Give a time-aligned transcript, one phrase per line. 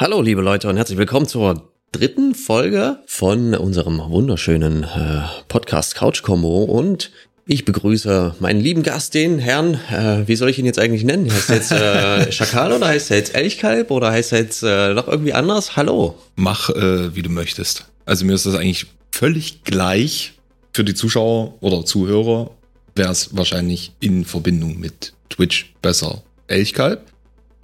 [0.00, 6.22] Hallo, liebe Leute, und herzlich willkommen zur dritten Folge von unserem wunderschönen äh, Podcast Couch
[6.22, 6.64] Combo.
[6.64, 7.10] Und
[7.44, 11.30] ich begrüße meinen lieben Gast, den Herrn, äh, wie soll ich ihn jetzt eigentlich nennen?
[11.30, 14.94] Heißt er jetzt äh, Schakal oder heißt er jetzt Elchkalb oder heißt er jetzt äh,
[14.94, 15.76] noch irgendwie anders?
[15.76, 16.18] Hallo.
[16.34, 17.84] Mach, äh, wie du möchtest.
[18.06, 20.32] Also mir ist das eigentlich völlig gleich.
[20.72, 22.52] Für die Zuschauer oder Zuhörer
[22.96, 27.02] wäre es wahrscheinlich in Verbindung mit Twitch besser Elchkalb.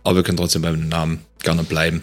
[0.05, 2.03] Aber wir können trotzdem beim Namen gerne bleiben.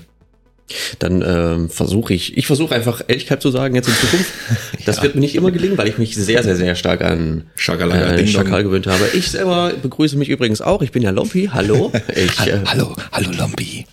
[1.00, 4.32] Dann ähm, versuche ich, ich versuche einfach Ehrlichkeit zu sagen jetzt in Zukunft.
[4.86, 5.04] Das ja.
[5.04, 8.64] wird mir nicht immer gelingen, weil ich mich sehr, sehr, sehr stark an äh, Schakal
[8.64, 9.08] gewöhnt habe.
[9.14, 10.82] Ich selber begrüße mich übrigens auch.
[10.82, 11.50] Ich bin ja Lompi.
[11.54, 11.92] Hallo.
[12.16, 13.86] Ich, äh, hallo, hallo Lompi.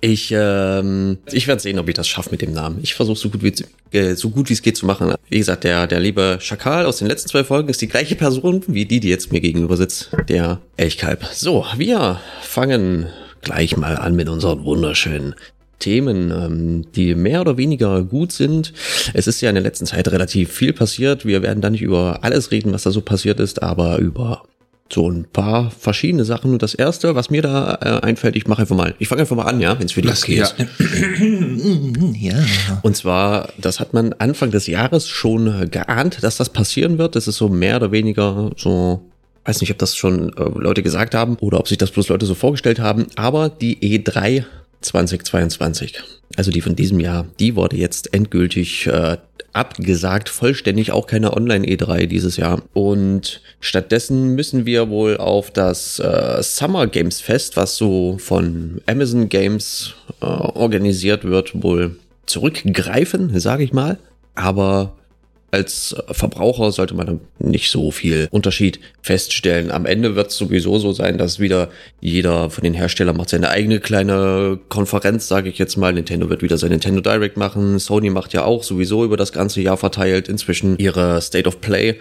[0.00, 2.78] Ich, ähm, ich werde sehen, ob ich das schaffe mit dem Namen.
[2.82, 3.52] Ich versuche so gut wie
[3.96, 5.12] äh, so gut wie es geht zu machen.
[5.28, 8.62] Wie gesagt, der der liebe Schakal aus den letzten zwei Folgen ist die gleiche Person
[8.68, 11.24] wie die, die jetzt mir gegenüber sitzt, der Elchkalb.
[11.32, 13.06] So, wir fangen
[13.42, 15.34] gleich mal an mit unseren wunderschönen
[15.78, 18.72] Themen, ähm, die mehr oder weniger gut sind.
[19.14, 21.24] Es ist ja in der letzten Zeit relativ viel passiert.
[21.24, 24.42] Wir werden da nicht über alles reden, was da so passiert ist, aber über
[24.90, 26.52] so ein paar verschiedene Sachen.
[26.52, 29.36] Und das erste, was mir da äh, einfällt, ich mache einfach mal, ich fange einfach
[29.36, 30.44] mal an, ja, wenn es für dich okay ja.
[30.44, 30.54] ist.
[32.16, 32.34] ja.
[32.82, 37.16] Und zwar, das hat man Anfang des Jahres schon geahnt, dass das passieren wird.
[37.16, 39.02] Das ist so mehr oder weniger so
[39.48, 42.26] weiß nicht, ob das schon äh, Leute gesagt haben oder ob sich das bloß Leute
[42.26, 44.44] so vorgestellt haben, aber die E3
[44.80, 46.02] 2022,
[46.36, 49.16] also die von diesem Jahr, die wurde jetzt endgültig äh,
[49.52, 52.62] abgesagt, vollständig auch keine Online-E3 dieses Jahr.
[52.74, 59.28] Und stattdessen müssen wir wohl auf das äh, Summer Games Fest, was so von Amazon
[59.28, 63.98] Games äh, organisiert wird, wohl zurückgreifen, sage ich mal.
[64.34, 64.97] Aber
[65.50, 69.70] als Verbraucher sollte man nicht so viel Unterschied feststellen.
[69.70, 73.48] Am Ende wird es sowieso so sein, dass wieder jeder von den Herstellern macht seine
[73.48, 75.92] eigene kleine Konferenz, sage ich jetzt mal.
[75.92, 77.78] Nintendo wird wieder sein Nintendo Direct machen.
[77.78, 81.98] Sony macht ja auch sowieso über das ganze Jahr verteilt inzwischen ihre State of Play.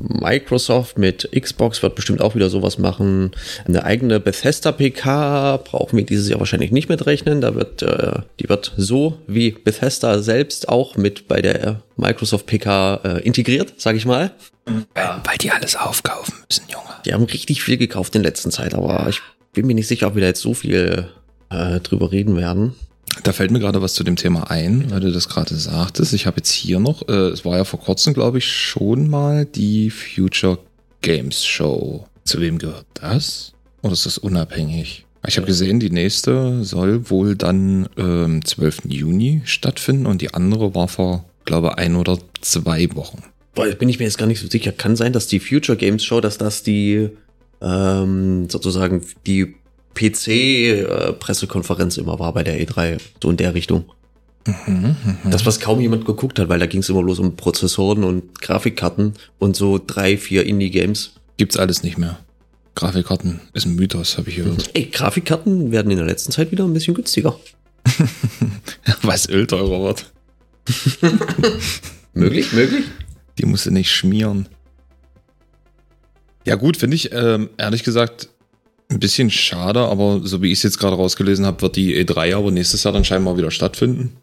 [0.00, 3.32] Microsoft mit Xbox wird bestimmt auch wieder sowas machen.
[3.66, 7.40] Eine eigene Bethesda PK brauchen wir dieses Jahr wahrscheinlich nicht mit rechnen.
[7.40, 13.00] Da wird, äh, die wird so wie Bethesda selbst auch mit bei der Microsoft PK
[13.04, 14.32] äh, integriert, sage ich mal.
[14.64, 16.84] Weil, weil die alles aufkaufen müssen, Junge.
[17.04, 19.20] Die haben richtig viel gekauft in letzter Zeit, aber ich
[19.52, 21.08] bin mir nicht sicher, ob wir da jetzt so viel
[21.50, 22.74] äh, drüber reden werden.
[23.22, 26.12] Da fällt mir gerade was zu dem Thema ein, weil du das gerade sagtest.
[26.12, 29.44] Ich habe jetzt hier noch, äh, es war ja vor kurzem, glaube ich, schon mal
[29.44, 30.58] die Future
[31.00, 32.06] Games Show.
[32.24, 33.52] Zu wem gehört das?
[33.82, 35.06] Oder ist das unabhängig?
[35.26, 38.82] Ich habe gesehen, die nächste soll wohl dann ähm, 12.
[38.88, 43.22] Juni stattfinden und die andere war vor, glaube ein oder zwei Wochen.
[43.54, 44.72] Boah, bin ich mir jetzt gar nicht so sicher.
[44.72, 47.10] Kann sein, dass die Future Games Show, dass das die
[47.60, 49.56] ähm, sozusagen die
[49.98, 53.84] PC-Pressekonferenz immer war bei der E3, so in der Richtung.
[54.46, 55.30] Mhm, mh.
[55.30, 58.40] Das, was kaum jemand geguckt hat, weil da ging es immer bloß um Prozessoren und
[58.40, 61.14] Grafikkarten und so drei, vier Indie-Games.
[61.36, 62.18] Gibt's alles nicht mehr.
[62.74, 64.70] Grafikkarten ist ein Mythos, habe ich gehört.
[64.74, 67.38] Ey, Grafikkarten werden in der letzten Zeit wieder ein bisschen günstiger.
[69.02, 70.12] Was Öl teurer wird.
[72.14, 72.84] möglich, möglich.
[73.38, 74.48] Die musst du nicht schmieren.
[76.46, 78.28] Ja gut, finde ich, ähm, ehrlich gesagt,
[78.90, 82.36] ein bisschen schade, aber so wie ich es jetzt gerade rausgelesen habe, wird die E3
[82.36, 84.16] aber nächstes Jahr dann scheinbar wieder stattfinden.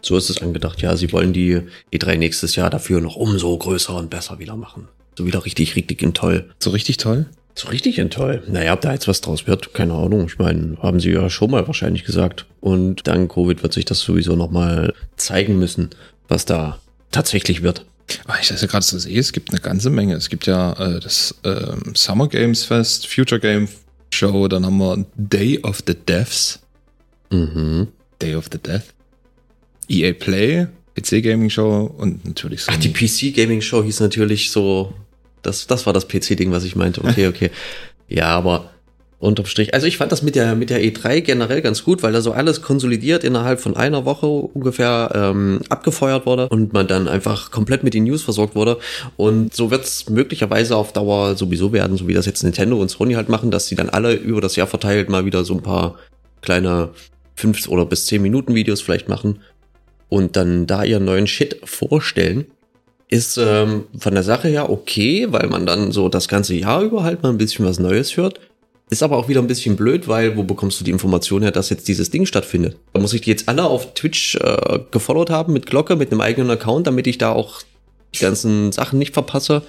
[0.00, 0.96] So ist es angedacht, ja.
[0.96, 1.60] Sie wollen die
[1.92, 4.88] E3 nächstes Jahr dafür noch umso größer und besser wieder machen.
[5.16, 6.50] So wieder richtig, richtig in toll.
[6.58, 7.26] So richtig toll?
[7.54, 8.42] So richtig in toll.
[8.48, 10.26] Naja, ob da jetzt was draus wird, keine Ahnung.
[10.26, 12.46] Ich meine, haben sie ja schon mal wahrscheinlich gesagt.
[12.60, 15.90] Und dank Covid wird sich das sowieso nochmal zeigen müssen,
[16.28, 17.84] was da tatsächlich wird.
[18.26, 20.14] Ah, ich das ja gerade so sehe, es gibt eine ganze Menge.
[20.14, 23.68] Es gibt ja äh, das äh, Summer Games Fest, Future Game
[24.14, 26.60] Show, dann haben wir Day of the Deaths.
[27.30, 27.88] Mhm.
[28.20, 28.94] Day of the Death.
[29.88, 32.72] EA Play, PC Gaming Show und natürlich so.
[32.72, 34.94] Ach, die PC Gaming Show hieß natürlich so,
[35.42, 37.02] das, das war das PC-Ding, was ich meinte.
[37.04, 37.50] Okay, okay.
[38.08, 38.70] ja, aber
[39.22, 39.72] unterm Strich.
[39.72, 42.32] Also ich fand das mit der, mit der E3 generell ganz gut, weil da so
[42.32, 47.84] alles konsolidiert innerhalb von einer Woche ungefähr ähm, abgefeuert wurde und man dann einfach komplett
[47.84, 48.78] mit den News versorgt wurde.
[49.16, 52.90] Und so wird es möglicherweise auf Dauer sowieso werden, so wie das jetzt Nintendo und
[52.90, 55.62] Sony halt machen, dass sie dann alle über das Jahr verteilt mal wieder so ein
[55.62, 55.94] paar
[56.40, 56.90] kleine
[57.36, 59.38] fünf oder bis zehn Minuten Videos vielleicht machen
[60.08, 62.46] und dann da ihren neuen Shit vorstellen
[63.08, 67.04] ist ähm, von der Sache her okay, weil man dann so das ganze Jahr über
[67.04, 68.40] halt mal ein bisschen was Neues hört.
[68.92, 71.70] Ist aber auch wieder ein bisschen blöd, weil wo bekommst du die Information her, dass
[71.70, 72.76] jetzt dieses Ding stattfindet?
[72.92, 76.20] Da muss ich die jetzt alle auf Twitch äh, gefollowt haben mit Glocke, mit einem
[76.20, 77.62] eigenen Account, damit ich da auch
[78.14, 79.62] die ganzen Sachen nicht verpasse?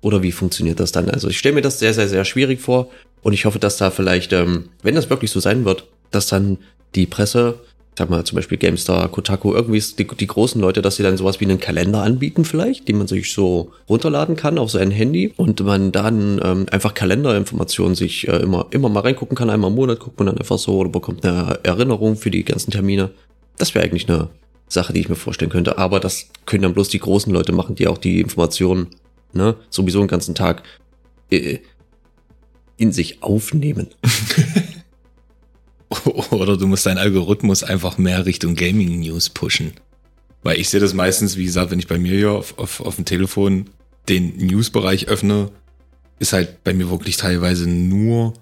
[0.00, 1.10] Oder wie funktioniert das dann?
[1.10, 2.88] Also ich stelle mir das sehr, sehr, sehr schwierig vor
[3.20, 6.56] und ich hoffe, dass da vielleicht, ähm, wenn das wirklich so sein wird, dass dann
[6.94, 7.60] die Presse
[7.96, 11.40] sag mal zum Beispiel GameStar, Kotaku, irgendwie die, die großen Leute, dass sie dann sowas
[11.40, 15.62] wie einen Kalender anbieten vielleicht, den man sich so runterladen kann auf sein Handy und
[15.62, 19.50] man dann ähm, einfach Kalenderinformationen sich äh, immer, immer mal reingucken kann.
[19.50, 22.70] Einmal im Monat guckt man dann einfach so oder bekommt eine Erinnerung für die ganzen
[22.70, 23.10] Termine.
[23.58, 24.30] Das wäre eigentlich eine
[24.68, 25.76] Sache, die ich mir vorstellen könnte.
[25.76, 28.86] Aber das können dann bloß die großen Leute machen, die auch die Informationen
[29.34, 30.62] ne, sowieso den ganzen Tag
[31.30, 31.58] äh,
[32.78, 33.88] in sich aufnehmen.
[36.30, 39.72] Oder du musst deinen Algorithmus einfach mehr Richtung Gaming News pushen.
[40.42, 42.96] Weil ich sehe das meistens, wie gesagt, wenn ich bei mir hier auf, auf, auf
[42.96, 43.70] dem Telefon
[44.08, 45.50] den News-Bereich öffne,
[46.18, 48.34] ist halt bei mir wirklich teilweise nur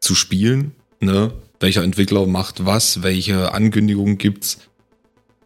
[0.00, 0.72] zu spielen.
[1.00, 1.32] Ne?
[1.60, 4.58] Welcher Entwickler macht was, welche Ankündigungen gibt's.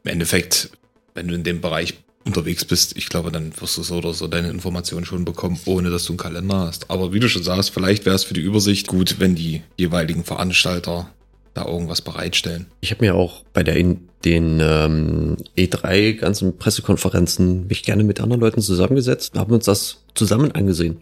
[0.04, 0.70] Im Endeffekt,
[1.14, 1.94] wenn du in dem Bereich
[2.24, 5.90] unterwegs bist, ich glaube, dann wirst du so oder so deine Informationen schon bekommen, ohne
[5.90, 6.90] dass du einen Kalender hast.
[6.90, 10.24] Aber wie du schon sagst, vielleicht wäre es für die Übersicht gut, wenn die jeweiligen
[10.24, 11.10] Veranstalter
[11.58, 12.66] da irgendwas bereitstellen.
[12.80, 18.20] Ich habe mir auch bei der in den ähm, E3 ganzen Pressekonferenzen mich gerne mit
[18.20, 20.98] anderen Leuten zusammengesetzt und haben uns das zusammen angesehen.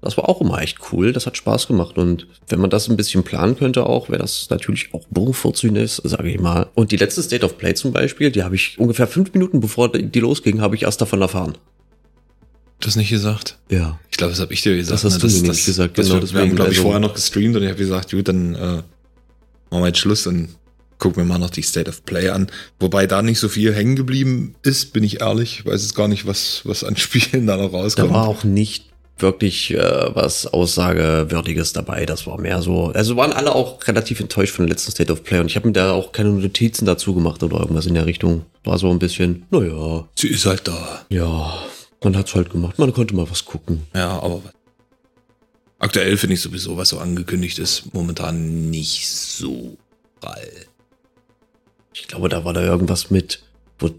[0.00, 2.96] Das war auch immer echt cool, das hat Spaß gemacht und wenn man das ein
[2.96, 5.06] bisschen planen könnte auch, wäre das natürlich auch
[5.76, 6.66] ist, sage ich mal.
[6.74, 9.90] Und die letzte State of Play zum Beispiel, die habe ich ungefähr fünf Minuten bevor
[9.90, 11.56] die losging, habe ich erst davon erfahren.
[12.80, 13.56] Das nicht gesagt?
[13.70, 13.98] Ja.
[14.10, 14.92] Ich glaube, das habe ich dir gesagt.
[14.92, 15.30] Das hast ne?
[15.30, 16.18] du mir nicht gesagt, genau.
[16.18, 18.54] Das wir haben, glaube ich, also vorher noch gestreamt und ich habe gesagt, gut, dann
[18.54, 18.82] äh,
[19.70, 20.48] machen wir jetzt Schluss und
[20.98, 22.46] gucken wir mal noch die State of Play an.
[22.80, 25.60] Wobei da nicht so viel hängen geblieben ist, bin ich ehrlich.
[25.60, 28.10] Ich weiß jetzt gar nicht, was, was an Spielen da noch rauskommt.
[28.10, 28.86] Da war auch nicht
[29.18, 32.06] wirklich äh, was Aussagewürdiges dabei.
[32.06, 32.86] Das war mehr so.
[32.86, 35.68] Also waren alle auch relativ enttäuscht von der letzten State of Play und ich habe
[35.68, 38.46] mir da auch keine Notizen dazu gemacht oder irgendwas in der Richtung.
[38.64, 40.08] War so ein bisschen, naja.
[40.16, 41.04] Sie ist halt da.
[41.10, 41.54] Ja,
[42.02, 42.78] man hat's halt gemacht.
[42.78, 43.82] Man konnte mal was gucken.
[43.94, 44.42] Ja, aber
[45.84, 49.76] Aktuell finde ich sowieso, was so angekündigt ist, momentan nicht so
[50.18, 50.48] prall.
[51.92, 53.42] Ich glaube, da war da irgendwas mit,
[53.78, 53.90] wo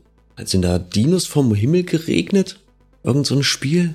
[0.43, 2.59] sind da Dinos vom Himmel geregnet?
[3.03, 3.93] Irgend so ein Spiel?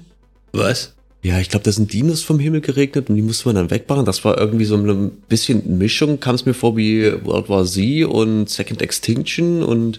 [0.52, 0.94] Was?
[1.24, 4.04] Ja, ich glaube, da sind Dinos vom Himmel geregnet und die musste man dann wegmachen.
[4.04, 8.04] Das war irgendwie so eine bisschen Mischung, kam es mir vor wie World War Z
[8.04, 9.98] und Second Extinction und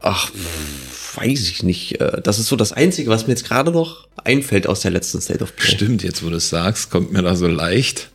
[0.00, 0.32] ach,
[1.16, 2.00] weiß ich nicht.
[2.00, 5.20] Äh, das ist so das Einzige, was mir jetzt gerade noch einfällt aus der letzten
[5.20, 5.70] State of Play.
[5.70, 8.10] Stimmt, jetzt wo du es sagst, kommt mir da so leicht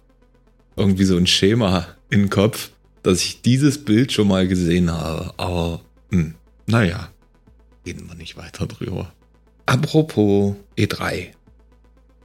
[0.75, 2.69] irgendwie so ein Schema in den Kopf,
[3.04, 5.34] dass ich dieses Bild schon mal gesehen habe.
[5.38, 5.81] Aber,
[6.12, 6.36] hm,
[6.66, 7.10] naja,
[7.86, 9.12] reden wir nicht weiter drüber.
[9.66, 11.28] Apropos E3.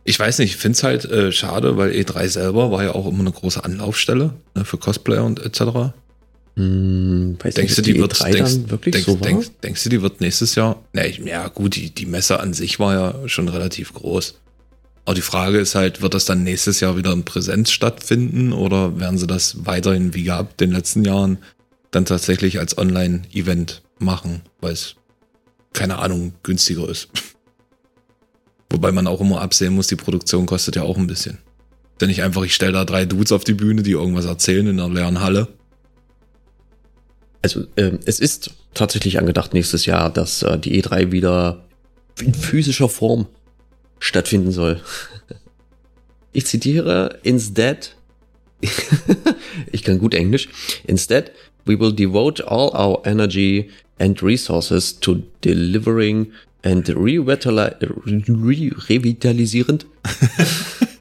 [0.05, 3.06] Ich weiß nicht, ich finde es halt äh, schade, weil E3 selber war ja auch
[3.06, 5.94] immer eine große Anlaufstelle ne, für Cosplayer und etc.
[6.56, 9.89] Hm, denkst nicht, du, die, die wird E3 denkst, wirklich denkst, so denkst, denkst, du,
[9.89, 10.83] die wird nächstes Jahr?
[10.93, 14.39] Ne, ja, gut, die, die Messe an sich war ja schon relativ groß.
[15.05, 18.99] Aber die Frage ist halt, wird das dann nächstes Jahr wieder in Präsenz stattfinden oder
[19.01, 21.39] werden sie das weiterhin wie gehabt in den letzten Jahren
[21.91, 24.95] dann tatsächlich als Online-Event machen, weil es,
[25.73, 27.09] keine Ahnung, günstiger ist.
[28.71, 31.39] Wobei man auch immer absehen muss, die Produktion kostet ja auch ein bisschen.
[32.01, 34.81] Denn nicht einfach, ich stelle da drei Dudes auf die Bühne, die irgendwas erzählen in
[34.81, 35.49] einer leeren Halle
[37.44, 41.62] also äh, es ist tatsächlich angedacht nächstes Jahr, dass äh, die E3 wieder
[42.19, 43.26] in physischer Form
[44.00, 44.81] stattfinden soll.
[46.36, 47.94] Ich zitiere, instead,
[49.70, 50.48] ich kann gut Englisch,
[50.84, 51.31] instead,
[51.65, 53.70] we will devote all our energy
[54.01, 56.32] and resources to delivering
[56.65, 59.86] and revitalisierend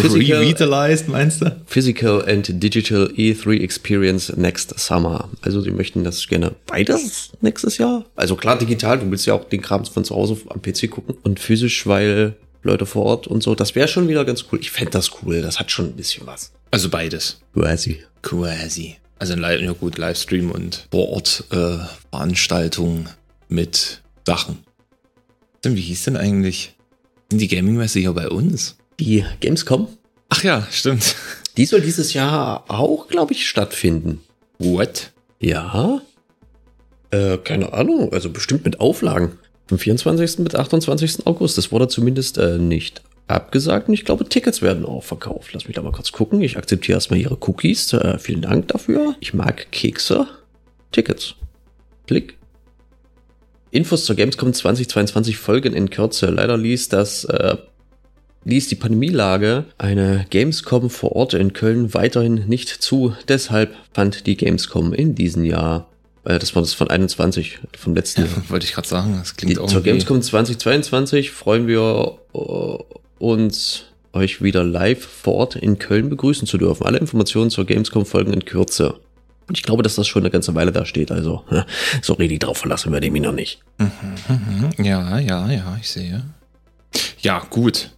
[0.00, 1.56] Physical, Revitalized, meinst du?
[1.66, 5.28] Physical and Digital E3 Experience next summer.
[5.42, 8.04] Also sie möchten das gerne beides nächstes Jahr.
[8.16, 11.16] Also klar digital, du willst ja auch den Kram von zu Hause am PC gucken.
[11.22, 13.54] Und physisch, weil Leute vor Ort und so.
[13.54, 14.58] Das wäre schon wieder ganz cool.
[14.60, 15.42] Ich fände das cool.
[15.42, 16.52] Das hat schon ein bisschen was.
[16.70, 17.40] Also beides.
[17.54, 18.02] Quasi.
[18.22, 18.96] Quasi.
[19.18, 21.78] Also ja gut, Livestream und vor Ort äh,
[22.10, 23.08] Veranstaltungen
[23.48, 24.58] mit Sachen.
[25.62, 26.74] Wie hieß denn eigentlich?
[27.30, 28.76] Sind die Gaming-Messe hier bei uns?
[29.00, 29.88] Die Gamescom.
[30.28, 31.16] Ach ja, stimmt.
[31.56, 34.20] Die soll dieses Jahr auch, glaube ich, stattfinden.
[34.58, 35.12] What?
[35.40, 36.00] Ja.
[37.10, 39.38] Äh, keine Ahnung, also bestimmt mit Auflagen.
[39.68, 40.44] Vom 24.
[40.44, 41.26] bis 28.
[41.26, 41.56] August.
[41.58, 45.52] Das wurde zumindest äh, nicht abgesagt und ich glaube, Tickets werden auch verkauft.
[45.54, 46.42] Lass mich da mal kurz gucken.
[46.42, 47.92] Ich akzeptiere erstmal Ihre Cookies.
[47.92, 49.14] Äh, vielen Dank dafür.
[49.20, 50.26] Ich mag Kekse.
[50.92, 51.34] Tickets.
[52.06, 52.36] Klick.
[53.70, 56.26] Infos zur Gamescom 2022 folgen in Kürze.
[56.26, 57.56] Leider ließ das äh,
[58.44, 63.14] ließ die Pandemielage eine Gamescom vor Ort in Köln weiterhin nicht zu.
[63.28, 65.88] Deshalb fand die Gamescom in diesem Jahr,
[66.24, 68.42] äh, das war das von 21, vom letzten ja, Jahr.
[68.48, 69.68] Wollte ich gerade sagen, das klingt auch.
[69.68, 72.78] Zur Gamescom 2022 freuen wir uh,
[73.18, 76.86] uns, euch wieder live vor Ort in Köln begrüßen zu dürfen.
[76.86, 79.00] Alle Informationen zur Gamescom folgen in Kürze.
[79.46, 81.10] Und ich glaube, dass das schon eine ganze Weile da steht.
[81.10, 81.44] Also,
[82.02, 83.60] so richtig drauf verlassen wir dem noch nicht.
[83.78, 83.90] Mhm,
[84.28, 84.84] mhm.
[84.84, 86.22] Ja, ja, ja, ich sehe.
[87.20, 87.90] Ja, gut.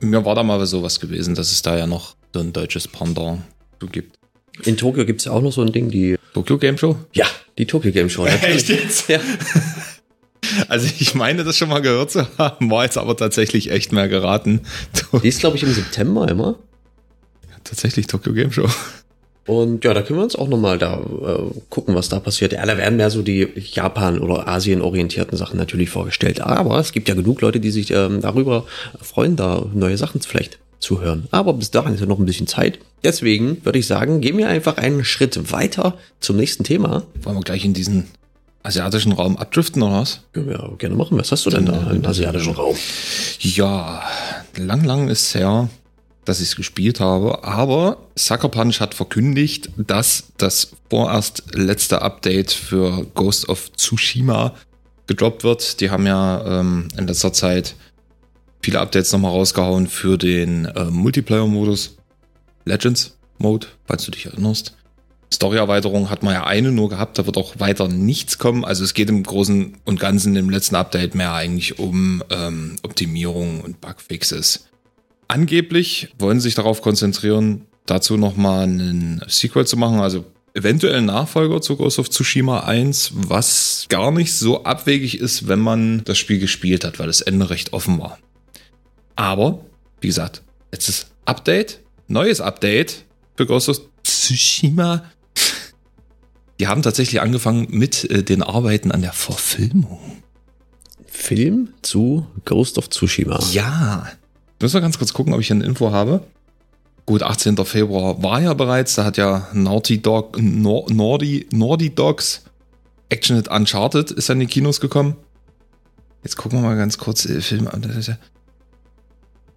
[0.00, 3.42] Mir war da mal sowas gewesen, dass es da ja noch so ein deutsches Pendant
[3.80, 4.16] so gibt.
[4.64, 6.16] In Tokio gibt es ja auch noch so ein Ding, die.
[6.34, 6.96] Tokyo Game Show?
[7.12, 7.26] Ja,
[7.58, 8.26] die Tokyo Game Show.
[8.26, 9.08] Echt jetzt?
[9.08, 9.20] Ja.
[10.68, 14.08] Also ich meine, das schon mal gehört zu haben, war jetzt aber tatsächlich echt mehr
[14.08, 14.62] geraten.
[15.22, 16.58] Die ist, glaube ich, im September immer.
[17.48, 18.68] Ja, tatsächlich Tokyo Game Show.
[19.46, 22.52] Und ja, da können wir uns auch nochmal da äh, gucken, was da passiert.
[22.52, 26.40] Ja, da werden mehr so die Japan- oder Asien-orientierten Sachen natürlich vorgestellt.
[26.40, 28.64] Aber es gibt ja genug Leute, die sich ähm, darüber
[29.00, 31.26] freuen, da neue Sachen vielleicht zu hören.
[31.30, 32.78] Aber bis dahin ist ja noch ein bisschen Zeit.
[33.02, 37.04] Deswegen würde ich sagen, gehen wir einfach einen Schritt weiter zum nächsten Thema.
[37.22, 38.08] Wollen wir gleich in diesen
[38.62, 40.20] asiatischen Raum abdriften oder was?
[40.32, 41.18] Können wir gerne machen.
[41.18, 42.76] Was hast du denn da im asiatischen Raum?
[43.40, 44.02] Ja,
[44.56, 45.68] lang, lang ist es her,
[46.30, 47.42] dass ich es gespielt habe.
[47.42, 54.54] Aber Sucker Punch hat verkündigt, dass das vorerst letzte Update für Ghost of Tsushima
[55.08, 55.80] gedroppt wird.
[55.80, 57.74] Die haben ja ähm, in letzter Zeit
[58.62, 61.96] viele Updates nochmal rausgehauen für den äh, Multiplayer-Modus.
[62.64, 64.76] Legends Mode, falls du dich erinnerst.
[65.32, 68.64] Story-Erweiterung hat man ja eine nur gehabt, da wird auch weiter nichts kommen.
[68.64, 73.62] Also es geht im Großen und Ganzen im letzten Update mehr eigentlich um ähm, Optimierung
[73.62, 74.69] und Bugfixes.
[75.30, 81.60] Angeblich wollen sie sich darauf konzentrieren, dazu nochmal einen Sequel zu machen, also eventuell Nachfolger
[81.60, 86.40] zu Ghost of Tsushima 1, was gar nicht so abwegig ist, wenn man das Spiel
[86.40, 88.18] gespielt hat, weil das Ende recht offen war.
[89.14, 89.64] Aber,
[90.00, 93.04] wie gesagt, letztes Update, neues Update
[93.36, 95.04] für Ghost of Tsushima
[96.60, 100.22] die haben tatsächlich angefangen mit äh, den Arbeiten an der Verfilmung.
[101.06, 103.40] Film zu Ghost of Tsushima.
[103.50, 104.06] Ja.
[104.60, 106.22] Müssen wir ganz kurz gucken, ob ich eine Info habe.
[107.06, 107.56] Gut, 18.
[107.64, 108.94] Februar war ja bereits.
[108.94, 112.44] Da hat ja Naughty Dog, Naughty, Naughty Dogs
[113.08, 115.16] Action Hit Uncharted ist an die Kinos gekommen.
[116.22, 117.82] Jetzt gucken wir mal ganz kurz äh, Film an.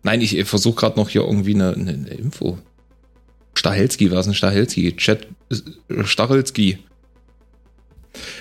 [0.01, 2.57] Nein, ich versuche gerade noch hier irgendwie eine, eine, eine Info.
[3.53, 4.95] Stahelski, was ist ein Stahelski?
[4.95, 6.79] Chat äh, Stachelski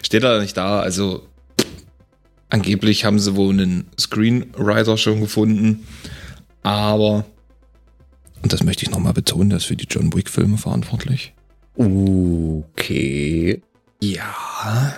[0.03, 0.81] steht da nicht da.
[0.81, 1.27] Also
[2.49, 5.87] angeblich haben sie wohl einen Screenwriter schon gefunden,
[6.63, 7.25] aber
[8.43, 11.33] und das möchte ich nochmal betonen, der ist für die John Wick-Filme verantwortlich.
[11.77, 13.63] Okay.
[14.03, 14.97] Ja.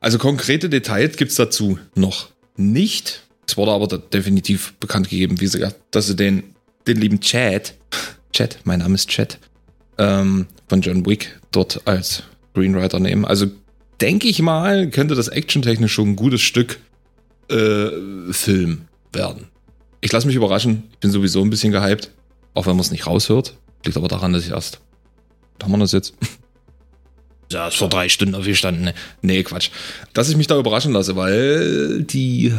[0.00, 3.28] Also konkrete Details gibt es dazu noch nicht.
[3.46, 6.42] Es wurde aber definitiv bekannt gegeben, wie sie, dass sie den,
[6.86, 7.74] den lieben Chad,
[8.32, 9.38] Chad, mein Name ist Chad,
[9.98, 13.24] ähm, von John Wick dort als Screenwriter nehmen.
[13.24, 13.46] Also
[14.00, 16.80] denke ich mal, könnte das actiontechnisch schon ein gutes Stück
[17.48, 17.90] äh,
[18.32, 19.49] Film werden.
[20.00, 20.84] Ich lasse mich überraschen.
[20.92, 22.10] Ich bin sowieso ein bisschen gehypt.
[22.54, 23.54] Auch wenn man es nicht raushört.
[23.84, 24.80] Liegt aber daran, dass ich erst.
[25.58, 26.14] Da haben wir das jetzt.
[27.52, 28.84] Ja, ist vor drei Stunden aufgestanden.
[28.84, 28.94] Ne?
[29.22, 29.70] Nee, Quatsch.
[30.12, 32.54] Dass ich mich da überraschen lasse, weil die.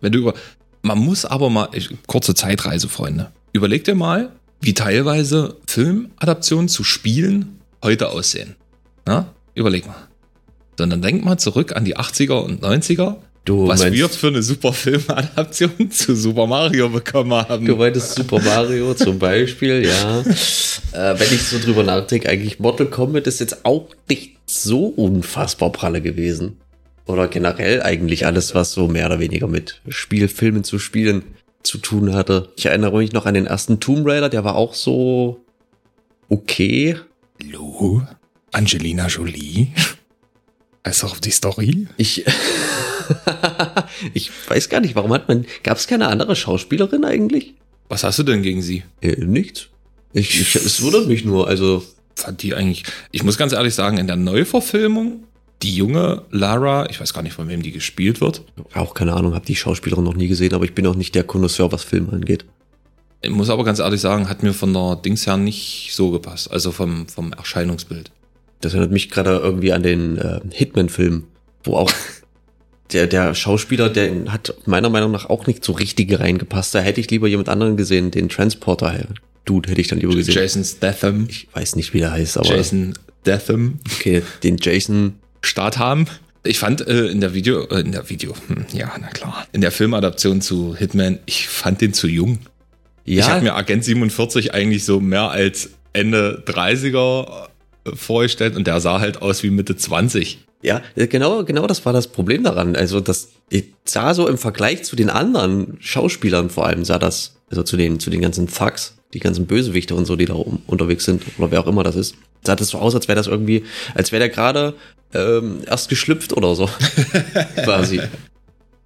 [0.00, 0.34] Wenn du über.
[0.82, 1.68] Man muss aber mal.
[1.72, 3.32] Ich, kurze Zeitreise, Freunde.
[3.52, 8.54] Überleg dir mal, wie teilweise Filmadaptionen zu Spielen heute aussehen.
[9.08, 9.34] Ja?
[9.54, 10.06] Überleg mal.
[10.78, 13.16] Sondern denk mal zurück an die 80er und 90er.
[13.44, 17.64] Du was wir für eine super Filmadaption zu Super Mario bekommen haben.
[17.64, 20.20] Du meintest Super Mario zum Beispiel, ja.
[20.20, 25.72] Äh, wenn ich so drüber nachdenke, eigentlich Mortal Kombat ist jetzt auch nicht so unfassbar
[25.72, 26.58] pralle gewesen.
[27.06, 31.22] Oder generell eigentlich alles, was so mehr oder weniger mit Spielfilmen zu spielen
[31.62, 32.50] zu tun hatte.
[32.56, 35.40] Ich erinnere mich noch an den ersten Tomb Raider, der war auch so
[36.28, 36.96] okay.
[37.42, 38.02] Lou?
[38.52, 39.68] Angelina Jolie?
[40.82, 41.88] Also auf die Story?
[41.96, 42.24] Ich,
[44.14, 47.54] ich weiß gar nicht, warum hat man, gab es keine andere Schauspielerin eigentlich?
[47.88, 48.84] Was hast du denn gegen sie?
[49.00, 49.66] Äh, nichts.
[50.12, 51.84] Ich, ich, es wundert mich nur, also.
[52.16, 55.24] Fand die eigentlich, ich muss ganz ehrlich sagen, in der Neuverfilmung,
[55.62, 58.42] die junge Lara, ich weiß gar nicht, von wem die gespielt wird.
[58.74, 61.24] Auch keine Ahnung, habe die Schauspielerin noch nie gesehen, aber ich bin auch nicht der
[61.24, 62.44] Connoisseur, was Filme angeht.
[63.22, 66.50] Ich muss aber ganz ehrlich sagen, hat mir von der Dings her nicht so gepasst,
[66.50, 68.10] also vom, vom Erscheinungsbild.
[68.60, 71.24] Das erinnert mich gerade irgendwie an den äh, Hitman-Film,
[71.64, 71.92] wo auch
[72.92, 76.74] der, der Schauspieler, der hat meiner Meinung nach auch nicht so richtig reingepasst.
[76.74, 79.06] Da hätte ich lieber jemand anderen gesehen, den Transporter.
[79.44, 80.34] Dude hätte ich dann lieber gesehen.
[80.34, 81.26] Jason Statham.
[81.28, 82.48] Ich weiß nicht, wie der heißt, aber.
[82.48, 83.78] Jason Statham.
[83.96, 86.06] Okay, den Jason Statham.
[86.42, 89.60] Ich fand äh, in der Video, äh, in der Video, hm, ja, na klar, in
[89.60, 92.38] der Filmadaption zu Hitman, ich fand den zu jung.
[93.04, 93.24] Ja.
[93.24, 97.48] Ich habe mir Agent 47 eigentlich so mehr als Ende 30er
[97.94, 100.44] vorgestellt und der sah halt aus wie Mitte 20.
[100.62, 102.76] Ja, genau, genau das war das Problem daran.
[102.76, 103.30] Also das
[103.84, 107.98] sah so im Vergleich zu den anderen Schauspielern vor allem sah das, also zu den,
[107.98, 111.60] zu den ganzen Thugs, die ganzen Bösewichte und so, die da unterwegs sind, oder wer
[111.60, 114.28] auch immer das ist, Sah das so aus, als wäre das irgendwie, als wäre der
[114.30, 114.74] gerade
[115.12, 116.70] ähm, erst geschlüpft oder so.
[117.64, 118.00] Quasi.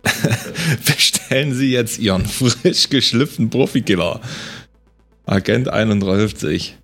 [0.87, 4.21] Bestellen Sie jetzt Ihren frisch geschlüpften Profikiller.
[5.27, 6.77] Agent 51.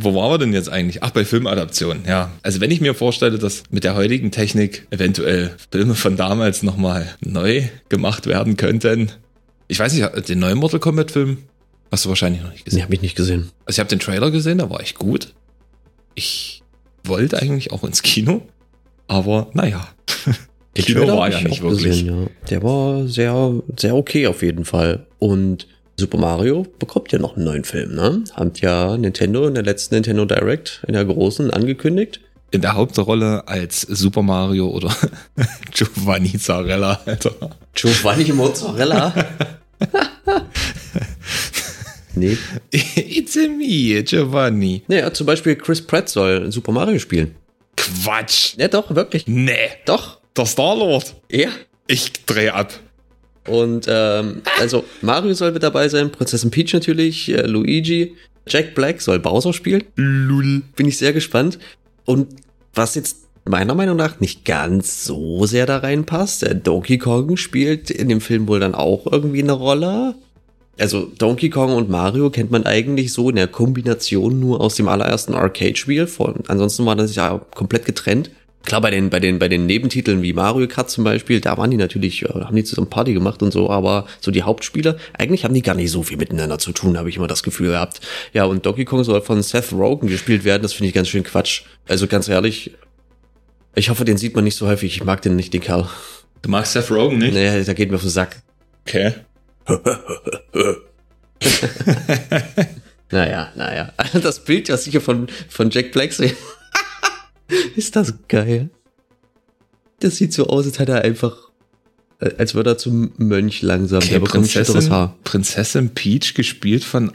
[0.00, 1.02] Wo waren wir denn jetzt eigentlich?
[1.02, 2.32] Ach, bei Filmadaptionen, ja.
[2.42, 7.14] Also wenn ich mir vorstelle, dass mit der heutigen Technik eventuell Filme von damals nochmal
[7.20, 9.12] neu gemacht werden könnten.
[9.68, 11.38] Ich weiß nicht, den neuen Mortal Kombat Film
[11.90, 12.78] hast du wahrscheinlich noch nicht gesehen.
[12.78, 13.50] Nee, hab ich nicht gesehen.
[13.64, 15.32] Also ich habe den Trailer gesehen, der war echt gut.
[16.14, 16.62] Ich
[17.04, 18.42] wollte eigentlich auch ins Kino,
[19.06, 19.88] aber naja.
[20.76, 21.84] Den Kino Trailer war ja nicht wirklich.
[21.84, 22.26] Gesehen, ja.
[22.50, 25.06] Der war sehr, sehr okay auf jeden Fall.
[25.18, 25.66] Und
[25.98, 28.22] Super Mario bekommt ja noch einen neuen Film, ne?
[28.34, 32.20] Hat ja Nintendo in der letzten Nintendo Direct, in der großen, angekündigt.
[32.52, 34.94] In der Hauptrolle als Super Mario oder
[35.74, 37.32] Giovanni Zarella, Alter.
[37.74, 39.12] Giovanni Mozzarella?
[42.14, 42.38] nee.
[42.70, 44.84] It's a me, Giovanni.
[44.86, 47.34] Naja, zum Beispiel Chris Pratt soll Super Mario spielen.
[47.76, 48.54] Quatsch.
[48.56, 49.26] Ja, doch, wirklich.
[49.26, 49.70] Nee.
[49.84, 50.20] Doch.
[50.36, 51.16] Der Star-Lord.
[51.30, 51.48] Ja.
[51.88, 52.72] Ich dreh ab.
[53.48, 58.14] Und ähm, also Mario soll mit dabei sein, Prinzessin Peach natürlich, äh, Luigi,
[58.46, 59.84] Jack Black soll Bowser spielen.
[59.96, 60.62] Lul.
[60.76, 61.58] Bin ich sehr gespannt.
[62.04, 62.28] Und
[62.74, 67.90] was jetzt meiner Meinung nach nicht ganz so sehr da reinpasst, der Donkey Kong spielt
[67.90, 70.14] in dem Film wohl dann auch irgendwie eine Rolle.
[70.78, 74.88] Also Donkey Kong und Mario kennt man eigentlich so in der Kombination nur aus dem
[74.88, 76.08] allerersten Arcade-Spiel.
[76.46, 78.30] Ansonsten war das ja komplett getrennt.
[78.68, 81.70] Klar, bei den, bei den, bei den Nebentiteln wie Mario Kart zum Beispiel, da waren
[81.70, 85.46] die natürlich, äh, haben die zusammen Party gemacht und so, aber so die Hauptspiele, eigentlich
[85.46, 88.02] haben die gar nicht so viel miteinander zu tun, habe ich immer das Gefühl gehabt.
[88.34, 91.22] Ja, und Donkey Kong soll von Seth Rogen gespielt werden, das finde ich ganz schön
[91.22, 91.62] Quatsch.
[91.88, 92.72] Also ganz ehrlich,
[93.74, 95.88] ich hoffe, den sieht man nicht so häufig, ich mag den nicht, den Kerl.
[96.42, 97.32] Du magst Seth Rogen nicht?
[97.32, 98.42] Nee, der geht mir auf den Sack.
[98.86, 99.14] Okay.
[103.10, 103.94] naja, naja.
[104.22, 106.36] Das Bild, was ich hier von, von Jack Black sehe.
[107.76, 108.70] Ist das geil?
[110.00, 111.36] Das sieht so aus, als hätte er einfach,
[112.20, 113.98] äh, als würde er zum Mönch langsam.
[113.98, 115.16] Okay, der bekommt Prinzessin, Haar.
[115.24, 117.12] Prinzessin Peach gespielt von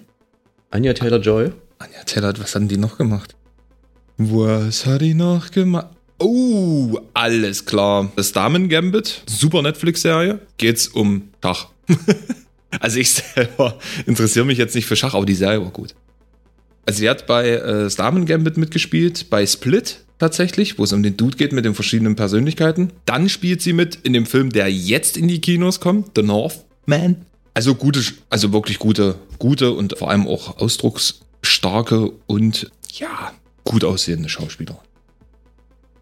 [0.69, 1.51] Anja Taylor Joy.
[1.79, 3.35] Anja Taylor, was haben die noch gemacht?
[4.17, 5.87] Was hat die noch gemacht?
[6.19, 8.11] Oh, alles klar.
[8.15, 11.69] Das Damen Gambit, super Netflix-Serie, geht's um Schach.
[12.79, 15.95] also ich selber interessiere mich jetzt nicht für Schach, aber die Serie war gut.
[16.85, 21.17] Also sie hat bei äh, Damen Gambit mitgespielt, bei Split tatsächlich, wo es um den
[21.17, 22.91] Dude geht mit den verschiedenen Persönlichkeiten.
[23.05, 27.25] Dann spielt sie mit in dem Film, der jetzt in die Kinos kommt, The Northman.
[27.53, 33.31] Also gute, also wirklich gute, gute und vor allem auch ausdrucksstarke und ja,
[33.63, 34.79] gut aussehende Schauspieler.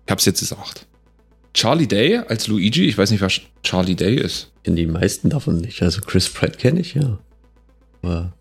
[0.05, 0.87] Ich hab's jetzt gesagt.
[1.53, 3.31] Charlie Day als Luigi, ich weiß nicht, wer
[3.63, 4.51] Charlie Day ist.
[4.63, 5.81] In die meisten davon nicht.
[5.81, 7.19] Also Chris Pratt kenne ich ja.
[8.01, 8.33] Aber,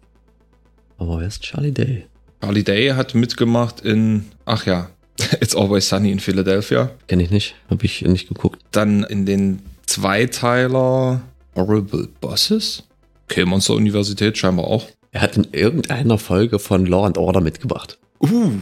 [0.99, 2.07] aber wer ist Charlie Day?
[2.41, 4.91] Charlie Day hat mitgemacht in, ach ja,
[5.41, 6.91] It's Always Sunny in Philadelphia.
[7.07, 8.61] Kenne ich nicht, habe ich nicht geguckt.
[8.71, 11.23] Dann in den Zweiteiler
[11.55, 12.85] Horrible Bosses.
[13.31, 14.89] Okay, Monster Universität scheinbar auch.
[15.13, 17.99] Er hat in irgendeiner Folge von Law and Order mitgebracht.
[18.21, 18.53] Uh,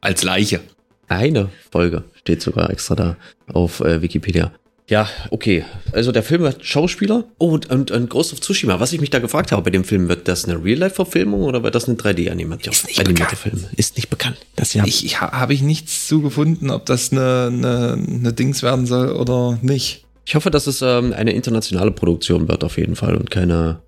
[0.00, 0.60] als Leiche.
[1.08, 3.16] Eine Folge steht sogar extra da
[3.52, 4.52] auf äh, Wikipedia.
[4.88, 5.64] Ja, okay.
[5.92, 7.24] Also der Film hat Schauspieler.
[7.38, 8.80] Oh, und, und, und Ghost of Tsushima.
[8.80, 11.74] Was ich mich da gefragt habe bei dem Film, wird das eine Real-Life-Verfilmung oder wird
[11.74, 12.72] das eine 3D-Animation?
[12.72, 13.64] Ist nicht Animierte Film.
[13.76, 14.38] Ist nicht bekannt.
[14.56, 14.84] Das ja.
[14.86, 19.12] Ich, ich habe ich nichts zu gefunden, ob das eine, eine, eine Dings werden soll
[19.12, 20.04] oder nicht.
[20.24, 23.80] Ich hoffe, dass es ähm, eine internationale Produktion wird auf jeden Fall und keine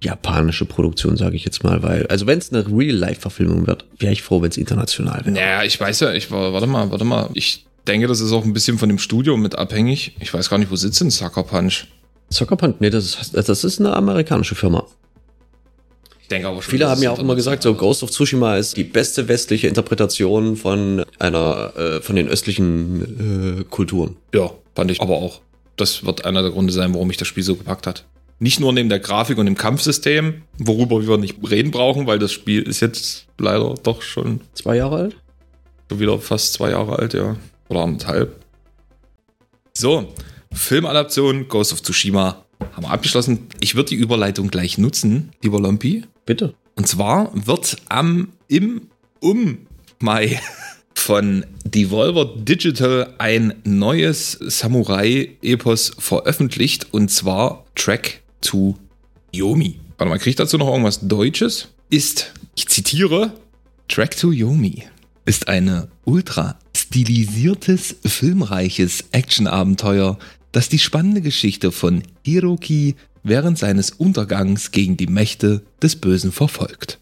[0.00, 4.22] japanische Produktion, sage ich jetzt mal, weil, also wenn es eine Real-Life-Verfilmung wird, wäre ich
[4.22, 5.32] froh, wenn es international wäre.
[5.32, 8.44] Naja, ich weiß ja, ich war, warte mal, warte mal, ich denke, das ist auch
[8.44, 10.14] ein bisschen von dem Studio mit abhängig.
[10.20, 11.86] Ich weiß gar nicht, wo sitzt denn Sucker Punch?
[12.30, 14.86] Sucker Punch, nee, das ist, das ist eine amerikanische Firma.
[16.20, 16.70] Ich denke aber schon.
[16.70, 20.56] Viele haben ja auch immer gesagt, so Ghost of Tsushima ist die beste westliche Interpretation
[20.56, 24.16] von einer, äh, von den östlichen äh, Kulturen.
[24.34, 25.40] Ja, fand ich aber auch.
[25.76, 28.04] Das wird einer der Gründe sein, warum mich das Spiel so gepackt hat.
[28.40, 32.32] Nicht nur neben der Grafik und dem Kampfsystem, worüber wir nicht reden brauchen, weil das
[32.32, 35.16] Spiel ist jetzt leider doch schon zwei Jahre alt.
[35.90, 37.36] So wieder fast zwei Jahre alt, ja.
[37.68, 38.36] Oder anderthalb.
[39.74, 40.12] So,
[40.52, 43.46] Filmadaption Ghost of Tsushima haben wir abgeschlossen.
[43.60, 46.04] Ich würde die Überleitung gleich nutzen, lieber Lompi.
[46.26, 46.54] Bitte.
[46.74, 48.88] Und zwar wird am im
[49.20, 49.66] um
[50.00, 50.40] Mai
[50.94, 58.76] von Devolver Digital ein neues Samurai-Epos veröffentlicht und zwar Track to
[59.32, 59.80] Yomi.
[59.96, 61.68] Warte mal, kriege ich dazu noch irgendwas Deutsches?
[61.90, 63.32] Ist, ich zitiere,
[63.88, 64.84] Track to Yomi
[65.24, 70.18] ist eine ultra stilisiertes, filmreiches Actionabenteuer,
[70.52, 76.98] das die spannende Geschichte von Hiroki während seines Untergangs gegen die Mächte des Bösen verfolgt.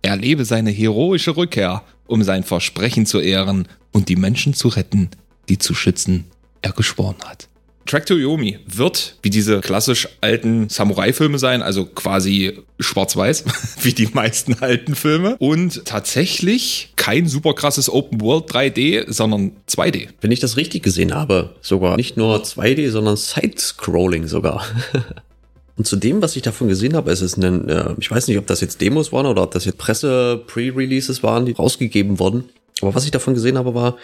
[0.00, 5.10] Erlebe seine heroische Rückkehr um sein Versprechen zu ehren und die Menschen zu retten,
[5.48, 6.24] die zu schützen
[6.62, 7.48] er geschworen hat.
[7.88, 13.44] Track to Yomi wird wie diese klassisch alten Samurai-Filme sein, also quasi schwarz-weiß,
[13.82, 15.36] wie die meisten alten Filme.
[15.38, 20.08] Und tatsächlich kein super krasses Open World 3D, sondern 2D.
[20.20, 24.64] Wenn ich das richtig gesehen habe, sogar nicht nur 2D, sondern Side-Scrolling sogar.
[25.78, 28.36] Und zu dem, was ich davon gesehen habe, es ist ein, äh, ich weiß nicht,
[28.36, 32.44] ob das jetzt Demos waren oder ob das jetzt Presse-Pre-Releases waren, die rausgegeben wurden.
[32.82, 33.96] Aber was ich davon gesehen habe, war,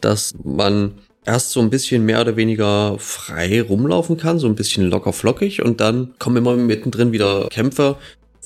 [0.00, 0.92] dass man
[1.24, 5.62] erst so ein bisschen mehr oder weniger frei rumlaufen kann, so ein bisschen locker flockig
[5.62, 7.96] und dann kommen immer mittendrin wieder Kämpfe,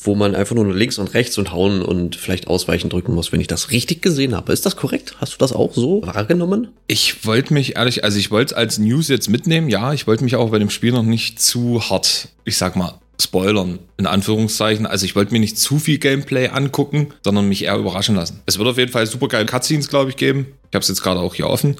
[0.02, 3.40] wo man einfach nur links und rechts und hauen und vielleicht ausweichen drücken muss, wenn
[3.40, 4.52] ich das richtig gesehen habe.
[4.52, 5.16] Ist das korrekt?
[5.18, 6.68] Hast du das auch so wahrgenommen?
[6.86, 10.24] Ich wollte mich ehrlich, also ich wollte es als News jetzt mitnehmen, ja, ich wollte
[10.24, 14.86] mich auch bei dem Spiel noch nicht zu hart, ich sag mal, spoilern, in Anführungszeichen.
[14.86, 18.42] Also ich wollte mir nicht zu viel Gameplay angucken, sondern mich eher überraschen lassen.
[18.44, 20.48] Es wird auf jeden Fall super geile Cutscenes, glaube ich, geben.
[20.70, 21.76] Ich habe es jetzt gerade auch hier offen.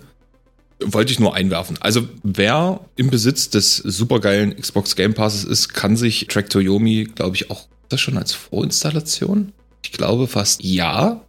[0.81, 1.79] Wollte ich nur einwerfen.
[1.81, 7.09] Also wer im Besitz des supergeilen Xbox Game Passes ist, kann sich Track to Yomi,
[7.15, 9.53] glaube ich, auch das schon als Vorinstallation?
[9.83, 11.23] Ich glaube fast ja.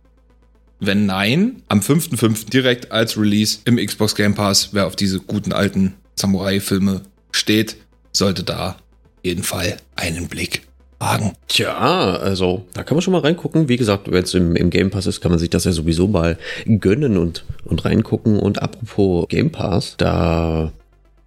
[0.79, 2.49] Wenn nein, am 5.5.
[2.49, 7.77] direkt als Release im Xbox Game Pass, wer auf diese guten alten Samurai-Filme steht,
[8.11, 8.77] sollte da
[9.23, 10.66] jeden Fall einen Blick
[10.99, 11.33] wagen.
[11.47, 13.69] Tja, also da kann man schon mal reingucken.
[13.69, 16.07] Wie gesagt, wenn es im, im Game Pass ist, kann man sich das ja sowieso
[16.07, 18.39] mal gönnen und, und reingucken.
[18.39, 20.71] Und apropos Game Pass, da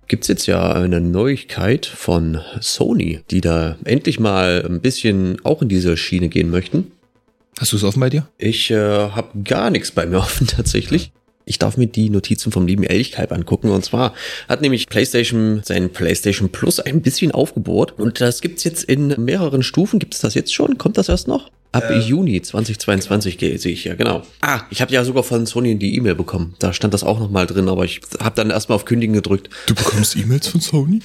[0.09, 5.69] gibt's jetzt ja eine Neuigkeit von Sony, die da endlich mal ein bisschen auch in
[5.69, 6.91] diese Schiene gehen möchten.
[7.59, 8.27] Hast du es offen bei dir?
[8.39, 11.13] Ich äh, habe gar nichts bei mir offen tatsächlich.
[11.51, 13.71] Ich darf mir die Notizen vom lieben Elchkalb angucken.
[13.71, 14.15] Und zwar
[14.49, 17.99] hat nämlich PlayStation sein PlayStation Plus ein bisschen aufgebohrt.
[17.99, 19.99] Und das gibt's jetzt in mehreren Stufen.
[19.99, 20.79] Gibt's das jetzt schon?
[20.79, 21.51] Kommt das erst noch?
[21.73, 21.99] Ab äh.
[21.99, 24.23] Juni 2022 sehe ich ja, genau.
[24.43, 26.55] Ah, ich habe ja sogar von Sony die E-Mail bekommen.
[26.61, 29.51] Da stand das auch nochmal drin, aber ich habe dann erstmal auf Kündigen gedrückt.
[29.67, 31.01] Du bekommst E-Mails von Sony?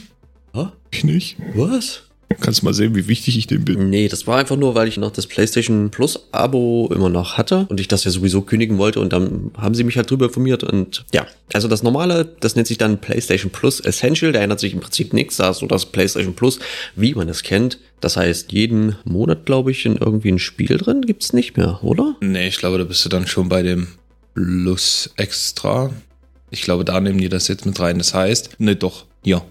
[0.53, 0.73] Ha?
[0.91, 1.37] Ich nicht.
[1.55, 2.03] Was?
[2.41, 3.89] Kannst mal sehen, wie wichtig ich dem bin.
[3.89, 7.67] Nee, das war einfach nur, weil ich noch das PlayStation Plus Abo immer noch hatte
[7.69, 10.63] und ich das ja sowieso kündigen wollte und dann haben sie mich halt drüber informiert
[10.63, 14.73] und ja, also das normale, das nennt sich dann PlayStation Plus Essential, da ändert sich
[14.73, 16.59] im Prinzip nichts, da ist so das PlayStation Plus,
[16.95, 17.79] wie man es kennt.
[18.01, 22.15] Das heißt, jeden Monat, glaube ich, in irgendwie ein Spiel drin gibt's nicht mehr, oder?
[22.21, 23.87] Nee, ich glaube, da bist du dann schon bei dem
[24.33, 25.91] Plus Extra.
[26.51, 27.97] Ich glaube, da nehmen die das jetzt mit rein.
[27.97, 29.43] Das heißt, ne, doch, ja,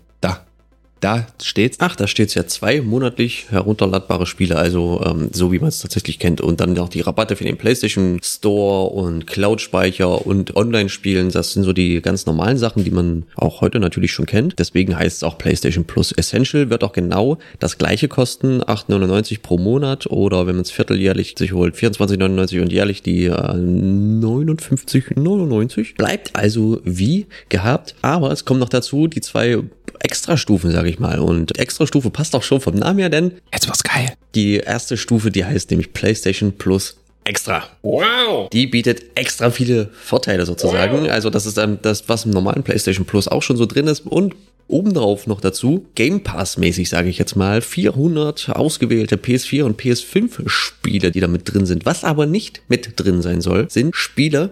[1.05, 1.77] da steht's.
[1.81, 6.19] Ach, da steht's ja zwei monatlich herunterladbare Spiele, also ähm, so wie man es tatsächlich
[6.19, 6.41] kennt.
[6.41, 11.31] Und dann noch die Rabatte für den PlayStation Store und Cloud-Speicher und Online-Spielen.
[11.31, 14.59] Das sind so die ganz normalen Sachen, die man auch heute natürlich schon kennt.
[14.59, 16.71] Deswegen heißt es auch PlayStation Plus Essential.
[16.71, 21.53] Wird auch genau das gleiche kosten, 8,99 pro Monat oder wenn man es vierteljährlich sich
[21.53, 25.97] holt, 24,99 und jährlich die äh, 59,99.
[25.97, 29.59] Bleibt also wie gehabt, aber es kommt noch dazu die zwei
[30.05, 31.19] Extrastufen, sage ich mal.
[31.19, 34.13] Und Extrastufe passt auch schon vom Namen her, denn jetzt war's geil.
[34.35, 37.65] Die erste Stufe, die heißt nämlich PlayStation Plus Extra.
[37.81, 38.51] Wow.
[38.51, 41.05] Die bietet extra viele Vorteile sozusagen.
[41.05, 41.11] Wow.
[41.11, 44.01] Also das ist dann das, was im normalen PlayStation Plus auch schon so drin ist
[44.07, 44.35] und
[44.69, 50.49] obendrauf noch dazu Game Pass mäßig, sage ich jetzt mal, 400 ausgewählte PS4 und PS5
[50.49, 51.87] Spiele, die da mit drin sind.
[51.87, 54.51] Was aber nicht mit drin sein soll, sind Spiele,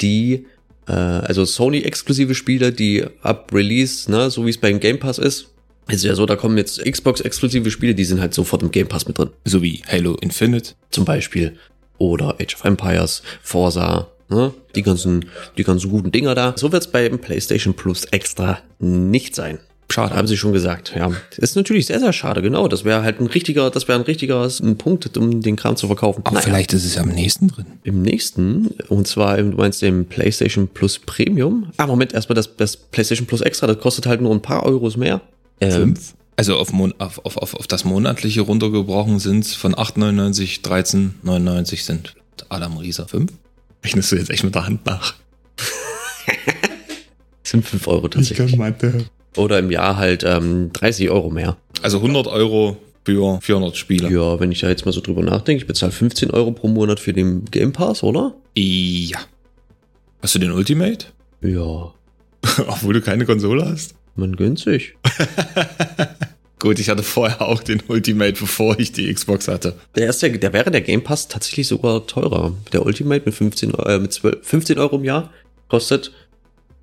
[0.00, 0.46] die
[0.86, 5.48] äh, also Sony-exklusive Spiele, die ab Release, ne, so wie es beim Game Pass ist,
[5.88, 9.06] ist ja so, da kommen jetzt Xbox-exklusive Spiele, die sind halt sofort im Game Pass
[9.06, 9.30] mit drin.
[9.44, 11.56] So wie Halo Infinite zum Beispiel.
[11.98, 14.54] Oder Age of Empires, Forza, ne?
[14.74, 15.26] die ganzen,
[15.58, 16.54] die ganzen guten Dinger da.
[16.56, 19.58] So wird es beim PlayStation Plus extra nicht sein.
[19.92, 20.14] Schade.
[20.14, 21.10] Haben sie schon gesagt, ja.
[21.36, 22.66] Ist natürlich sehr, sehr schade, genau.
[22.66, 25.86] Das wäre halt ein richtiger, das wäre ein richtiger ein Punkt, um den Kram zu
[25.86, 26.22] verkaufen.
[26.24, 26.46] Aber naja.
[26.46, 27.66] vielleicht ist es am nächsten drin.
[27.84, 31.70] Im nächsten, und zwar, du meinst dem PlayStation Plus Premium.
[31.76, 34.96] Ah, Moment, erstmal das, das PlayStation Plus Extra, das kostet halt nur ein paar Euros
[34.96, 35.20] mehr.
[35.60, 36.14] Ähm, Fünf?
[36.36, 42.14] Also auf, auf, auf, auf, auf das monatliche runtergebrochen sind von 8,99, 13,99 sind
[42.48, 43.30] Adam Rieser 5.
[43.84, 45.14] Rechnest du jetzt echt mit der Hand nach?
[47.52, 48.52] sind 5 Euro tatsächlich.
[48.52, 49.04] Ich Mathe.
[49.36, 51.56] Oder im Jahr halt ähm, 30 Euro mehr.
[51.82, 54.10] Also 100 Euro für 400 Spiele.
[54.10, 57.00] Ja, wenn ich da jetzt mal so drüber nachdenke, ich bezahle 15 Euro pro Monat
[57.00, 58.34] für den Game Pass, oder?
[58.54, 59.20] Ja.
[60.20, 61.06] Hast du den Ultimate?
[61.40, 61.92] Ja.
[62.66, 63.94] Obwohl du keine Konsole hast?
[64.14, 64.94] Man gönnt sich.
[66.58, 69.76] Gut, ich hatte vorher auch den Ultimate, bevor ich die Xbox hatte.
[69.96, 72.52] Der, ist der, der wäre der Game Pass tatsächlich sogar teurer.
[72.72, 75.30] Der Ultimate mit 15, äh, mit 12, 15 Euro im Jahr
[75.68, 76.12] kostet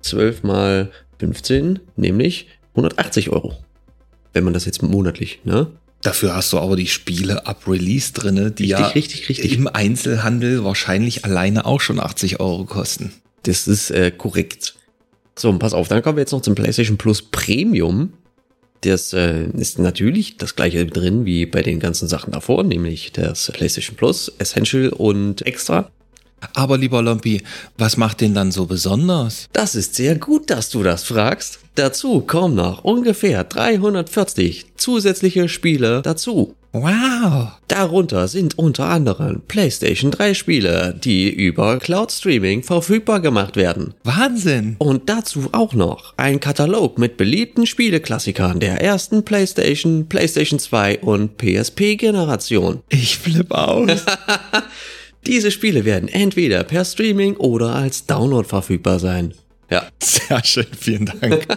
[0.02, 3.56] 12 mal 15, nämlich 180 Euro.
[4.32, 5.68] Wenn man das jetzt monatlich, ne?
[6.02, 9.52] Dafür hast du aber die Spiele ab Release drinne, die Richtig, ja richtig, richtig.
[9.52, 13.12] im Einzelhandel wahrscheinlich alleine auch schon 80 Euro kosten.
[13.42, 14.76] Das ist äh, korrekt.
[15.38, 18.14] So, und pass auf, dann kommen wir jetzt noch zum PlayStation Plus Premium.
[18.80, 23.50] Das äh, ist natürlich das gleiche drin wie bei den ganzen Sachen davor, nämlich das
[23.52, 25.90] PlayStation Plus, Essential und Extra.
[26.54, 27.42] Aber lieber Lompi,
[27.78, 29.48] was macht den dann so besonders?
[29.52, 31.60] Das ist sehr gut, dass du das fragst.
[31.74, 36.54] Dazu kommen noch ungefähr 340 zusätzliche Spiele dazu.
[36.72, 37.48] Wow.
[37.66, 43.94] Darunter sind unter anderem PlayStation 3 Spiele, die über Cloud Streaming verfügbar gemacht werden.
[44.04, 44.76] Wahnsinn.
[44.78, 51.38] Und dazu auch noch ein Katalog mit beliebten Spieleklassikern der ersten PlayStation, PlayStation 2 und
[51.38, 52.82] PSP-Generation.
[52.88, 53.90] Ich flipp aus.
[55.26, 59.34] Diese Spiele werden entweder per Streaming oder als Download verfügbar sein.
[59.70, 59.86] Ja.
[60.02, 61.46] Sehr schön, vielen Dank.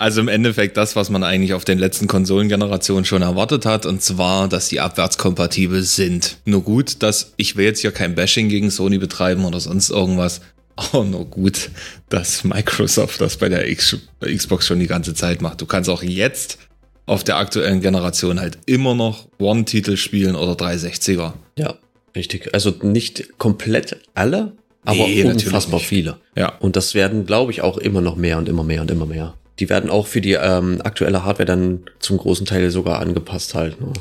[0.00, 4.00] Also im Endeffekt das, was man eigentlich auf den letzten Konsolengenerationen schon erwartet hat, und
[4.00, 6.38] zwar, dass die abwärtskompatibel sind.
[6.46, 10.40] Nur gut, dass ich will jetzt hier kein Bashing gegen Sony betreiben oder sonst irgendwas.
[10.74, 11.70] Aber nur gut,
[12.08, 15.60] dass Microsoft das bei der X Xbox schon die ganze Zeit macht.
[15.60, 16.56] Du kannst auch jetzt
[17.04, 21.34] auf der aktuellen Generation halt immer noch One-Titel spielen oder 360er.
[21.58, 21.74] Ja,
[22.14, 22.52] richtig.
[22.54, 24.52] Also nicht komplett alle,
[24.84, 26.16] aber Nee, unfassbar viele.
[26.36, 26.56] Ja.
[26.58, 29.34] Und das werden, glaube ich, auch immer noch mehr und immer mehr und immer mehr.
[29.58, 33.78] Die werden auch für die ähm, aktuelle Hardware dann zum großen Teil sogar angepasst halt.
[33.80, 33.92] Ne?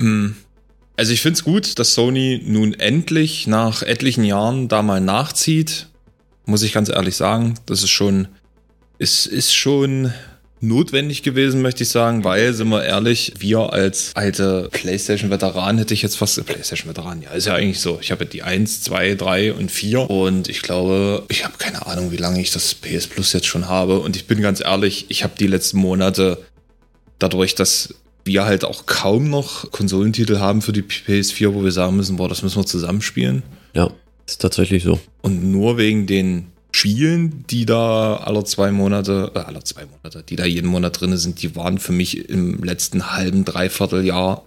[0.96, 5.88] Also ich find's gut, dass Sony nun endlich nach etlichen Jahren da mal nachzieht.
[6.46, 8.30] Muss ich ganz ehrlich sagen, das ist schon,
[9.00, 10.14] es ist schon
[10.62, 16.02] notwendig gewesen, möchte ich sagen, weil, sind wir ehrlich, wir als alte PlayStation-Veteran hätte ich
[16.02, 18.00] jetzt fast, PlayStation-Veteran, ja, ist ja eigentlich so.
[18.02, 22.12] Ich habe die 1, 2, 3 und 4 und ich glaube, ich habe keine Ahnung,
[22.12, 25.24] wie lange ich das PS Plus jetzt schon habe und ich bin ganz ehrlich, ich
[25.24, 26.40] habe die letzten Monate
[27.20, 27.96] dadurch, dass
[28.26, 32.30] wir halt auch kaum noch Konsolentitel haben für die PS4, wo wir sagen müssen, boah,
[32.30, 33.44] das müssen wir zusammenspielen.
[33.74, 33.92] Ja,
[34.28, 35.00] ist tatsächlich so.
[35.22, 36.48] Und nur wegen den
[36.80, 41.18] Spielen, die da alle zwei Monate, äh, alle zwei Monate, die da jeden Monat drin
[41.18, 44.46] sind, die waren für mich im letzten halben, dreiviertel Jahr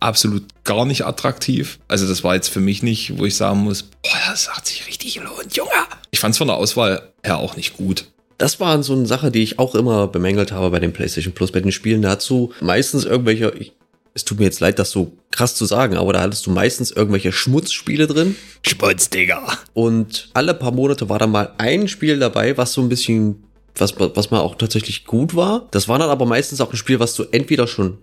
[0.00, 1.78] absolut gar nicht attraktiv.
[1.86, 4.88] Also das war jetzt für mich nicht, wo ich sagen muss, boah, das hat sich
[4.88, 5.70] richtig gelohnt, Junge.
[6.10, 8.06] Ich fand es von der Auswahl her auch nicht gut.
[8.38, 11.52] Das war so eine Sache, die ich auch immer bemängelt habe bei dem PlayStation Plus,
[11.52, 12.02] bei den Spielen.
[12.02, 13.72] Da hast du meistens irgendwelche, ich,
[14.14, 16.90] es tut mir jetzt leid, das so krass zu sagen, aber da hattest du meistens
[16.90, 18.36] irgendwelche Schmutzspiele drin.
[18.62, 19.58] Sputz, Digga.
[19.74, 23.44] Und alle paar Monate war da mal ein Spiel dabei, was so ein bisschen,
[23.76, 25.68] was, was mal auch tatsächlich gut war.
[25.70, 27.98] Das war dann aber meistens auch ein Spiel, was du entweder schon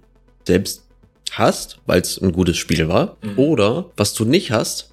[0.45, 0.83] selbst
[1.31, 4.91] hast, weil es ein gutes Spiel war, oder was du nicht hast,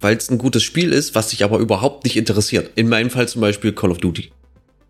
[0.00, 2.72] weil es ein gutes Spiel ist, was dich aber überhaupt nicht interessiert.
[2.74, 4.30] In meinem Fall zum Beispiel Call of Duty.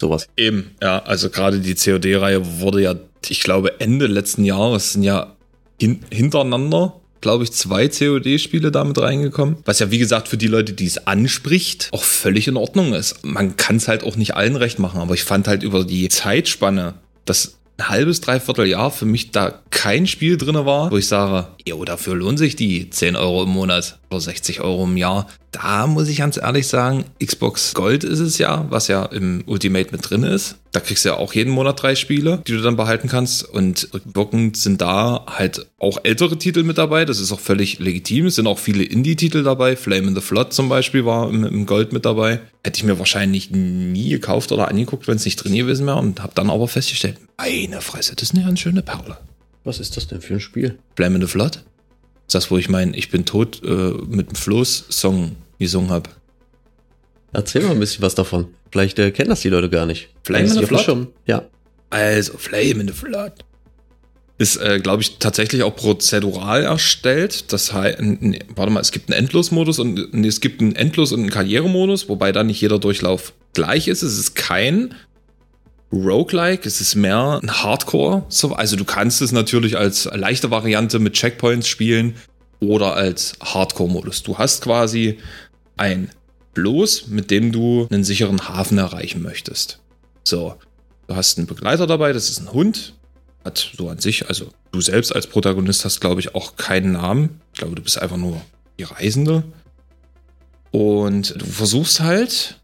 [0.01, 0.29] Sowas.
[0.37, 2.95] Eben, ja, also gerade die COD-Reihe wurde ja,
[3.29, 5.37] ich glaube, Ende letzten Jahres sind ja
[5.81, 9.57] hin hintereinander, glaube ich, zwei COD-Spiele damit reingekommen.
[9.65, 13.25] Was ja, wie gesagt, für die Leute, die es anspricht, auch völlig in Ordnung ist.
[13.25, 16.09] Man kann es halt auch nicht allen recht machen, aber ich fand halt über die
[16.09, 21.07] Zeitspanne, dass ein halbes, dreiviertel Jahr für mich da kein Spiel drinne war, wo ich
[21.07, 25.27] sage, jo, dafür lohnen sich die 10 Euro im Monat oder 60 Euro im Jahr.
[25.51, 29.91] Da muss ich ganz ehrlich sagen, Xbox Gold ist es ja, was ja im Ultimate
[29.93, 30.57] mit drin ist.
[30.73, 33.49] Da kriegst du ja auch jeden Monat drei Spiele, die du dann behalten kannst.
[33.49, 37.05] Und rückwirkend sind da halt auch ältere Titel mit dabei.
[37.05, 38.27] Das ist auch völlig legitim.
[38.27, 39.77] Es sind auch viele Indie-Titel dabei.
[39.77, 42.41] Flame in the Flood zum Beispiel war im, im Gold mit dabei.
[42.63, 45.99] Hätte ich mir wahrscheinlich nie gekauft oder angeguckt, wenn es nicht drin gewesen wäre.
[45.99, 49.17] Und habe dann aber festgestellt, meine Fresse, das ist eine ganz schöne Perle.
[49.65, 50.79] Was ist das denn für ein Spiel?
[50.97, 51.63] Flame in the Flood?
[52.31, 56.11] Das wo ich mein Ich bin tot äh, mit dem Floß-Song gesungen habe.
[57.33, 58.49] Erzähl mal ein bisschen was davon.
[58.71, 60.11] Vielleicht äh, kennen das die Leute gar nicht.
[60.23, 60.81] Flame in the Flood?
[60.81, 61.09] Schirm?
[61.27, 61.45] Ja.
[61.91, 63.33] Also, Flame in the Flood.
[64.37, 67.53] Ist, äh, glaube ich, tatsächlich auch prozedural erstellt.
[67.53, 67.99] Das heißt,
[68.55, 72.09] warte mal, es gibt einen Endlosmodus und nee, es gibt einen Endlos- und einen Karrieremodus,
[72.09, 74.03] wobei da nicht jeder Durchlauf gleich ist.
[74.03, 74.95] Es ist kein
[75.93, 78.25] Roguelike, es ist mehr ein Hardcore.
[78.29, 82.17] So, Also du kannst es natürlich als leichte Variante mit Checkpoints spielen
[82.61, 84.23] oder als Hardcore-Modus.
[84.23, 85.19] Du hast quasi
[85.77, 86.11] ein
[86.55, 89.81] Floß, mit dem du einen sicheren Hafen erreichen möchtest.
[90.25, 90.57] So,
[91.07, 92.95] du hast einen Begleiter dabei, das ist ein Hund.
[93.45, 97.41] Hat so an sich, also du selbst als Protagonist hast, glaube ich, auch keinen Namen.
[97.55, 98.43] Ich glaube, du bist einfach nur
[98.79, 99.45] die Reisende.
[100.71, 102.61] Und du versuchst halt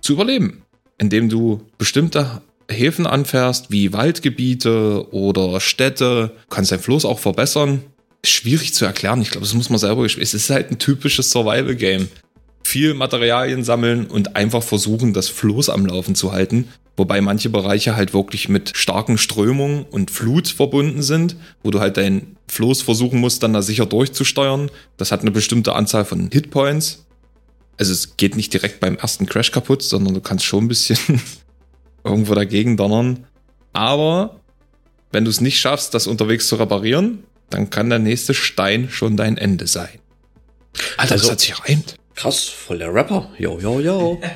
[0.00, 0.62] zu überleben,
[0.98, 6.32] indem du bestimmte Häfen anfährst, wie Waldgebiete oder Städte.
[6.48, 7.82] Du kannst dein Floß auch verbessern.
[8.24, 9.22] Schwierig zu erklären.
[9.22, 10.26] Ich glaube, das muss man selber gespielt.
[10.26, 12.08] Es ist halt ein typisches Survival-Game.
[12.64, 16.68] viel Materialien sammeln und einfach versuchen, das Floß am Laufen zu halten.
[16.98, 21.96] Wobei manche Bereiche halt wirklich mit starken Strömungen und Flut verbunden sind, wo du halt
[21.96, 24.70] dein Floß versuchen musst, dann da sicher durchzusteuern.
[24.98, 27.06] Das hat eine bestimmte Anzahl von Hitpoints.
[27.78, 30.98] Also es geht nicht direkt beim ersten Crash kaputt, sondern du kannst schon ein bisschen
[32.04, 33.26] irgendwo dagegen donnern.
[33.72, 34.40] Aber
[35.12, 39.16] wenn du es nicht schaffst, das unterwegs zu reparieren, dann kann der nächste Stein schon
[39.16, 40.00] dein Ende sein.
[40.96, 41.94] Alter, also, das hat sich reimt.
[42.14, 43.30] Krass, voll der Rapper.
[43.38, 44.20] Jo, jo, jo.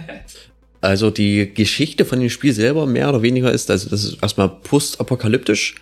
[0.82, 4.48] Also die Geschichte von dem Spiel selber mehr oder weniger ist, also das ist erstmal
[4.48, 5.76] postapokalyptisch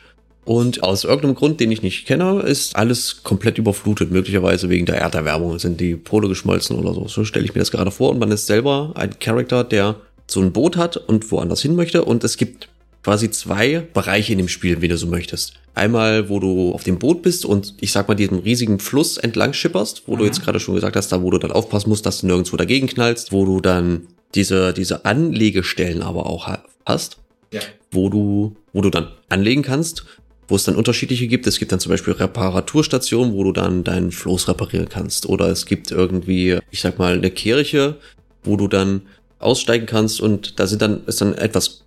[0.50, 4.10] und aus irgendeinem Grund, den ich nicht kenne, ist alles komplett überflutet.
[4.10, 7.06] Möglicherweise wegen der Erderwärmung sind die Pole geschmolzen oder so.
[7.06, 8.10] So stelle ich mir das gerade vor.
[8.10, 9.94] Und man ist selber ein Charakter, der
[10.26, 12.04] so ein Boot hat und woanders hin möchte.
[12.04, 12.68] Und es gibt
[13.04, 15.52] quasi zwei Bereiche in dem Spiel, wie du so möchtest.
[15.76, 19.52] Einmal, wo du auf dem Boot bist und ich sag mal diesen riesigen Fluss entlang
[19.52, 20.18] schipperst, wo mhm.
[20.18, 22.56] du jetzt gerade schon gesagt hast, da wo du dann aufpassen musst, dass du nirgendwo
[22.56, 26.50] dagegen knallst, wo du dann diese, diese Anlegestellen aber auch
[26.84, 27.18] hast,
[27.52, 27.60] ja.
[27.92, 30.04] wo du, wo du dann anlegen kannst,
[30.50, 31.46] wo es dann unterschiedliche gibt.
[31.46, 35.26] Es gibt dann zum Beispiel Reparaturstationen, wo du dann deinen Floß reparieren kannst.
[35.26, 37.96] Oder es gibt irgendwie, ich sag mal, eine Kirche,
[38.42, 39.02] wo du dann
[39.38, 41.82] aussteigen kannst und da sind dann, ist dann etwas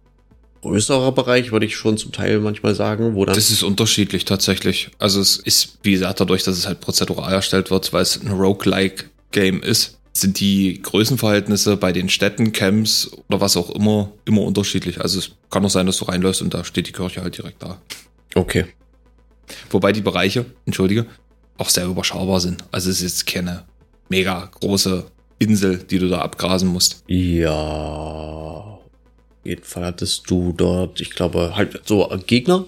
[0.62, 3.36] größerer Bereich, würde ich schon zum Teil manchmal sagen, wo dann.
[3.36, 4.90] Das ist unterschiedlich tatsächlich.
[4.98, 8.32] Also es ist, wie gesagt, dadurch, dass es halt prozedural erstellt wird, weil es ein
[8.32, 14.42] Roguelike Game ist, sind die Größenverhältnisse bei den Städten, Camps oder was auch immer immer
[14.42, 15.02] unterschiedlich.
[15.02, 17.62] Also es kann auch sein, dass du reinläufst und da steht die Kirche halt direkt
[17.62, 17.82] da.
[18.36, 18.66] Okay.
[19.70, 21.06] Wobei die Bereiche, entschuldige,
[21.58, 22.64] auch sehr überschaubar sind.
[22.72, 23.66] Also es ist jetzt keine
[24.10, 25.06] mega große
[25.40, 27.04] Insel, die du da abgrasen musst.
[27.08, 27.52] Ja.
[27.52, 28.80] Auf
[29.44, 32.66] jeden Fall hattest du dort, ich glaube, halt so Gegner,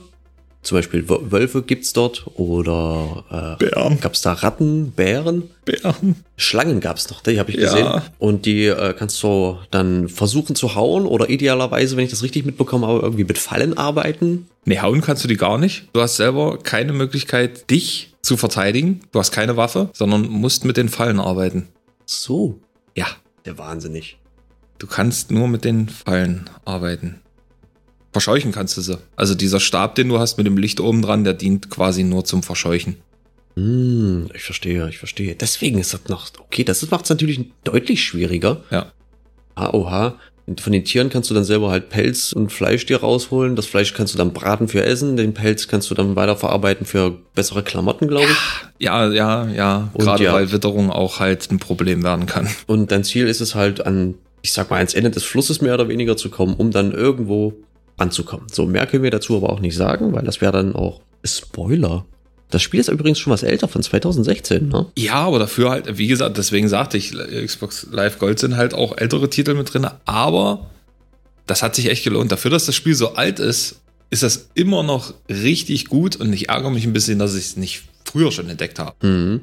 [0.66, 4.00] zum Beispiel Wölfe gibt's dort oder äh, Bären.
[4.00, 5.50] Gab's da Ratten, Bären?
[5.64, 6.16] Bären.
[6.38, 7.86] Schlangen gab's noch, die habe ich gesehen.
[7.86, 8.04] Ja.
[8.18, 12.46] Und die äh, kannst du dann versuchen zu hauen oder idealerweise, wenn ich das richtig
[12.46, 14.48] mitbekomme, auch irgendwie mit Fallen arbeiten.
[14.66, 15.88] Nee, hauen kannst du die gar nicht.
[15.94, 19.02] Du hast selber keine Möglichkeit, dich zu verteidigen.
[19.12, 21.68] Du hast keine Waffe, sondern musst mit den Fallen arbeiten.
[22.06, 22.60] So.
[22.96, 23.08] Ja,
[23.46, 24.18] der wahnsinnig.
[24.80, 27.22] Du kannst nur mit den Fallen arbeiten.
[28.16, 28.98] Verscheuchen kannst du sie.
[29.18, 32.24] Also dieser Stab, den du hast mit dem Licht oben dran, der dient quasi nur
[32.24, 32.96] zum Verscheuchen.
[33.58, 35.36] Hm, ich verstehe, ich verstehe.
[35.36, 38.64] Deswegen ist das noch, okay, das macht es natürlich deutlich schwieriger.
[38.72, 38.94] Ja.
[39.56, 40.16] Ah, oha.
[40.62, 43.58] Von den Tieren kannst du dann selber halt Pelz und Fleisch dir rausholen.
[43.58, 45.18] Das Fleisch kannst du dann braten für Essen.
[45.18, 48.38] Den Pelz kannst du dann weiterverarbeiten für bessere Klamotten, glaube ich.
[48.80, 49.90] Ja, ja, ja.
[49.92, 50.34] Und Gerade ja.
[50.34, 52.48] weil Witterung auch halt ein Problem werden kann.
[52.66, 55.74] Und dein Ziel ist es halt an, ich sag mal, ans Ende des Flusses mehr
[55.74, 57.56] oder weniger zu kommen, um dann irgendwo
[57.98, 58.48] anzukommen.
[58.52, 62.06] So, mehr können wir dazu aber auch nicht sagen, weil das wäre dann auch Spoiler.
[62.52, 64.86] Das Spiel ist übrigens schon was älter, von 2016, ne?
[64.98, 68.98] Ja, aber dafür halt, wie gesagt, deswegen sagte ich, Xbox Live Gold sind halt auch
[68.98, 70.70] ältere Titel mit drin, aber
[71.48, 72.32] das hat sich echt gelohnt.
[72.32, 73.82] Dafür, dass das Spiel so alt ist,
[74.12, 77.58] ist das immer noch richtig gut und ich ärgere mich ein bisschen, dass ich es
[77.58, 78.96] nicht früher schon entdeckt habe.
[79.06, 79.42] Mhm.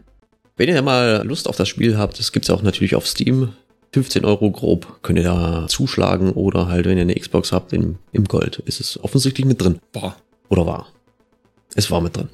[0.56, 3.52] Wenn ihr mal Lust auf das Spiel habt, das gibt es auch natürlich auf Steam.
[3.92, 7.98] 15 Euro grob könnt ihr da zuschlagen oder halt, wenn ihr eine Xbox habt, im,
[8.12, 9.80] im Gold ist es offensichtlich mit drin.
[9.92, 10.16] Boah.
[10.48, 10.88] Oder war.
[11.74, 12.28] Es war mit drin.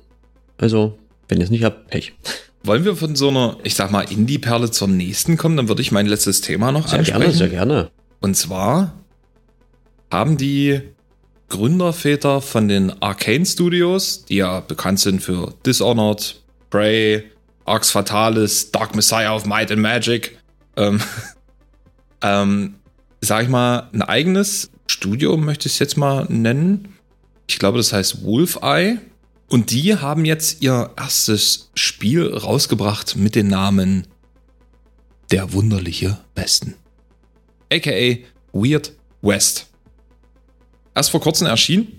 [0.56, 2.14] Also, wenn ihr es nicht habt, Pech.
[2.62, 5.56] Wollen wir von so einer, ich sag mal, Indie-Perle zur nächsten kommen?
[5.56, 7.20] Dann würde ich mein letztes Thema noch sehr ansprechen.
[7.20, 7.90] Gerne, sehr gerne.
[8.20, 8.94] Und zwar
[10.10, 10.80] haben die
[11.48, 17.24] Gründerväter von den Arcane Studios, die ja bekannt sind für Dishonored, Prey,
[17.64, 20.38] Arx Fatalis, Dark Messiah of Might and Magic,
[20.76, 21.00] ähm,
[22.22, 22.74] ähm,
[23.20, 26.94] sag ich mal, ein eigenes Studio, möchte ich es jetzt mal nennen.
[27.46, 28.98] Ich glaube, das heißt Wolfeye.
[29.48, 34.06] Und die haben jetzt ihr erstes Spiel rausgebracht mit dem Namen
[35.30, 36.74] Der wunderliche Westen.
[37.72, 38.18] AKA
[38.52, 39.66] Weird West.
[40.94, 41.98] Erst vor kurzem erschienen.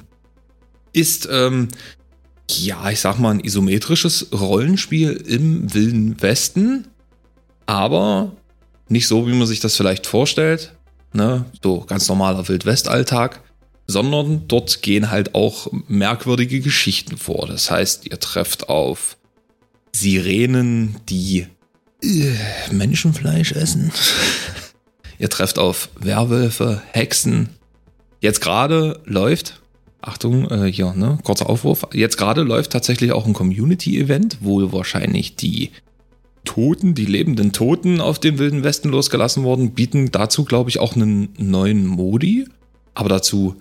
[0.94, 1.70] Ist, ähm,
[2.50, 6.88] ja, ich sag mal, ein isometrisches Rollenspiel im Wilden Westen.
[7.66, 8.36] Aber
[8.90, 10.74] nicht so, wie man sich das vielleicht vorstellt,
[11.14, 11.46] ne?
[11.64, 13.42] so ganz normaler Wildwest-Alltag,
[13.88, 17.48] sondern dort gehen halt auch merkwürdige Geschichten vor.
[17.48, 19.18] Das heißt, ihr trefft auf
[19.92, 21.48] Sirenen, die
[22.04, 22.34] äh,
[22.72, 23.92] Menschenfleisch essen.
[25.20, 27.50] ihr trefft auf Werwölfe, Hexen.
[28.22, 29.62] Jetzt gerade läuft,
[30.02, 31.88] Achtung, äh, hier, ne, kurzer Aufruf.
[31.94, 35.72] Jetzt gerade läuft tatsächlich auch ein Community-Event, wo wahrscheinlich die
[36.46, 40.96] Toten, die lebenden Toten auf den Wilden Westen losgelassen worden, bieten dazu, glaube ich, auch
[40.96, 42.48] einen neuen Modi.
[42.94, 43.56] Aber dazu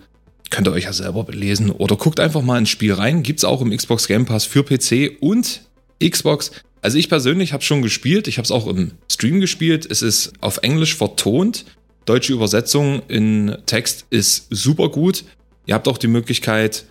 [0.49, 3.23] könnt ihr euch ja selber belesen oder guckt einfach mal ins Spiel rein.
[3.23, 5.61] Gibt es auch im Xbox Game Pass für PC und
[6.03, 6.51] Xbox.
[6.81, 9.85] Also ich persönlich habe schon gespielt, ich habe es auch im Stream gespielt.
[9.89, 11.65] Es ist auf Englisch vertont.
[12.05, 15.25] Deutsche Übersetzung in Text ist super gut.
[15.65, 16.85] Ihr habt auch die Möglichkeit,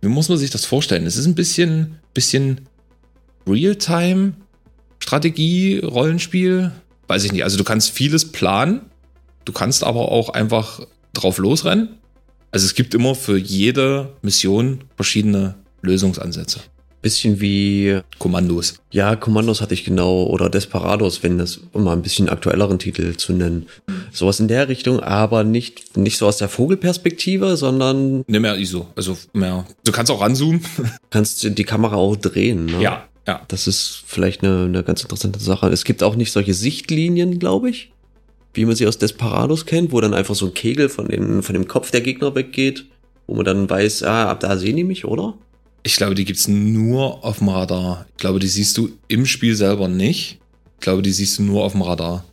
[0.00, 1.06] wie muss man sich das vorstellen?
[1.06, 2.62] Es ist ein bisschen, bisschen
[3.46, 4.34] Realtime
[4.98, 6.72] Strategie, Rollenspiel.
[7.06, 7.44] Weiß ich nicht.
[7.44, 8.82] Also du kannst vieles planen.
[9.44, 10.80] Du kannst aber auch einfach
[11.14, 11.98] drauf losrennen.
[12.50, 16.60] Also es gibt immer für jede Mission verschiedene Lösungsansätze.
[17.00, 18.74] Bisschen wie Kommandos.
[18.90, 23.16] Ja, Kommandos hatte ich genau oder Desperados, wenn das um mal ein bisschen aktuelleren Titel
[23.16, 23.66] zu nennen.
[24.12, 28.88] Sowas in der Richtung, aber nicht nicht so aus der Vogelperspektive, sondern ne mehr ISO,
[28.96, 29.64] also mehr.
[29.84, 30.60] Du kannst auch ranzoomen.
[31.10, 32.66] Kannst die Kamera auch drehen.
[32.66, 32.82] Ne?
[32.82, 33.42] Ja, ja.
[33.48, 35.68] Das ist vielleicht eine, eine ganz interessante Sache.
[35.68, 37.92] Es gibt auch nicht solche Sichtlinien, glaube ich,
[38.54, 41.52] wie man sie aus Desperados kennt, wo dann einfach so ein Kegel von, den, von
[41.52, 42.86] dem Kopf der Gegner weggeht,
[43.26, 45.34] wo man dann weiß, ah, ab da sehen die mich, oder?
[45.82, 48.06] Ich glaube, die gibt's nur auf dem Radar.
[48.12, 50.38] Ich glaube, die siehst du im Spiel selber nicht.
[50.78, 52.24] Ich glaube, die siehst du nur auf dem Radar.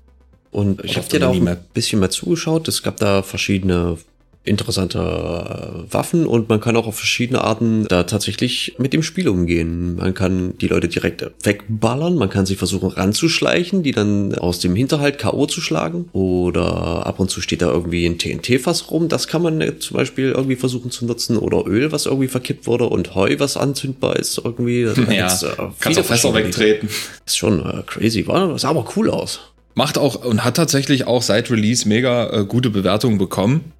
[0.52, 2.70] Und ich habe dir da auch ein bisschen mal zugeschaut.
[2.70, 3.98] Es gab da verschiedene
[4.46, 9.28] interessante äh, Waffen und man kann auch auf verschiedene Arten da tatsächlich mit dem Spiel
[9.28, 9.96] umgehen.
[9.96, 14.76] Man kann die Leute direkt wegballern, man kann sie versuchen ranzuschleichen, die dann aus dem
[14.76, 15.48] Hinterhalt K.O.
[15.48, 19.80] zu schlagen oder ab und zu steht da irgendwie ein TNT-Fass rum, das kann man
[19.80, 23.58] zum Beispiel irgendwie versuchen zu nutzen oder Öl, was irgendwie verkippt wurde und Heu, was
[23.58, 24.82] anzündbar ist irgendwie.
[25.10, 26.88] ja, äh, kannst auch Fässer wegtreten.
[27.26, 29.39] Das ist schon äh, crazy, war, das sah aber cool aus.
[29.74, 33.74] Macht auch und hat tatsächlich auch seit Release mega äh, gute Bewertungen bekommen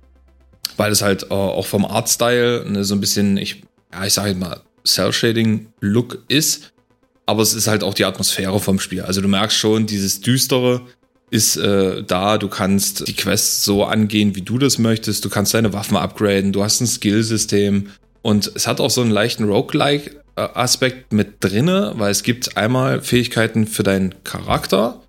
[0.78, 3.64] weil es halt äh, auch vom Artstyle ne, so ein bisschen, ich,
[3.94, 6.72] ja, ich sage mal, Cell-Shading-Look ist.
[7.26, 9.02] Aber es ist halt auch die Atmosphäre vom Spiel.
[9.02, 10.82] Also du merkst schon, dieses Düstere
[11.32, 12.38] ist äh, da.
[12.38, 15.26] Du kannst die Quests so angehen, wie du das möchtest.
[15.26, 16.54] Du kannst deine Waffen upgraden.
[16.54, 17.90] Du hast ein Skillsystem.
[18.22, 23.68] Und es hat auch so einen leichten Roguelike-Aspekt mit drinne, weil es gibt einmal Fähigkeiten
[23.68, 25.02] für deinen Charakter,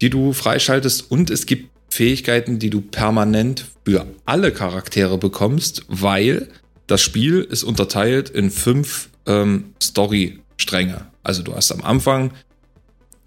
[0.00, 1.10] die du freischaltest.
[1.10, 6.46] Und es gibt Fähigkeiten, die du permanent für alle Charaktere bekommst, weil
[6.86, 11.08] das Spiel ist unterteilt in fünf ähm, Story-Stränge.
[11.24, 12.34] Also du hast am Anfang,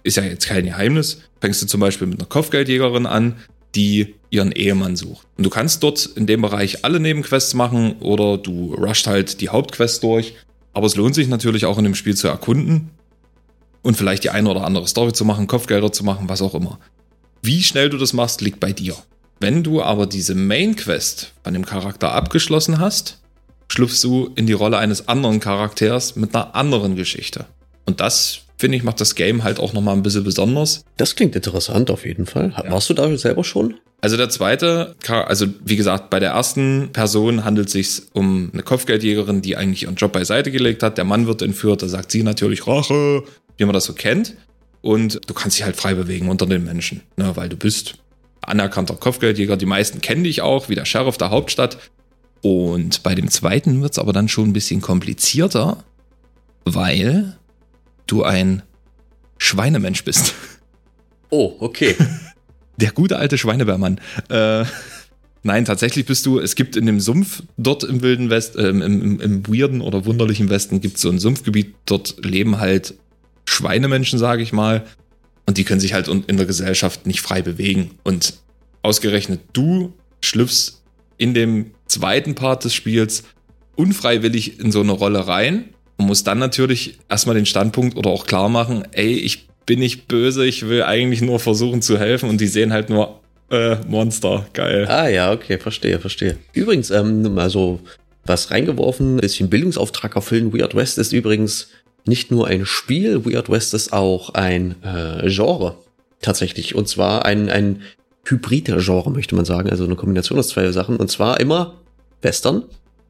[0.03, 3.35] ist ja jetzt kein Geheimnis, fängst du zum Beispiel mit einer Kopfgeldjägerin an,
[3.75, 5.27] die ihren Ehemann sucht.
[5.37, 9.49] Und du kannst dort in dem Bereich alle Nebenquests machen oder du rusht halt die
[9.49, 10.35] Hauptquests durch.
[10.71, 12.91] Aber es lohnt sich natürlich auch in dem Spiel zu erkunden
[13.81, 16.79] und vielleicht die eine oder andere Story zu machen, Kopfgelder zu machen, was auch immer.
[17.41, 18.95] Wie schnell du das machst, liegt bei dir.
[19.39, 23.19] Wenn du aber diese Main Quest von dem Charakter abgeschlossen hast,
[23.67, 27.45] schlüpfst du in die Rolle eines anderen Charakters mit einer anderen Geschichte.
[27.85, 30.85] Und das, finde ich, macht das Game halt auch nochmal ein bisschen besonders.
[30.97, 32.53] Das klingt interessant auf jeden Fall.
[32.55, 32.71] Ja.
[32.71, 33.75] Warst du da selber schon?
[34.01, 38.61] Also der zweite, also wie gesagt, bei der ersten Person handelt es sich um eine
[38.61, 40.97] Kopfgeldjägerin, die eigentlich ihren Job beiseite gelegt hat.
[40.97, 43.23] Der Mann wird entführt, da sagt sie natürlich Rache,
[43.57, 44.35] wie man das so kennt.
[44.81, 47.99] Und du kannst dich halt frei bewegen unter den Menschen, ne, weil du bist
[48.41, 49.57] anerkannter Kopfgeldjäger.
[49.57, 51.77] Die meisten kennen dich auch, wie der Sheriff der Hauptstadt.
[52.41, 55.83] Und bei dem zweiten wird es aber dann schon ein bisschen komplizierter,
[56.65, 57.37] weil
[58.07, 58.63] du ein
[59.37, 60.33] Schweinemensch bist.
[61.33, 61.95] Oh, okay.
[62.77, 64.01] Der gute alte Schweinebärmann.
[64.27, 64.65] Äh,
[65.43, 68.81] nein, tatsächlich bist du, es gibt in dem Sumpf dort im Wilden West, äh, im,
[68.81, 72.95] im, im weirden oder wunderlichen Westen gibt es so ein Sumpfgebiet, dort leben halt
[73.45, 74.85] Schweinemenschen, sage ich mal.
[75.45, 77.91] Und die können sich halt in der Gesellschaft nicht frei bewegen.
[78.03, 78.35] Und
[78.83, 80.81] ausgerechnet du schlüpfst
[81.17, 83.23] in dem zweiten Part des Spiels
[83.75, 85.65] unfreiwillig in so eine Rolle rein
[85.97, 90.07] und musst dann natürlich erstmal den Standpunkt oder auch klar machen, ey, ich bin nicht
[90.07, 93.19] böse, ich will eigentlich nur versuchen zu helfen und die sehen halt nur
[93.49, 94.87] äh, Monster, geil.
[94.87, 96.37] Ah ja, okay, verstehe, verstehe.
[96.53, 97.79] Übrigens, ähm, mal so
[98.25, 100.53] was reingeworfen, bisschen Bildungsauftrag erfüllen.
[100.53, 101.69] Weird West ist übrigens
[102.05, 105.75] nicht nur ein Spiel, Weird West ist auch ein äh, Genre
[106.21, 106.75] tatsächlich.
[106.75, 107.81] Und zwar ein, ein
[108.25, 109.69] Hybrid-Genre, möchte man sagen.
[109.69, 110.97] Also eine Kombination aus zwei Sachen.
[110.97, 111.75] Und zwar immer
[112.21, 112.63] Western.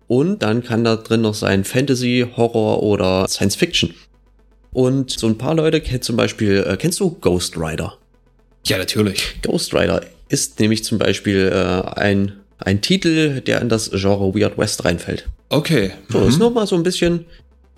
[0.08, 3.94] Und dann kann da drin noch sein Fantasy, Horror oder Science Fiction.
[4.74, 7.98] Und so ein paar Leute kennen zum Beispiel, äh, kennst du Ghost Rider?
[8.66, 9.42] Ja, natürlich.
[9.42, 14.58] Ghost Rider ist nämlich zum Beispiel äh, ein, ein Titel, der in das Genre Weird
[14.58, 15.28] West reinfällt.
[15.50, 15.92] Okay.
[16.10, 16.30] So, mhm.
[16.30, 17.26] ist nochmal so ein bisschen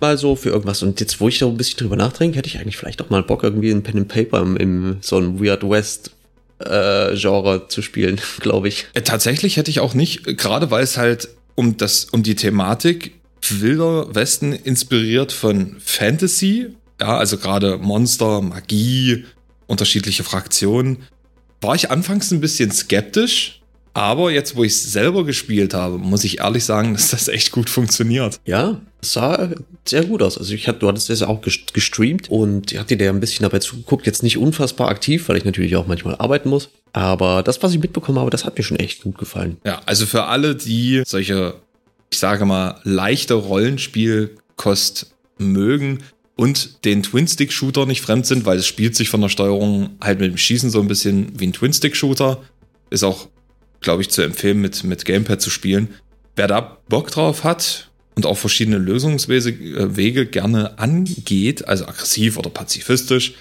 [0.00, 0.82] mal so für irgendwas.
[0.82, 3.22] Und jetzt, wo ich so ein bisschen drüber nachdenke, hätte ich eigentlich vielleicht auch mal
[3.22, 6.10] Bock, irgendwie ein Pen and Paper im, im so ein Weird West
[6.58, 8.86] äh, Genre zu spielen, glaube ich.
[8.94, 13.12] Äh, tatsächlich hätte ich auch nicht, gerade weil es halt um das, um die Thematik
[13.50, 16.68] Wilder Westen inspiriert von Fantasy,
[17.00, 19.24] ja, also gerade Monster, Magie,
[19.66, 21.04] unterschiedliche Fraktionen,
[21.60, 23.60] war ich anfangs ein bisschen skeptisch,
[23.94, 27.52] Aber jetzt, wo ich es selber gespielt habe, muss ich ehrlich sagen, dass das echt
[27.52, 28.40] gut funktioniert.
[28.44, 29.50] Ja, es sah
[29.84, 30.36] sehr gut aus.
[30.36, 33.44] Also ich hatte, du hattest das ja auch gestreamt und ich hatte dir ein bisschen
[33.44, 34.06] dabei zugeguckt.
[34.06, 36.70] Jetzt nicht unfassbar aktiv, weil ich natürlich auch manchmal arbeiten muss.
[36.92, 39.56] Aber das, was ich mitbekommen habe, das hat mir schon echt gut gefallen.
[39.64, 41.54] Ja, also für alle, die solche,
[42.10, 45.98] ich sage mal, leichte Rollenspielkost mögen,
[46.36, 50.32] und den Twin-Stick-Shooter nicht fremd sind, weil es spielt sich von der Steuerung halt mit
[50.32, 52.42] dem Schießen so ein bisschen wie ein Twin-Stick-Shooter.
[52.90, 53.28] Ist auch
[53.84, 55.88] glaube ich, zu empfehlen, mit, mit Gamepad zu spielen.
[56.34, 62.50] Wer da Bock drauf hat und auch verschiedene Lösungswege äh, gerne angeht, also aggressiv oder
[62.50, 63.34] pazifistisch,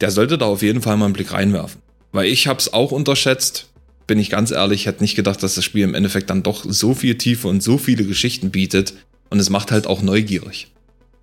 [0.00, 1.82] der sollte da auf jeden Fall mal einen Blick reinwerfen.
[2.12, 3.68] Weil ich habe es auch unterschätzt,
[4.06, 6.94] bin ich ganz ehrlich, hätte nicht gedacht, dass das Spiel im Endeffekt dann doch so
[6.94, 8.94] viel Tiefe und so viele Geschichten bietet.
[9.28, 10.68] Und es macht halt auch neugierig.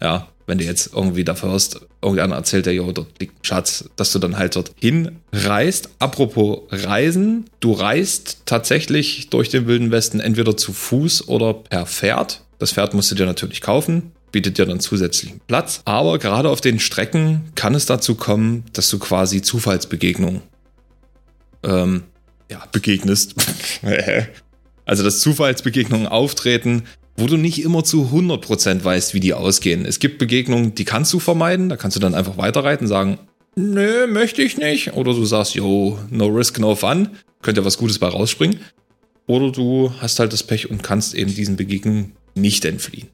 [0.01, 3.89] Ja, wenn du jetzt irgendwie da hörst, irgendeiner erzählt, der, jo, dort liegt ein Schatz,
[3.95, 5.89] dass du dann halt dort hinreist.
[5.99, 12.41] Apropos Reisen, du reist tatsächlich durch den Wilden Westen entweder zu Fuß oder per Pferd.
[12.59, 15.81] Das Pferd musst du dir natürlich kaufen, bietet dir dann zusätzlichen Platz.
[15.85, 20.41] Aber gerade auf den Strecken kann es dazu kommen, dass du quasi Zufallsbegegnungen
[21.63, 22.03] ähm,
[22.51, 23.35] ja, begegnest.
[24.85, 26.83] also dass Zufallsbegegnungen auftreten,
[27.17, 29.85] wo du nicht immer zu 100% weißt, wie die ausgehen.
[29.85, 33.19] Es gibt Begegnungen, die kannst du vermeiden, da kannst du dann einfach weiterreiten, sagen,
[33.55, 34.93] nö, möchte ich nicht.
[34.93, 37.09] Oder du sagst, yo, no risk, no fun,
[37.41, 38.59] könnte ja was Gutes bei rausspringen.
[39.27, 43.07] Oder du hast halt das Pech und kannst eben diesen Begegnungen nicht entfliehen.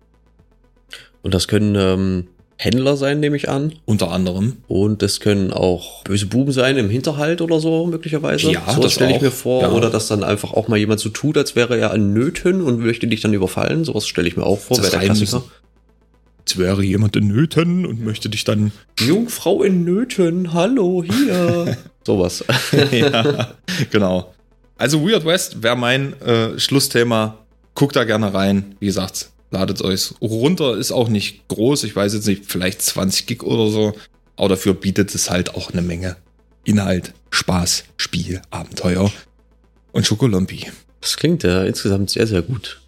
[1.22, 2.28] Und das können ähm,
[2.64, 3.74] Händler sein, nehme ich an.
[3.86, 4.58] Unter anderem.
[4.68, 8.52] Und das können auch böse Buben sein im Hinterhalt oder so, möglicherweise.
[8.52, 9.64] Ja, so das stelle ich mir vor.
[9.64, 9.72] Ja.
[9.72, 12.80] Oder dass dann einfach auch mal jemand so tut, als wäre er an Nöten und
[12.80, 13.84] möchte dich dann überfallen.
[13.84, 15.44] Sowas stelle ich mir auch vor, Das wäre der Klassiker.
[16.44, 18.72] Als wäre jemand in Nöten und möchte dich dann.
[19.00, 21.78] Jungfrau in Nöten, hallo, hier.
[22.06, 22.46] Sowas.
[22.92, 23.56] ja,
[23.90, 24.34] genau.
[24.78, 27.40] Also Weird West wäre mein äh, Schlussthema.
[27.74, 28.76] Guckt da gerne rein.
[28.80, 30.78] Wie gesagt, ladet euch runter.
[30.78, 31.84] Ist auch nicht groß.
[31.84, 33.94] Ich weiß jetzt nicht, vielleicht 20 Gig oder so.
[34.36, 36.16] Aber dafür bietet es halt auch eine Menge
[36.64, 39.12] Inhalt, Spaß, Spiel, Abenteuer
[39.92, 40.68] und Schokolompi.
[41.02, 42.80] Das klingt ja insgesamt sehr, sehr gut.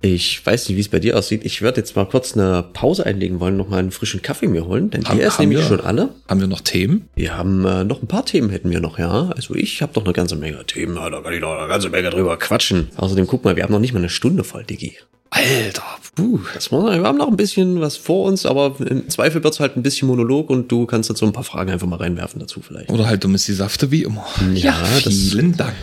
[0.00, 1.44] Ich weiß nicht, wie es bei dir aussieht.
[1.44, 4.64] Ich werde jetzt mal kurz eine Pause einlegen wollen, noch mal einen frischen Kaffee mir
[4.66, 6.10] holen, denn Haben- hier ist nämlich wir- schon alle.
[6.28, 7.08] Haben wir noch Themen?
[7.16, 9.30] Wir haben äh, noch ein paar Themen hätten wir noch, ja.
[9.34, 12.10] Also ich habe doch eine ganze Menge Themen, da kann ich noch eine ganze Menge
[12.10, 12.90] drüber quatschen.
[12.96, 14.94] Außerdem guck mal, wir haben noch nicht mal eine Stunde voll, Digi.
[15.30, 15.82] Alter,
[16.14, 16.40] puh.
[16.54, 19.76] Das muss, wir haben noch ein bisschen was vor uns, aber im Zweifel wird's halt
[19.76, 22.88] ein bisschen Monolog und du kannst dazu ein paar Fragen einfach mal reinwerfen dazu vielleicht.
[22.90, 24.26] Oder halt dummes die Safte wie immer.
[24.54, 24.74] Ja,
[25.04, 25.74] das- vielen Dank.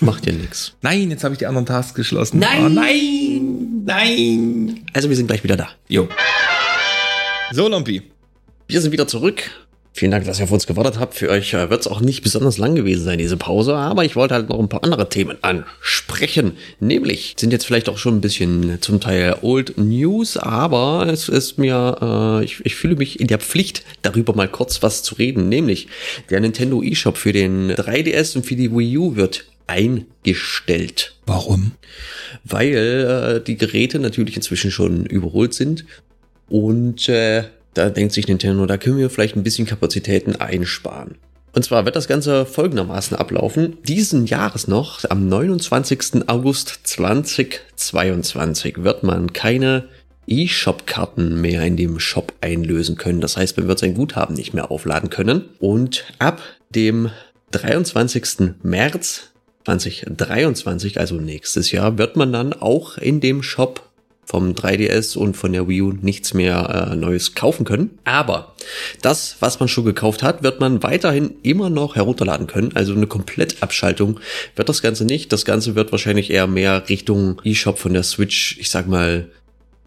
[0.00, 0.74] Macht ja nix.
[0.82, 2.38] Nein, jetzt habe ich die anderen Tasks geschlossen.
[2.40, 2.64] Nein!
[2.66, 4.80] Oh, nein, nein.
[4.92, 5.68] Also wir sind gleich wieder da.
[5.88, 6.06] Jo.
[7.52, 8.02] So, Lompi.
[8.68, 9.50] Wir sind wieder zurück.
[10.00, 11.12] Vielen Dank, dass ihr auf uns gewartet habt.
[11.12, 14.16] Für euch äh, wird es auch nicht besonders lang gewesen sein, diese Pause, aber ich
[14.16, 16.52] wollte halt noch ein paar andere Themen ansprechen.
[16.80, 21.58] Nämlich sind jetzt vielleicht auch schon ein bisschen zum Teil Old News, aber es ist
[21.58, 21.98] mir,
[22.40, 25.50] äh, ich, ich fühle mich in der Pflicht, darüber mal kurz was zu reden.
[25.50, 25.88] Nämlich
[26.30, 31.72] der Nintendo eShop für den 3DS und für die Wii U wird eingestellt Warum?
[32.44, 35.84] weil äh, die Geräte natürlich inzwischen schon überholt sind
[36.48, 37.44] und äh,
[37.74, 41.16] da denkt sich Nintendo, da können wir vielleicht ein bisschen Kapazitäten einsparen.
[41.52, 43.78] Und zwar wird das Ganze folgendermaßen ablaufen.
[43.86, 46.28] Diesen Jahres noch, am 29.
[46.28, 49.88] August 2022, wird man keine
[50.28, 53.20] E-Shop-Karten mehr in dem Shop einlösen können.
[53.20, 55.46] Das heißt, man wird sein Guthaben nicht mehr aufladen können.
[55.58, 56.40] Und ab
[56.70, 57.10] dem
[57.50, 58.54] 23.
[58.62, 59.30] März
[59.64, 63.89] 2023, also nächstes Jahr, wird man dann auch in dem Shop
[64.30, 67.98] vom 3DS und von der Wii U nichts mehr äh, Neues kaufen können.
[68.04, 68.54] Aber
[69.02, 72.70] das, was man schon gekauft hat, wird man weiterhin immer noch herunterladen können.
[72.74, 74.20] Also eine Komplettabschaltung
[74.54, 75.32] wird das Ganze nicht.
[75.32, 79.26] Das Ganze wird wahrscheinlich eher mehr Richtung eShop von der Switch, ich sag mal,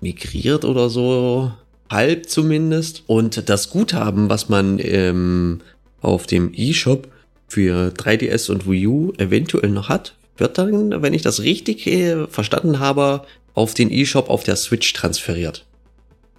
[0.02, 1.54] migriert oder so.
[1.90, 3.04] Halb zumindest.
[3.08, 5.62] Und das Guthaben, was man ähm,
[6.02, 7.08] auf dem eShop
[7.48, 12.28] für 3DS und Wii U eventuell noch hat, wird dann, wenn ich das richtig äh,
[12.28, 13.22] verstanden habe,
[13.54, 15.66] auf den eShop auf der Switch transferiert.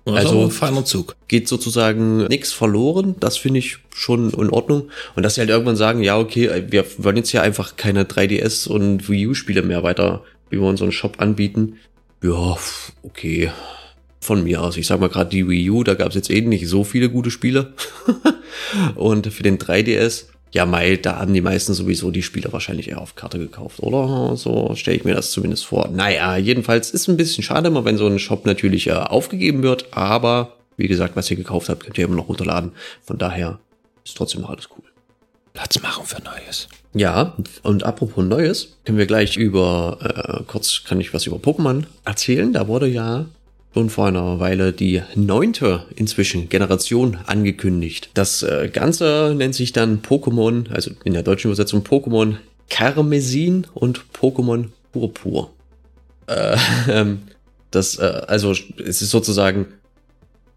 [0.06, 1.16] Also Also- ein feiner Zug.
[1.28, 4.90] Geht sozusagen nichts verloren, das finde ich schon in Ordnung.
[5.16, 8.66] Und dass sie halt irgendwann sagen, ja, okay, wir wollen jetzt ja einfach keine 3DS
[8.66, 11.78] und Wii U-Spiele mehr weiter über unseren Shop anbieten.
[12.22, 12.58] Ja,
[13.02, 13.50] okay.
[14.20, 14.76] Von mir aus.
[14.76, 17.08] Ich sag mal gerade die Wii U, da gab es jetzt eh nicht so viele
[17.10, 17.72] gute Spiele.
[18.94, 23.00] und für den 3DS, ja, Mai, da haben die meisten sowieso die Spieler wahrscheinlich eher
[23.00, 24.36] auf Karte gekauft, oder?
[24.36, 25.88] So stelle ich mir das zumindest vor.
[25.88, 29.88] Naja, jedenfalls ist ein bisschen schade immer, wenn so ein Shop natürlich äh, aufgegeben wird,
[29.90, 32.70] aber wie gesagt, was ihr gekauft habt, könnt ihr immer noch runterladen.
[33.02, 33.59] Von daher
[34.05, 34.84] ist trotzdem noch alles cool.
[35.55, 36.68] Platz machen für Neues.
[36.94, 37.34] Ja,
[37.64, 42.52] und apropos Neues, können wir gleich über, äh, kurz kann ich was über Pokémon erzählen.
[42.52, 43.26] Da wurde ja
[43.75, 48.11] schon vor einer Weile die neunte inzwischen Generation angekündigt.
[48.14, 52.37] Das äh, Ganze nennt sich dann Pokémon, also in der deutschen Übersetzung Pokémon
[52.70, 55.51] Karmesin und Pokémon Purpur.
[56.29, 56.57] Äh,
[56.89, 57.22] ähm,
[57.72, 59.66] das, äh, also es ist sozusagen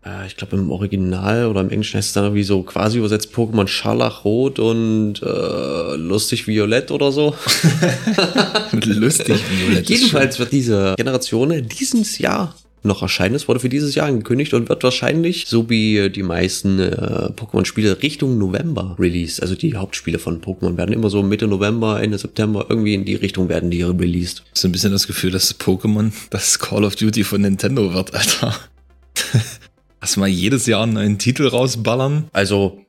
[0.05, 3.33] äh, ich glaube im Original oder im Englischen heißt es dann irgendwie so quasi übersetzt
[3.33, 7.33] Pokémon Scharlachrot und äh, lustig Violett oder so.
[8.71, 9.89] lustig Violett.
[9.89, 12.53] Jedenfalls wird diese Generation dieses Jahr
[12.83, 13.35] noch erscheinen.
[13.35, 18.01] Es wurde für dieses Jahr angekündigt und wird wahrscheinlich, so wie die meisten äh, Pokémon-Spiele,
[18.01, 19.41] Richtung November released.
[19.41, 23.15] Also die Hauptspiele von Pokémon werden immer so Mitte November, Ende September, irgendwie in die
[23.15, 24.43] Richtung werden die released.
[24.53, 28.55] So ein bisschen das Gefühl, dass Pokémon das Call of Duty von Nintendo wird, Alter.
[30.01, 32.29] Erstmal jedes Jahr einen neuen Titel rausballern.
[32.31, 32.85] Also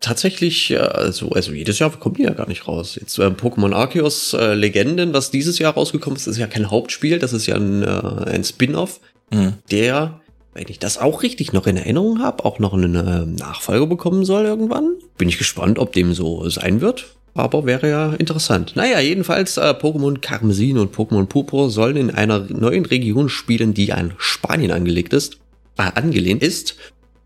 [0.00, 2.96] tatsächlich, also, also jedes Jahr kommt die ja gar nicht raus.
[2.98, 7.18] Jetzt äh, Pokémon Arceus äh, Legenden, was dieses Jahr rausgekommen ist, ist ja kein Hauptspiel,
[7.18, 9.00] das ist ja ein, äh, ein Spin-off,
[9.30, 9.54] mhm.
[9.70, 10.20] der,
[10.54, 14.24] wenn ich das auch richtig noch in Erinnerung habe, auch noch einen äh, Nachfolger bekommen
[14.24, 14.94] soll irgendwann.
[15.18, 17.16] Bin ich gespannt, ob dem so sein wird.
[17.32, 18.74] Aber wäre ja interessant.
[18.74, 23.92] Naja, jedenfalls äh, Pokémon Karmesin und Pokémon Purpur sollen in einer neuen Region spielen, die
[23.92, 25.38] an Spanien angelegt ist
[25.80, 26.76] äh, angelehnt ist.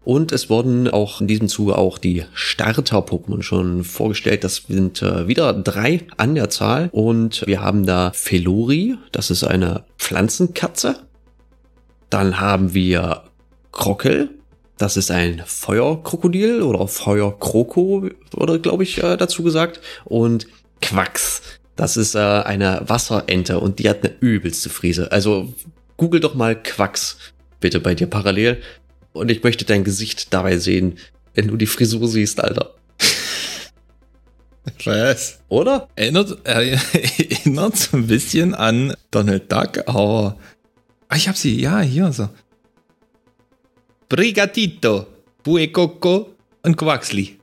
[0.04, 4.44] Und es wurden auch in diesem Zuge auch die Starter-Pokémon schon vorgestellt.
[4.44, 6.90] Das sind äh, wieder drei an der Zahl.
[6.92, 10.96] Und wir haben da Felori, das ist eine Pflanzenkatze.
[12.10, 13.24] Dann haben wir
[13.72, 14.30] Krockel,
[14.78, 19.80] das ist ein Feuerkrokodil oder Feuerkroko, wurde glaube ich äh, dazu gesagt.
[20.04, 20.46] Und
[20.80, 21.42] Quax,
[21.76, 25.10] das ist äh, eine Wasserente und die hat eine übelste Friese.
[25.12, 25.54] Also
[25.96, 27.18] google doch mal Quax
[27.60, 28.60] bitte bei dir parallel.
[29.12, 30.98] Und ich möchte dein Gesicht dabei sehen,
[31.34, 32.74] wenn du die Frisur siehst, Alter.
[34.84, 35.40] Was?
[35.48, 35.88] Oder?
[35.94, 36.76] Erinnert, äh,
[37.18, 40.36] erinnert so ein bisschen an Donald Duck, aber.
[41.14, 42.28] Ah, ich hab sie, ja, hier so.
[44.08, 45.06] Brigatito,
[45.44, 46.34] Buecoco
[46.64, 47.38] und Quaxley.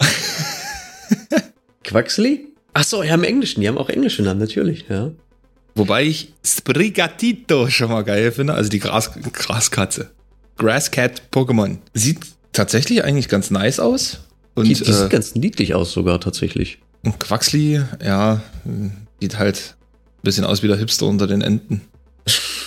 [1.84, 2.48] Quaxley?
[2.74, 3.60] Ach so, ja, im Englischen.
[3.60, 5.12] Die haben auch englische Namen, natürlich, ja.
[5.76, 10.10] Wobei ich Sprigatito schon mal geil finde, also die Gras Graskatze.
[10.58, 11.78] Grasscat Pokémon.
[11.94, 12.18] Sieht
[12.52, 14.18] tatsächlich eigentlich ganz nice aus.
[14.56, 16.78] Und, die, die äh, sieht ganz niedlich aus sogar tatsächlich.
[17.04, 18.42] Und Quaxley, ja,
[19.20, 19.76] sieht halt
[20.18, 21.82] ein bisschen aus wie der Hipster unter den Enten.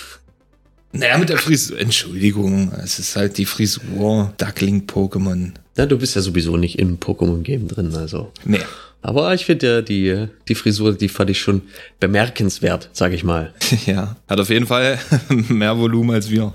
[0.92, 1.78] naja, mit der Frisur.
[1.78, 5.52] Entschuldigung, es ist halt die Frisur Duckling-Pokémon.
[5.76, 8.32] Ja, du bist ja sowieso nicht im Pokémon-Game drin, also.
[8.44, 8.60] Nee.
[9.02, 11.62] Aber ich finde ja die, die Frisur, die fand ich schon
[12.00, 13.54] bemerkenswert, sag ich mal.
[13.86, 16.52] Ja, hat auf jeden Fall mehr Volumen als wir.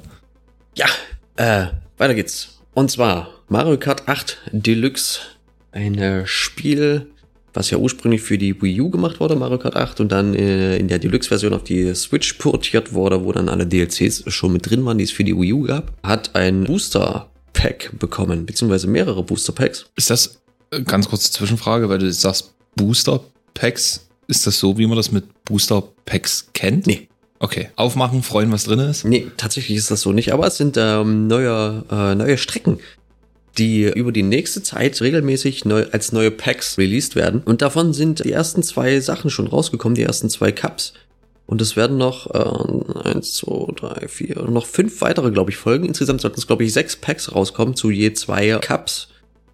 [0.75, 0.87] Ja,
[1.37, 1.67] äh,
[1.97, 2.59] weiter geht's.
[2.73, 5.21] Und zwar Mario Kart 8 Deluxe.
[5.71, 7.07] Ein Spiel,
[7.55, 10.77] was ja ursprünglich für die Wii U gemacht wurde, Mario Kart 8, und dann äh,
[10.77, 14.85] in der Deluxe-Version auf die Switch portiert wurde, wo dann alle DLCs schon mit drin
[14.85, 19.23] waren, die es für die Wii U gab, hat ein Booster Pack bekommen, beziehungsweise mehrere
[19.23, 19.85] Booster Packs.
[19.95, 20.39] Ist das
[20.83, 23.21] Ganz kurze Zwischenfrage, weil du sagst Booster
[23.53, 24.07] Packs.
[24.27, 26.87] Ist das so, wie man das mit Booster Packs kennt?
[26.87, 27.07] Nee.
[27.39, 27.69] Okay.
[27.75, 29.05] Aufmachen, freuen, was drin ist?
[29.05, 30.33] Nee, tatsächlich ist das so nicht.
[30.33, 32.79] Aber es sind ähm, neue, äh, neue Strecken,
[33.57, 37.41] die über die nächste Zeit regelmäßig neu, als neue Packs released werden.
[37.43, 40.93] Und davon sind die ersten zwei Sachen schon rausgekommen, die ersten zwei Cups.
[41.47, 45.85] Und es werden noch äh, eins, zwei, drei, vier, noch fünf weitere, glaube ich, folgen.
[45.85, 49.09] Insgesamt sollten es, glaube ich, sechs Packs rauskommen zu je zwei Cups.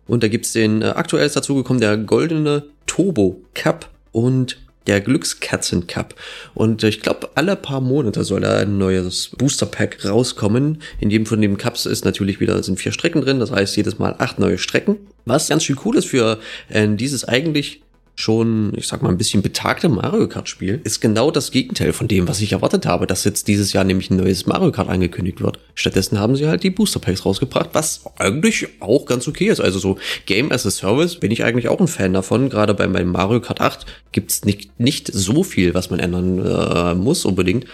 [0.07, 4.57] Und da gibt's den, äh, aktuell ist dazugekommen der goldene Turbo Cup und
[4.87, 6.15] der Glückskatzen Cup.
[6.53, 10.81] Und ich glaube, alle paar Monate soll da ein neues Booster Pack rauskommen.
[10.99, 13.39] In jedem von den Cups ist natürlich wieder, sind vier Strecken drin.
[13.39, 14.97] Das heißt, jedes Mal acht neue Strecken.
[15.25, 17.81] Was ganz schön cool ist für äh, dieses eigentlich
[18.15, 22.07] schon, ich sag mal, ein bisschen betagte Mario Kart Spiel, ist genau das Gegenteil von
[22.07, 25.41] dem, was ich erwartet habe, dass jetzt dieses Jahr nämlich ein neues Mario Kart angekündigt
[25.41, 25.59] wird.
[25.73, 29.59] Stattdessen haben sie halt die Booster Packs rausgebracht, was eigentlich auch ganz okay ist.
[29.59, 32.49] Also so Game as a Service bin ich eigentlich auch ein Fan davon.
[32.49, 36.95] Gerade bei meinem Mario Kart 8 gibt's nicht, nicht so viel, was man ändern äh,
[36.95, 37.65] muss unbedingt.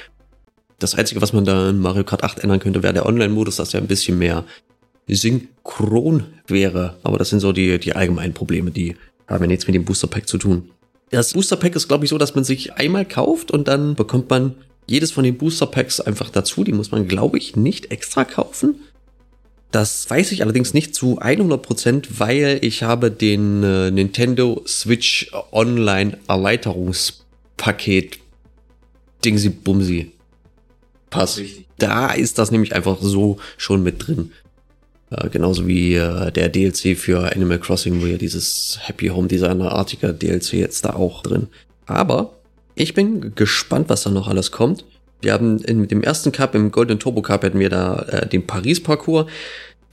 [0.79, 3.71] Das Einzige, was man da in Mario Kart 8 ändern könnte, wäre der Online-Modus, dass
[3.71, 4.45] der ein bisschen mehr
[5.07, 6.97] synchron wäre.
[7.03, 8.95] Aber das sind so die, die allgemeinen Probleme, die
[9.27, 10.69] haben ja nichts mit dem Booster Pack zu tun.
[11.09, 14.29] Das Booster Pack ist, glaube ich, so, dass man sich einmal kauft und dann bekommt
[14.29, 14.55] man
[14.87, 16.63] jedes von den Booster Packs einfach dazu.
[16.63, 18.75] Die muss man, glaube ich, nicht extra kaufen.
[19.71, 26.17] Das weiß ich allerdings nicht zu 100%, weil ich habe den äh, Nintendo Switch Online
[26.27, 28.19] Erweiterungspaket
[29.25, 30.13] Dingsy Bumsy
[31.09, 31.41] Pass.
[31.77, 34.31] Da ist das nämlich einfach so schon mit drin.
[35.09, 40.13] Äh, genauso wie äh, der DLC für Animal Crossing, wo ja dieses Happy Home Designer-artige
[40.13, 41.47] DLC jetzt da auch drin.
[41.85, 42.33] Aber
[42.75, 44.83] ich bin gespannt, was da noch alles kommt.
[45.21, 48.45] Wir haben in dem ersten Cup, im Golden Turbo Cup, hatten wir da äh, den
[48.45, 49.27] Paris-Parcours.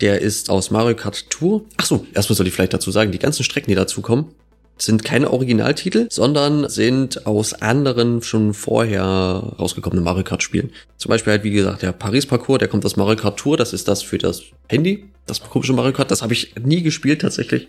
[0.01, 1.65] Der ist aus Mario Kart Tour.
[1.77, 4.35] Ach so, erstmal soll ich vielleicht dazu sagen, die ganzen Strecken, die dazu kommen,
[4.77, 10.71] sind keine Originaltitel, sondern sind aus anderen schon vorher rausgekommenen Mario Kart Spielen.
[10.97, 13.73] Zum Beispiel halt, wie gesagt, der Paris Parcours, der kommt aus Mario Kart Tour, das
[13.73, 17.69] ist das für das Handy, das komische Mario Kart, das habe ich nie gespielt tatsächlich.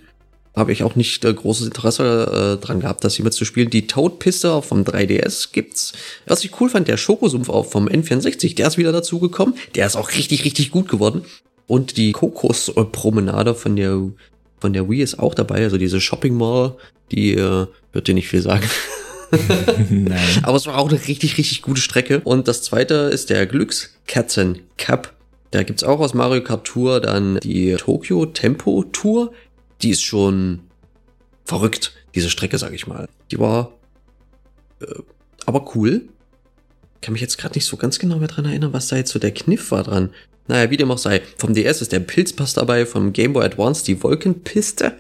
[0.56, 3.70] Habe ich auch nicht äh, großes Interesse äh, dran gehabt, das hier mitzuspielen.
[3.70, 5.92] Die Toad-Piste vom 3DS gibt's.
[6.28, 9.56] Was ich cool fand, der Schokosumpf auch vom N64, der ist wieder dazu gekommen.
[9.76, 11.24] Der ist auch richtig, richtig gut geworden.
[11.68, 14.02] Und die Kokospromenade von der
[14.60, 16.76] von der Wii ist auch dabei, also diese Shopping Mall,
[17.12, 18.68] die äh, wird dir nicht viel sagen.
[19.90, 20.20] Nein.
[20.44, 22.22] Aber es war auch eine richtig, richtig gute Strecke.
[22.24, 25.14] Und das zweite ist der Glückskatzen Cup.
[25.52, 29.32] Da gibt's auch aus Mario Kart Tour dann die Tokyo Tempo Tour.
[29.82, 30.62] Die ist schon
[31.44, 33.08] verrückt, diese Strecke, sag ich mal.
[33.32, 33.72] Die war
[34.82, 34.86] äh,
[35.46, 36.10] aber cool.
[37.02, 39.20] Kann mich jetzt gerade nicht so ganz genau mehr dran erinnern, was da jetzt so
[39.20, 40.12] der Kniff war dran.
[40.48, 41.22] Naja, wie dem auch sei.
[41.38, 44.94] Vom DS ist der Pilzpass dabei, vom Game Boy Advance die Wolkenpiste.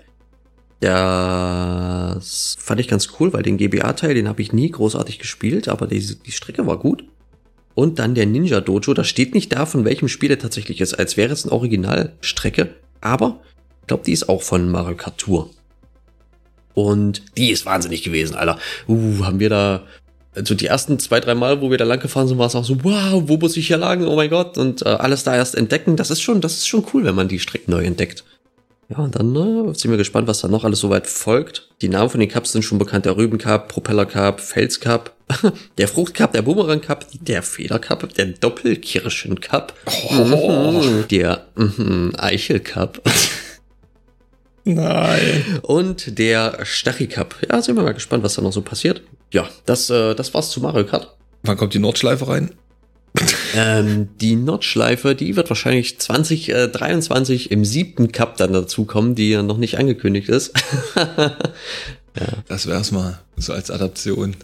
[0.79, 5.87] Das fand ich ganz cool, weil den GBA-Teil, den habe ich nie großartig gespielt, aber
[5.87, 7.05] die, die Strecke war gut.
[7.73, 10.93] Und dann der Ninja Dojo, da steht nicht da, von welchem Spiel er tatsächlich ist,
[10.93, 13.41] als wäre es eine Originalstrecke, aber
[13.81, 15.49] ich glaube, die ist auch von Mario Kart Tour.
[16.73, 18.59] Und die ist wahnsinnig gewesen, Alter.
[18.87, 19.83] Uh, haben wir da
[20.35, 22.65] also die ersten zwei, drei Mal, wo wir da lang gefahren sind, war es auch
[22.65, 24.05] so, wow, wo muss ich hier lang?
[24.05, 24.57] Oh mein Gott.
[24.57, 27.27] Und äh, alles da erst entdecken, das ist schon, das ist schon cool, wenn man
[27.27, 28.23] die Strecken neu entdeckt.
[28.89, 31.69] Ja, und dann äh, sind wir gespannt, was da noch alles soweit folgt.
[31.81, 33.05] Die Namen von den Cups sind schon bekannt.
[33.05, 35.15] Der Rüben Cup, Propeller Cup, Fels Cup,
[35.77, 39.73] der Frucht Cup, der Bumerang Cup, der Feder Cup, der Doppelkirschen Cup,
[40.11, 41.03] oh.
[41.09, 43.01] der mm, Eichel Cup.
[44.65, 45.59] Nein.
[45.61, 47.35] Und der Stachy Cup.
[47.49, 49.01] Ja, sind wir mal gespannt, was da noch so passiert.
[49.35, 51.13] Ja, das, äh, das war's zu Mario Kart.
[51.43, 52.51] Wann kommt die Nordschleife rein?
[53.53, 59.57] ähm, die Nordschleife, die wird wahrscheinlich 2023 im siebten Cup dann dazukommen, die ja noch
[59.57, 60.53] nicht angekündigt ist.
[60.95, 62.27] ja.
[62.47, 64.37] Das wär's mal, so als Adaption.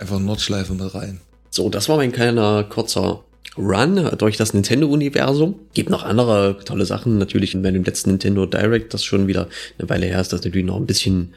[0.00, 1.20] Einfach Nordschleife mit rein.
[1.50, 3.22] So, das war mein kleiner kurzer
[3.56, 5.54] Run durch das Nintendo-Universum.
[5.72, 7.16] Gibt noch andere tolle Sachen.
[7.18, 9.48] Natürlich in meinem letzten Nintendo Direct, das schon wieder
[9.78, 11.32] eine Weile her ist, das natürlich noch ein bisschen,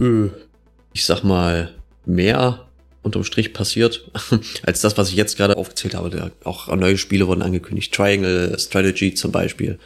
[0.00, 0.28] äh,
[0.92, 1.72] ich sag mal,
[2.06, 2.66] mehr
[3.02, 4.10] unterm Strich passiert,
[4.64, 6.32] als das, was ich jetzt gerade aufgezählt habe.
[6.44, 7.94] Auch neue Spiele wurden angekündigt.
[7.94, 9.78] Triangle Strategy zum Beispiel.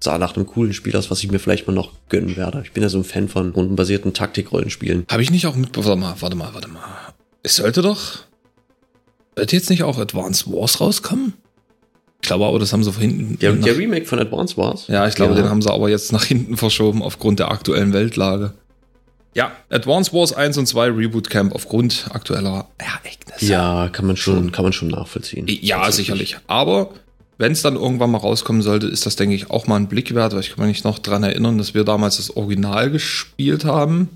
[0.00, 2.62] Sah nach einem coolen Spiel aus, was ich mir vielleicht mal noch gönnen werde.
[2.64, 5.06] Ich bin ja so ein Fan von rundenbasierten Taktikrollenspielen.
[5.10, 5.76] Habe ich nicht auch mit...
[5.76, 6.82] Warte mal, warte mal, warte mal.
[7.42, 8.24] Es sollte doch
[9.34, 11.34] wird jetzt nicht auch Advance Wars rauskommen?
[12.20, 13.38] Ich glaube aber, das haben sie von hinten.
[13.40, 14.86] Der, der Remake von Advance Wars?
[14.86, 15.42] Ja, ich glaube, ja.
[15.42, 18.52] den haben sie aber jetzt nach hinten verschoben aufgrund der aktuellen Weltlage.
[19.34, 23.46] Ja, Advance Wars 1 und 2 Reboot Camp aufgrund aktueller Ereignisse.
[23.46, 25.46] Ja, kann man schon, kann man schon nachvollziehen.
[25.48, 26.36] Ja, sicherlich.
[26.46, 26.90] Aber
[27.38, 30.14] wenn es dann irgendwann mal rauskommen sollte, ist das, denke ich, auch mal ein Blick
[30.14, 34.10] wert, weil ich kann mich noch dran erinnern, dass wir damals das Original gespielt haben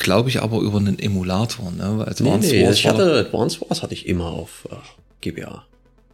[0.00, 1.70] glaube ich, aber über einen Emulator.
[1.70, 2.04] Ne?
[2.06, 4.74] Advanced nee, nee, Wars ich hatte Advanced Wars hatte ich immer auf äh,
[5.20, 5.64] GBA.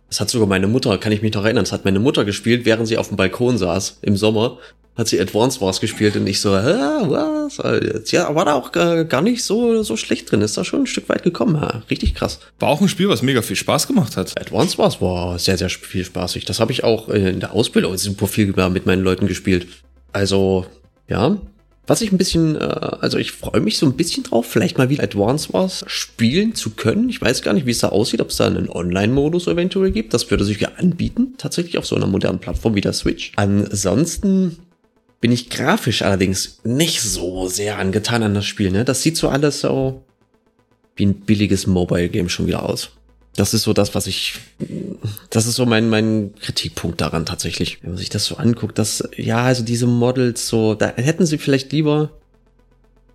[0.09, 2.65] Das hat sogar meine Mutter, kann ich mich noch erinnern, das hat meine Mutter gespielt,
[2.65, 4.59] während sie auf dem Balkon saß im Sommer.
[4.97, 7.59] Hat sie Advanced Wars gespielt und ich so, Hä, was?
[8.11, 10.41] Ja, war da auch gar nicht so, so schlecht drin.
[10.41, 11.57] Ist da schon ein Stück weit gekommen.
[11.57, 12.41] Ja, richtig krass.
[12.61, 14.41] War auch ein Spiel, was mega viel Spaß gemacht hat.
[14.41, 16.47] Advanced Wars war sehr, sehr viel spaßig.
[16.47, 19.67] Das habe ich auch in der Ausbildung super viel mit meinen Leuten gespielt.
[20.13, 20.65] Also,
[21.09, 21.37] ja,
[21.87, 24.91] was ich ein bisschen, äh, also ich freue mich so ein bisschen drauf, vielleicht mal
[24.91, 27.09] wieder Advance Wars spielen zu können.
[27.09, 30.13] Ich weiß gar nicht, wie es da aussieht, ob es da einen Online-Modus eventuell gibt.
[30.13, 33.33] Das würde sich ja anbieten, tatsächlich auf so einer modernen Plattform wie der Switch.
[33.37, 34.59] Ansonsten
[35.21, 38.71] bin ich grafisch allerdings nicht so sehr angetan an das Spiel.
[38.71, 38.85] Ne?
[38.85, 40.03] Das sieht so alles so
[40.97, 42.91] wie ein billiges Mobile-Game schon wieder aus.
[43.37, 44.35] Das ist so das, was ich,
[45.31, 47.83] das ist so mein, mein Kritikpunkt daran tatsächlich.
[47.83, 51.39] Wenn man sich das so anguckt, dass, ja, also diese Models so, da hätten sie
[51.39, 52.11] vielleicht lieber.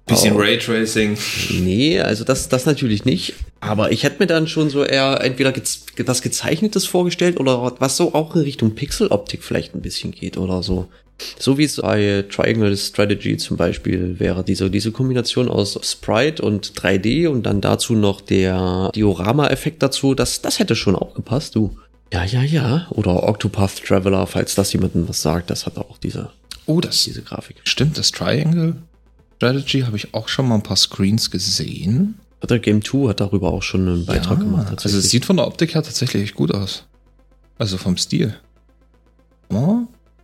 [0.06, 1.18] Bisschen oh, Raytracing.
[1.52, 3.34] Nee, also das, das natürlich nicht.
[3.60, 5.64] Aber ich hätte mir dann schon so eher entweder ge
[6.06, 10.64] was Gezeichnetes vorgestellt oder was so auch in Richtung Pixeloptik vielleicht ein bisschen geht oder
[10.64, 10.88] so.
[11.40, 16.74] So wie es bei Triangle Strategy zum Beispiel wäre, diese, diese Kombination aus Sprite und
[16.74, 21.78] 3D und dann dazu noch der Diorama-Effekt dazu, das, das hätte schon auch gepasst, du.
[22.14, 22.88] Ja, ja, ja.
[22.90, 26.30] Oder Octopath Traveler, falls das jemandem was sagt, das hat auch diese,
[26.66, 27.58] oh, das, diese Grafik.
[27.64, 28.76] Stimmt, das Triangle
[29.42, 32.20] Strategy habe ich auch schon mal ein paar Screens gesehen.
[32.48, 34.84] Der Game 2 hat darüber auch schon einen Beitrag ja, gemacht.
[34.84, 36.86] Also es sieht von der Optik her tatsächlich gut aus.
[37.58, 38.36] Also vom Stil.
[39.50, 39.80] Oh,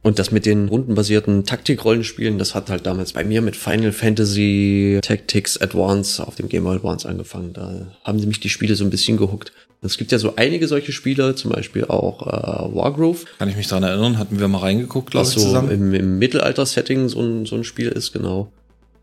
[0.07, 4.99] Und das mit den rundenbasierten Taktikrollenspielen, das hat halt damals bei mir mit Final Fantasy
[5.01, 7.51] Tactics Advance auf dem Game Boy Advance angefangen.
[7.51, 9.51] Da haben sie mich die Spiele so ein bisschen gehuckt.
[9.81, 13.25] Es gibt ja so einige solche Spiele, zum Beispiel auch äh, Wargroove.
[13.37, 15.71] Kann ich mich daran erinnern, hatten wir mal reingeguckt, glaube ich, so zusammen.
[15.71, 18.49] Im, im Mittelalter-Setting so ein, so ein Spiel ist, genau.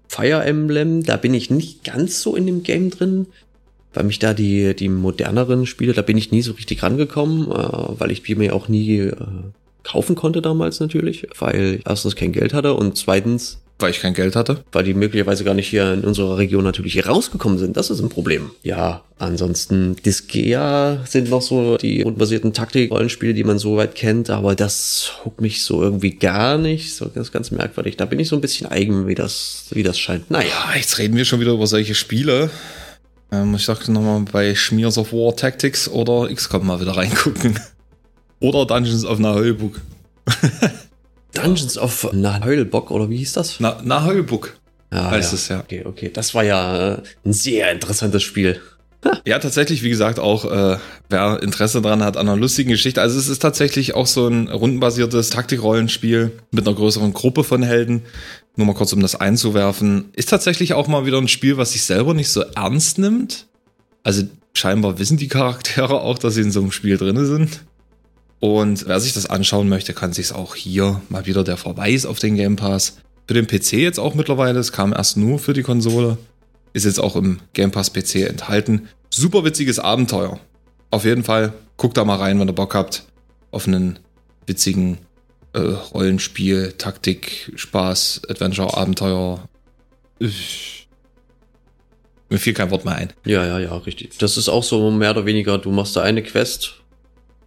[0.09, 3.27] Fire Emblem, da bin ich nicht ganz so in dem Game drin,
[3.93, 8.01] weil mich da die, die moderneren Spiele, da bin ich nie so richtig rangekommen, äh,
[8.01, 9.17] weil ich die mir auch nie äh,
[9.85, 14.37] kaufen konnte damals natürlich, weil erstens kein Geld hatte und zweitens weil ich kein Geld
[14.37, 14.63] hatte?
[14.71, 17.77] Weil die möglicherweise gar nicht hier in unserer Region natürlich hier rausgekommen sind.
[17.77, 18.53] Das ist ein Problem.
[18.63, 24.55] Ja, ansonsten Disgaea sind noch so die unbasierten Taktik-Rollenspiele, die man so weit kennt, aber
[24.55, 26.95] das huckt mich so irgendwie gar nicht.
[26.95, 27.97] So ganz, ganz merkwürdig.
[27.97, 30.31] Da bin ich so ein bisschen eigen, wie das, wie das scheint.
[30.31, 30.73] Naja.
[30.77, 32.51] Jetzt reden wir schon wieder über solche Spiele.
[33.33, 37.59] Ähm, ich dachte nochmal bei Schmiers of War Tactics oder XCOM mal wieder reingucken.
[38.41, 39.81] Oder Dungeons of Naheulbuck.
[41.35, 43.61] Dungeons of Naheulbock, oder wie hieß das?
[43.61, 44.57] Na, Naheulbuck
[44.93, 45.37] ja, heißt ja.
[45.37, 45.61] es ja.
[45.61, 46.11] Okay, okay.
[46.13, 48.61] Das war ja äh, ein sehr interessantes Spiel.
[49.27, 50.79] Ja, tatsächlich, wie gesagt, auch äh,
[51.11, 53.03] wer Interesse daran hat an einer lustigen Geschichte.
[53.03, 58.05] Also es ist tatsächlich auch so ein rundenbasiertes Taktikrollenspiel mit einer größeren Gruppe von Helden.
[58.57, 60.07] Nur mal kurz, um das einzuwerfen.
[60.15, 63.47] Ist tatsächlich auch mal wieder ein Spiel, was sich selber nicht so ernst nimmt.
[64.05, 64.23] Also
[64.55, 67.61] scheinbar wissen die Charaktere auch, dass sie in so einem Spiel drin sind.
[68.45, 72.19] Und wer sich das anschauen möchte, kann sich auch hier mal wieder der Verweis auf
[72.19, 72.99] den Game Pass.
[73.27, 76.19] Für den PC jetzt auch mittlerweile, es kam erst nur für die Konsole,
[76.75, 78.91] ist jetzt auch im Game Pass PC enthalten.
[79.09, 80.39] Super witziges Abenteuer.
[80.91, 83.07] Auf jeden Fall, guckt da mal rein, wenn ihr Bock habt,
[83.51, 83.99] auf einen
[84.47, 84.99] witzigen
[85.55, 89.49] äh, Rollenspiel, Taktik, Spaß, Adventure, Abenteuer.
[90.19, 90.87] Ich,
[92.29, 93.11] mir fiel kein Wort mehr ein.
[93.25, 94.19] Ja, ja, ja, richtig.
[94.19, 96.84] Das ist auch so mehr oder weniger, du machst da eine Quest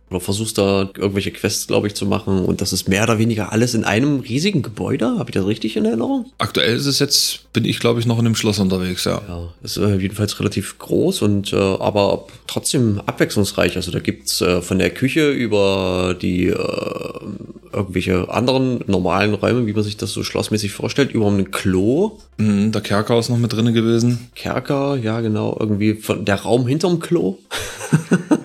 [0.10, 2.46] oder versuchst da irgendwelche Quests, glaube ich, zu machen.
[2.46, 5.18] Und das ist mehr oder weniger alles in einem riesigen Gebäude.
[5.18, 6.32] Habe ich das richtig in Erinnerung?
[6.38, 9.22] Aktuell ist es jetzt, bin ich, glaube ich, noch in dem Schloss unterwegs, ja.
[9.28, 13.76] Ja, ist äh, jedenfalls relativ groß und äh, aber trotzdem abwechslungsreich.
[13.76, 16.56] Also da gibt's äh, von der Küche über die äh,
[17.74, 22.20] irgendwelche anderen normalen Räume, wie man sich das so schlossmäßig vorstellt, über ein Klo.
[22.38, 24.30] Mhm, der Kerker ist noch mit drinne gewesen.
[24.36, 27.40] Kerker, ja genau, irgendwie von der Raum hinterm Klo.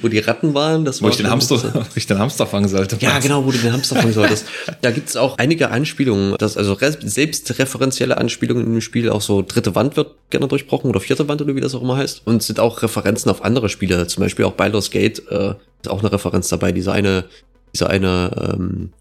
[0.00, 0.84] wo die Ratten waren.
[0.84, 2.96] Das wo, ich den Hamster, wo ich den Hamster fangen sollte.
[3.00, 4.46] Ja, genau, wo du den Hamster fangen solltest.
[4.80, 9.74] Da gibt es auch einige Anspielungen, dass also selbstreferenzielle Anspielungen im Spiel, auch so dritte
[9.74, 12.22] Wand wird gerne durchbrochen oder vierte Wand oder wie das auch immer heißt.
[12.24, 16.00] Und sind auch Referenzen auf andere Spiele, zum Beispiel auch Baldur's Gate äh, ist auch
[16.00, 16.72] eine Referenz dabei.
[16.72, 17.24] Dieser eine,
[17.74, 18.92] dieser eine ähm,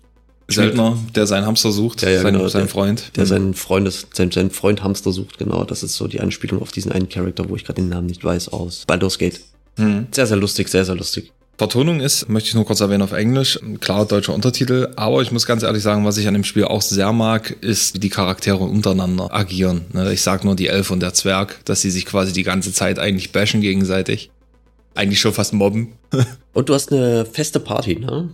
[0.48, 3.12] Söldner, der seinen Hamster sucht, ja, ja, sein, genau, sein Freund.
[3.16, 5.64] Der, der seinen Freund, ist, sein, sein Freund Hamster sucht, genau.
[5.64, 8.24] Das ist so die Anspielung auf diesen einen Charakter, wo ich gerade den Namen nicht
[8.24, 9.42] weiß, aus Baldur's Gate.
[9.78, 10.08] Mhm.
[10.12, 11.32] Sehr, sehr lustig, sehr, sehr lustig.
[11.62, 15.46] Vertonung ist, möchte ich nur kurz erwähnen, auf Englisch, klar deutscher Untertitel, aber ich muss
[15.46, 18.64] ganz ehrlich sagen, was ich an dem Spiel auch sehr mag, ist, wie die Charaktere
[18.64, 19.86] untereinander agieren.
[19.94, 22.74] Ne, ich sag nur die Elf und der Zwerg, dass sie sich quasi die ganze
[22.74, 24.32] Zeit eigentlich bashen gegenseitig.
[24.96, 25.94] Eigentlich schon fast mobben.
[26.54, 28.34] und du hast eine feste Party, ne?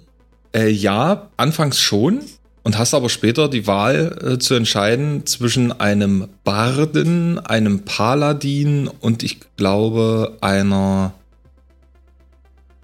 [0.54, 2.22] Äh, ja, anfangs schon.
[2.64, 9.24] Und hast aber später die Wahl äh, zu entscheiden zwischen einem Barden, einem Paladin und
[9.24, 11.14] ich glaube einer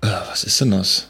[0.04, 1.10] was ist denn das?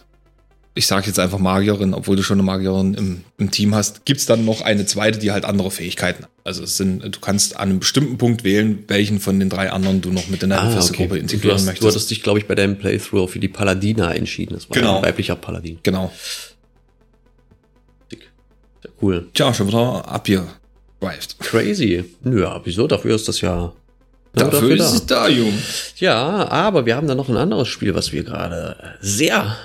[0.76, 4.06] Ich sage jetzt einfach Magierin, obwohl du schon eine Magierin im, im Team hast.
[4.06, 6.32] Gibt es dann noch eine zweite, die halt andere Fähigkeiten hat?
[6.44, 10.02] Also es sind, du kannst an einem bestimmten Punkt wählen, welchen von den drei anderen
[10.02, 11.04] du noch mit in deine ah, feste okay.
[11.04, 11.84] Gruppe integrieren du hast, möchtest.
[11.84, 14.56] Du hattest dich, glaube ich, bei deinem Playthrough für die Paladina entschieden.
[14.56, 14.98] Das war genau.
[14.98, 15.80] ein weiblicher Paladin.
[15.84, 16.12] Genau.
[18.10, 19.30] Sehr cool.
[19.34, 21.40] Tja, schon wieder abgeweift.
[21.40, 22.04] Crazy.
[22.26, 22.88] Ja, wieso?
[22.88, 23.74] Dafür ist das ja
[24.34, 25.54] Dafür, dafür ist es da, Jung.
[25.98, 29.56] Ja, aber wir haben da noch ein anderes Spiel, was wir gerade sehr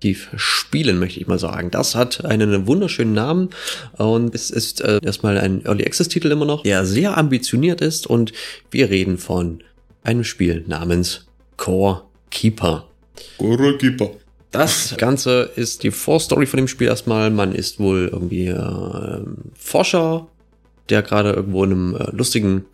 [0.00, 1.70] tief spielen, möchte ich mal sagen.
[1.70, 3.50] Das hat einen wunderschönen Namen
[3.96, 8.06] und es ist äh, erstmal ein Early Access Titel immer noch, der sehr ambitioniert ist
[8.06, 8.32] und
[8.70, 9.62] wir reden von
[10.02, 12.88] einem Spiel namens Core Keeper.
[13.38, 14.10] Core Keeper.
[14.50, 17.30] Das Ganze ist die Vorstory von dem Spiel erstmal.
[17.30, 19.20] Man ist wohl irgendwie äh,
[19.54, 20.26] Forscher,
[20.90, 22.66] der gerade irgendwo in einem äh, lustigen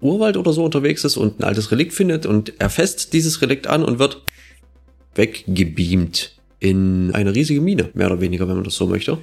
[0.00, 3.66] Urwald oder so unterwegs ist und ein altes Relikt findet und er fest dieses Relikt
[3.66, 4.22] an und wird
[5.14, 9.18] weggebeamt in eine riesige Mine, mehr oder weniger, wenn man das so möchte.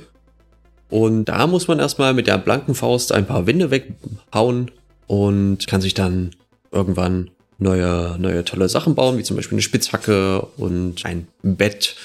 [0.89, 4.71] Und da muss man erstmal mit der blanken Faust ein paar Wände weghauen
[5.05, 6.31] und kann sich dann
[6.71, 11.95] irgendwann neue, neue tolle Sachen bauen, wie zum Beispiel eine Spitzhacke und ein Bett,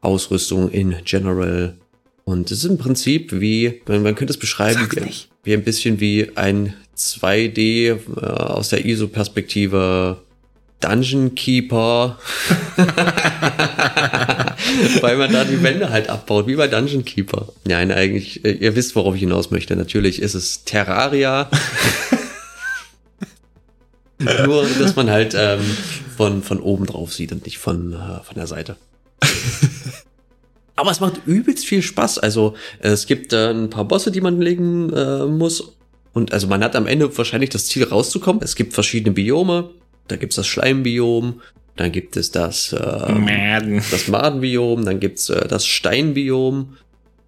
[0.00, 1.74] Ausrüstung in General.
[2.24, 5.12] Und es ist im Prinzip wie, man, man könnte es beschreiben, wie,
[5.44, 10.18] wie, ein bisschen wie ein 2D äh, aus der ISO-Perspektive
[10.80, 12.18] Dungeon Keeper.
[15.00, 17.48] Weil man da die Wände halt abbaut, wie bei Dungeon Keeper.
[17.64, 19.76] Nein, eigentlich, äh, ihr wisst, worauf ich hinaus möchte.
[19.76, 21.50] Natürlich ist es Terraria.
[24.18, 25.60] Nur, dass man halt ähm,
[26.16, 28.76] von, von oben drauf sieht und nicht von, äh, von der Seite.
[30.76, 32.18] Aber es macht übelst viel Spaß.
[32.18, 35.72] Also es gibt äh, ein paar Bosse, die man legen äh, muss.
[36.12, 38.42] Und also man hat am Ende wahrscheinlich das Ziel rauszukommen.
[38.42, 39.70] Es gibt verschiedene Biome.
[40.08, 41.40] Da gibt's das Schleimbiom,
[41.76, 43.82] dann gibt es das, äh, Maden.
[43.90, 46.76] das Madenbiom, dann gibt's äh, das Steinbiom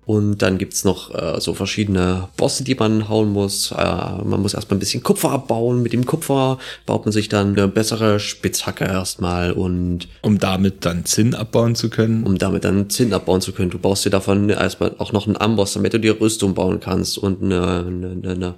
[0.06, 3.70] und dann gibt's noch äh, so verschiedene Bosse, die man hauen muss.
[3.70, 5.82] Äh, man muss erstmal ein bisschen Kupfer abbauen.
[5.82, 10.08] Mit dem Kupfer baut man sich dann eine bessere Spitzhacke erstmal und.
[10.22, 12.24] Um damit dann Zinn abbauen zu können.
[12.24, 13.70] Um damit dann Zinn abbauen zu können.
[13.70, 17.16] Du baust dir davon erstmal auch noch einen Amboss, damit du dir Rüstung bauen kannst
[17.18, 18.54] und eine, eine, eine, eine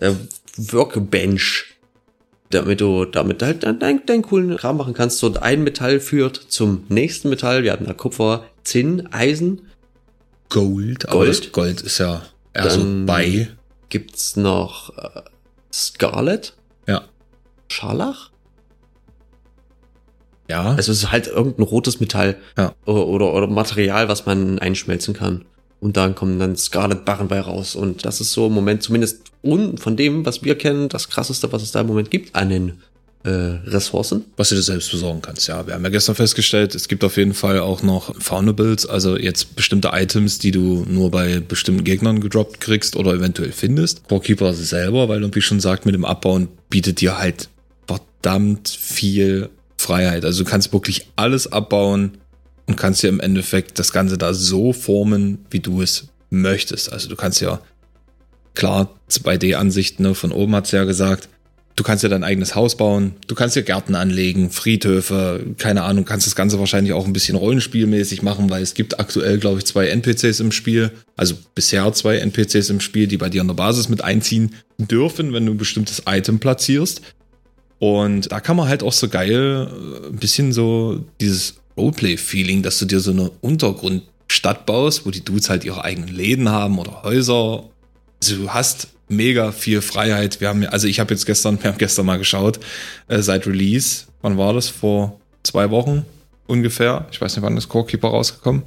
[0.00, 0.14] äh,
[0.56, 1.66] Workbench
[2.50, 5.18] damit du damit halt deinen, deinen coolen Kram machen kannst.
[5.18, 7.62] So ein Metall führt zum nächsten Metall.
[7.62, 9.69] Wir hatten da Kupfer, Zinn, Eisen.
[10.50, 11.06] Gold.
[11.08, 11.52] Gold.
[11.52, 12.22] Gold ist ja
[12.52, 13.48] eher so bei.
[13.88, 15.22] Gibt's noch äh,
[15.72, 16.54] Scarlet?
[16.86, 17.02] Ja.
[17.68, 18.30] Scharlach?
[20.48, 20.72] Ja.
[20.72, 22.74] Also es ist halt irgendein rotes Metall ja.
[22.84, 25.44] oder, oder, oder Material, was man einschmelzen kann.
[25.80, 27.74] Und dann kommen dann Scarlet Barren bei raus.
[27.74, 31.50] Und das ist so im Moment zumindest un von dem, was wir kennen, das krasseste,
[31.52, 32.82] was es da im Moment gibt an den
[33.24, 34.24] äh, Ressourcen.
[34.36, 35.66] Was du dir selbst besorgen kannst, ja.
[35.66, 39.56] Wir haben ja gestern festgestellt, es gibt auf jeden Fall auch noch Faunables, also jetzt
[39.56, 44.08] bestimmte Items, die du nur bei bestimmten Gegnern gedroppt kriegst oder eventuell findest.
[44.08, 47.48] Core selber, weil wie schon sagt, mit dem Abbauen bietet dir halt
[47.86, 50.24] verdammt viel Freiheit.
[50.24, 52.12] Also du kannst wirklich alles abbauen,
[52.70, 56.92] und kannst ja im Endeffekt das Ganze da so formen, wie du es möchtest.
[56.92, 57.60] Also du kannst ja,
[58.54, 61.28] klar, 2D-Ansicht, ne, von oben hat's ja gesagt,
[61.80, 66.04] du kannst ja dein eigenes Haus bauen, du kannst ja Gärten anlegen, Friedhöfe, keine Ahnung,
[66.04, 69.64] kannst das Ganze wahrscheinlich auch ein bisschen rollenspielmäßig machen, weil es gibt aktuell, glaube ich,
[69.64, 73.54] zwei NPCs im Spiel, also bisher zwei NPCs im Spiel, die bei dir in der
[73.54, 77.00] Basis mit einziehen dürfen, wenn du ein bestimmtes Item platzierst.
[77.78, 82.78] Und da kann man halt auch so geil äh, ein bisschen so dieses Roleplay-Feeling, dass
[82.78, 87.04] du dir so eine Untergrundstadt baust, wo die Dudes halt ihre eigenen Läden haben oder
[87.04, 87.64] Häuser.
[88.22, 90.40] Also du hast mega viel Freiheit.
[90.40, 92.60] Wir haben, also ich habe jetzt gestern, wir haben gestern mal geschaut,
[93.08, 94.68] äh, seit Release, wann war das?
[94.68, 96.04] Vor zwei Wochen
[96.46, 97.06] ungefähr.
[97.10, 98.64] Ich weiß nicht, wann ist Corekeeper rausgekommen.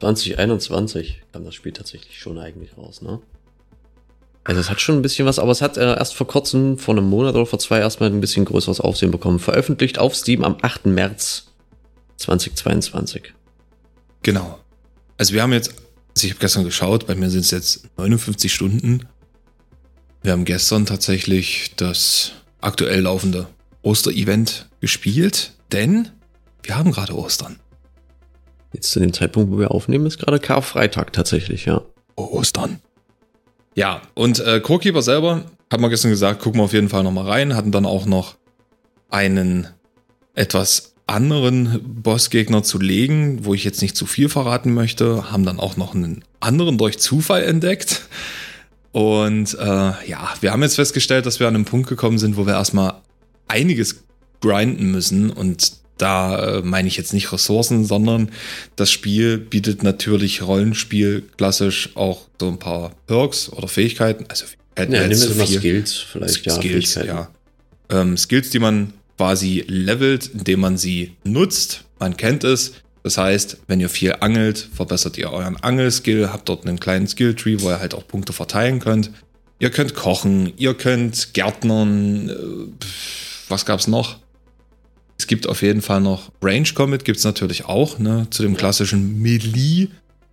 [0.00, 3.20] 2021 kam das Spiel tatsächlich schon eigentlich raus, ne?
[4.46, 6.94] Also es hat schon ein bisschen was, aber es hat äh, erst vor kurzem, vor
[6.94, 9.38] einem Monat oder vor zwei erstmal ein bisschen größeres Aufsehen bekommen.
[9.38, 10.84] Veröffentlicht auf Steam am 8.
[10.86, 11.46] März
[12.16, 13.32] 2022.
[14.22, 14.58] Genau.
[15.16, 15.70] Also wir haben jetzt,
[16.14, 19.06] also ich habe gestern geschaut, bei mir sind es jetzt 59 Stunden.
[20.24, 23.46] Wir haben gestern tatsächlich das aktuell laufende
[23.82, 26.08] Osterevent gespielt, denn
[26.62, 27.60] wir haben gerade Ostern.
[28.72, 31.82] Jetzt zu dem Zeitpunkt, wo wir aufnehmen, ist gerade Karfreitag tatsächlich, ja.
[32.16, 32.80] Oh, Ostern.
[33.74, 37.28] Ja, und äh, Crowkeeper selber, hat man gestern gesagt, gucken wir auf jeden Fall nochmal
[37.28, 38.36] rein, hatten dann auch noch
[39.10, 39.68] einen
[40.32, 45.60] etwas anderen Bossgegner zu legen, wo ich jetzt nicht zu viel verraten möchte, haben dann
[45.60, 48.08] auch noch einen anderen durch Zufall entdeckt.
[48.94, 49.64] Und äh,
[50.06, 53.02] ja, wir haben jetzt festgestellt, dass wir an einem Punkt gekommen sind, wo wir erstmal
[53.48, 54.04] einiges
[54.40, 55.30] grinden müssen.
[55.30, 58.30] Und da äh, meine ich jetzt nicht Ressourcen, sondern
[58.76, 64.26] das Spiel bietet natürlich Rollenspiel klassisch auch so ein paar Perks oder Fähigkeiten.
[64.28, 66.54] Also Fähigkeiten ja, nimm so mal Skills vielleicht, ja.
[66.54, 67.30] Skills, ja.
[67.90, 71.82] Ähm, Skills, die man quasi levelt, indem man sie nutzt.
[71.98, 72.74] Man kennt es.
[73.04, 77.60] Das heißt, wenn ihr viel angelt, verbessert ihr euren Angelskill, habt dort einen kleinen Skilltree,
[77.60, 79.10] wo ihr halt auch Punkte verteilen könnt.
[79.58, 82.84] Ihr könnt kochen, ihr könnt Gärtnern, äh,
[83.50, 84.16] was gab's noch?
[85.18, 88.26] Es gibt auf jeden Fall noch Range Combat, gibt's natürlich auch, ne?
[88.30, 89.88] Zu dem klassischen Melee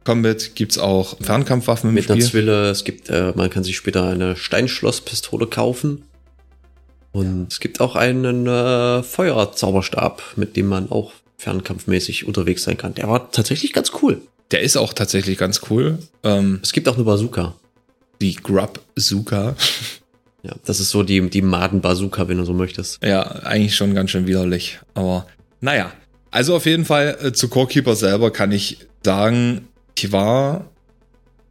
[0.06, 2.16] Combat gibt's auch Fernkampfwaffen im Mit Spiel.
[2.16, 6.04] Mit einer Zwille, es gibt, äh, man kann sich später eine Steinschlosspistole kaufen.
[7.12, 11.12] Und es gibt auch einen äh, Feuerzauberstab, mit dem man auch
[11.42, 12.94] fernkampfmäßig unterwegs sein kann.
[12.94, 14.22] Der war tatsächlich ganz cool.
[14.52, 15.98] Der ist auch tatsächlich ganz cool.
[16.24, 17.56] Ähm, es gibt auch eine Bazooka.
[18.22, 19.56] Die Grub-Bazooka.
[20.44, 23.04] Ja, das ist so die, die Maden-Bazooka, wenn du so möchtest.
[23.04, 24.80] Ja, eigentlich schon ganz schön widerlich.
[24.96, 25.28] Aber
[25.60, 25.94] naja.
[26.32, 30.66] Also auf jeden Fall äh, zu Corekeeper selber kann ich sagen, ich war.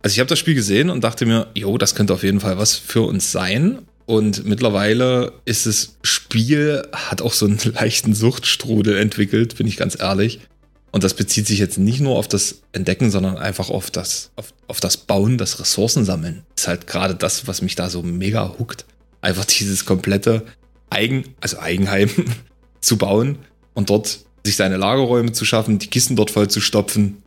[0.02, 2.58] Also ich habe das Spiel gesehen und dachte mir, jo, das könnte auf jeden Fall
[2.58, 3.78] was für uns sein.
[4.10, 9.96] Und mittlerweile ist das Spiel, hat auch so einen leichten Suchtstrudel entwickelt, bin ich ganz
[10.00, 10.40] ehrlich.
[10.90, 14.52] Und das bezieht sich jetzt nicht nur auf das Entdecken, sondern einfach auf das, auf,
[14.66, 16.42] auf das Bauen, das Ressourcensammeln.
[16.56, 18.84] Ist halt gerade das, was mich da so mega huckt.
[19.20, 20.44] Einfach dieses komplette
[20.90, 22.10] Eigen, also Eigenheim,
[22.80, 23.38] zu bauen
[23.74, 27.22] und dort sich seine Lagerräume zu schaffen, die Kisten dort voll zu stopfen.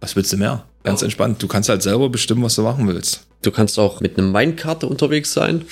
[0.00, 0.67] Was willst du mehr?
[0.84, 1.42] Ganz entspannt.
[1.42, 3.26] Du kannst halt selber bestimmen, was du machen willst.
[3.42, 5.64] Du kannst auch mit einem Minecart unterwegs sein.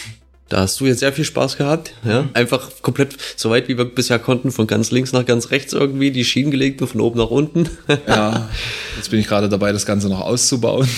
[0.49, 1.93] Da hast du jetzt sehr viel Spaß gehabt.
[2.05, 2.23] Ja?
[2.23, 2.31] Mhm.
[2.35, 6.13] Einfach komplett so weit, wie wir bisher konnten, von ganz links nach ganz rechts irgendwie,
[6.13, 7.69] die Schienen gelegt und von oben nach unten.
[8.07, 8.49] ja,
[8.97, 10.89] jetzt bin ich gerade dabei, das Ganze noch auszubauen.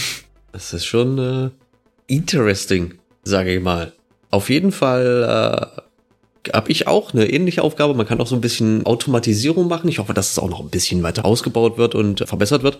[0.52, 1.50] Das ist schon äh,
[2.06, 3.92] interesting, sage ich mal.
[4.30, 5.70] Auf jeden Fall
[6.46, 7.94] äh, habe ich auch eine ähnliche Aufgabe.
[7.94, 9.88] Man kann auch so ein bisschen Automatisierung machen.
[9.88, 12.78] Ich hoffe, dass es auch noch ein bisschen weiter ausgebaut wird und verbessert wird.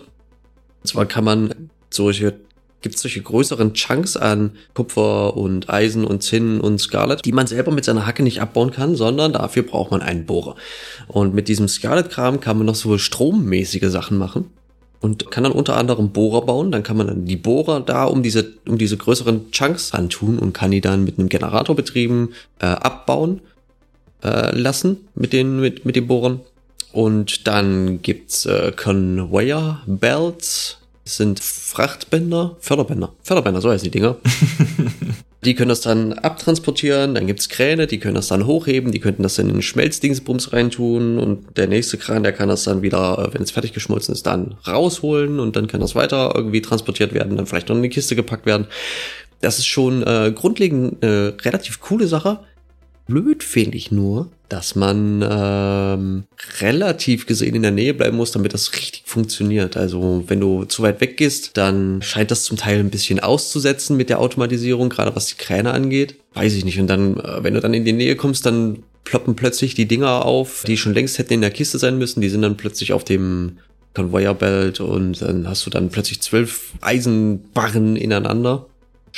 [0.81, 2.35] Und zwar kann man solche
[2.81, 7.47] gibt es solche größeren Chunks an Kupfer und Eisen und Zinn und Scarlet, die man
[7.47, 10.55] selber mit seiner Hacke nicht abbauen kann, sondern dafür braucht man einen Bohrer.
[11.07, 14.45] Und mit diesem Scarlet-Kram kann man noch so strommäßige Sachen machen
[15.01, 16.71] und kann dann unter anderem Bohrer bauen.
[16.71, 20.53] Dann kann man dann die Bohrer da um diese, um diese größeren Chunks antun und
[20.53, 23.41] kann die dann mit einem Generator betrieben äh, abbauen
[24.23, 26.41] äh, lassen mit den, mit, mit den Bohrern.
[26.91, 34.17] Und dann gibt's äh, Conveyor Belts, sind Frachtbänder, Förderbänder, Förderbänder, so heißen die Dinger.
[35.45, 39.23] die können das dann abtransportieren, dann gibt's Kräne, die können das dann hochheben, die könnten
[39.23, 43.41] das in den Schmelzdingsbums reintun und der nächste Kran, der kann das dann wieder, wenn
[43.41, 47.45] es fertig geschmolzen ist, dann rausholen und dann kann das weiter irgendwie transportiert werden, dann
[47.45, 48.67] vielleicht noch in die Kiste gepackt werden.
[49.41, 52.39] Das ist schon äh, grundlegend eine relativ coole Sache.
[53.09, 56.23] Blöd finde ich nur, dass man ähm,
[56.61, 59.75] relativ gesehen in der Nähe bleiben muss, damit das richtig funktioniert.
[59.77, 63.97] Also wenn du zu weit weg gehst, dann scheint das zum Teil ein bisschen auszusetzen
[63.97, 66.15] mit der Automatisierung, gerade was die Kräne angeht.
[66.35, 66.79] Weiß ich nicht.
[66.79, 70.23] Und dann, äh, wenn du dann in die Nähe kommst, dann ploppen plötzlich die Dinger
[70.25, 72.21] auf, die schon längst hätten in der Kiste sein müssen.
[72.21, 73.57] Die sind dann plötzlich auf dem
[73.95, 78.68] Conveyor Belt und dann hast du dann plötzlich zwölf Eisenbarren ineinander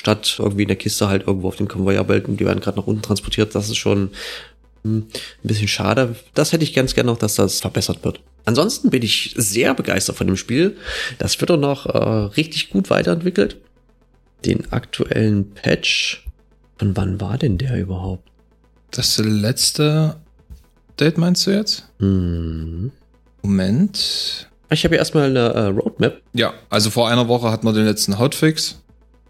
[0.01, 2.79] statt irgendwie in der Kiste halt irgendwo auf dem Conveyor Belt und die werden gerade
[2.79, 3.53] nach unten transportiert.
[3.53, 4.09] Das ist schon
[4.83, 5.07] hm, ein
[5.43, 6.15] bisschen schade.
[6.33, 8.19] Das hätte ich ganz gerne noch, dass das verbessert wird.
[8.45, 10.75] Ansonsten bin ich sehr begeistert von dem Spiel.
[11.19, 11.97] Das wird auch noch äh,
[12.35, 13.57] richtig gut weiterentwickelt.
[14.43, 16.25] Den aktuellen Patch,
[16.79, 18.27] von wann war denn der überhaupt?
[18.89, 20.15] Das letzte
[20.99, 21.87] Date meinst du jetzt?
[21.99, 22.91] Hm.
[23.43, 24.49] Moment.
[24.71, 26.23] Ich habe hier erstmal eine äh, Roadmap.
[26.33, 28.81] Ja, also vor einer Woche hatten wir den letzten Hotfix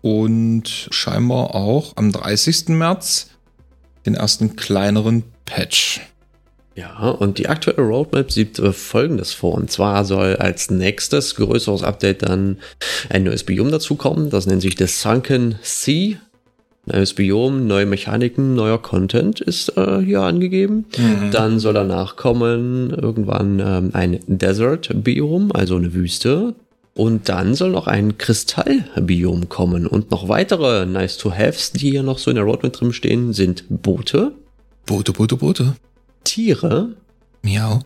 [0.01, 2.69] und scheinbar auch am 30.
[2.69, 3.29] März
[4.05, 6.01] den ersten kleineren Patch.
[6.75, 9.55] Ja, und die aktuelle Roadmap sieht äh, folgendes vor.
[9.55, 12.57] Und zwar soll als nächstes größeres Update dann
[13.09, 14.29] ein neues Biom dazukommen.
[14.29, 16.17] Das nennt sich das Sunken Sea.
[16.85, 20.85] Neues Biom, neue Mechaniken, neuer Content ist äh, hier angegeben.
[20.97, 21.29] Mhm.
[21.31, 26.55] Dann soll danach kommen irgendwann ähm, ein Desert Biom, also eine Wüste.
[26.93, 29.87] Und dann soll noch ein Kristallbiom kommen.
[29.87, 34.33] Und noch weitere Nice-to-Haves, die hier noch so in der Roadmap drin stehen, sind Boote,
[34.85, 35.75] Boote, Boote, Boote.
[36.23, 36.89] Tiere.
[37.43, 37.79] Miau.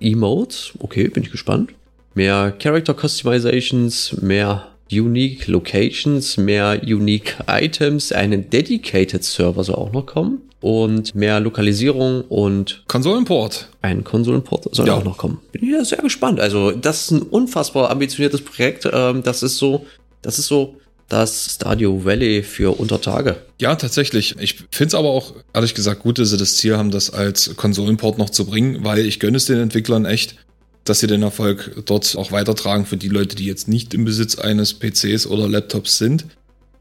[0.00, 0.72] Emotes.
[0.78, 1.72] Okay, bin ich gespannt.
[2.14, 10.06] Mehr Character Customizations, mehr Unique Locations, mehr Unique Items, einen Dedicated Server soll auch noch
[10.06, 13.68] kommen und mehr Lokalisierung und Konsolenport.
[13.82, 14.94] Ein Konsolenport soll ja.
[14.94, 15.40] auch noch kommen.
[15.52, 16.40] Bin ich ja sehr gespannt.
[16.40, 18.84] Also das ist ein unfassbar ambitioniertes Projekt.
[18.92, 19.86] Ähm, das ist so,
[20.22, 20.74] das ist so
[21.08, 23.36] das Stadio Valley für Untertage.
[23.60, 24.34] Ja, tatsächlich.
[24.40, 27.54] Ich finde es aber auch, ehrlich gesagt, gut, dass sie das Ziel haben, das als
[27.54, 30.34] Konsolenport noch zu bringen, weil ich gönne es den Entwicklern echt,
[30.82, 34.36] dass sie den Erfolg dort auch weitertragen für die Leute, die jetzt nicht im Besitz
[34.36, 36.26] eines PCs oder Laptops sind.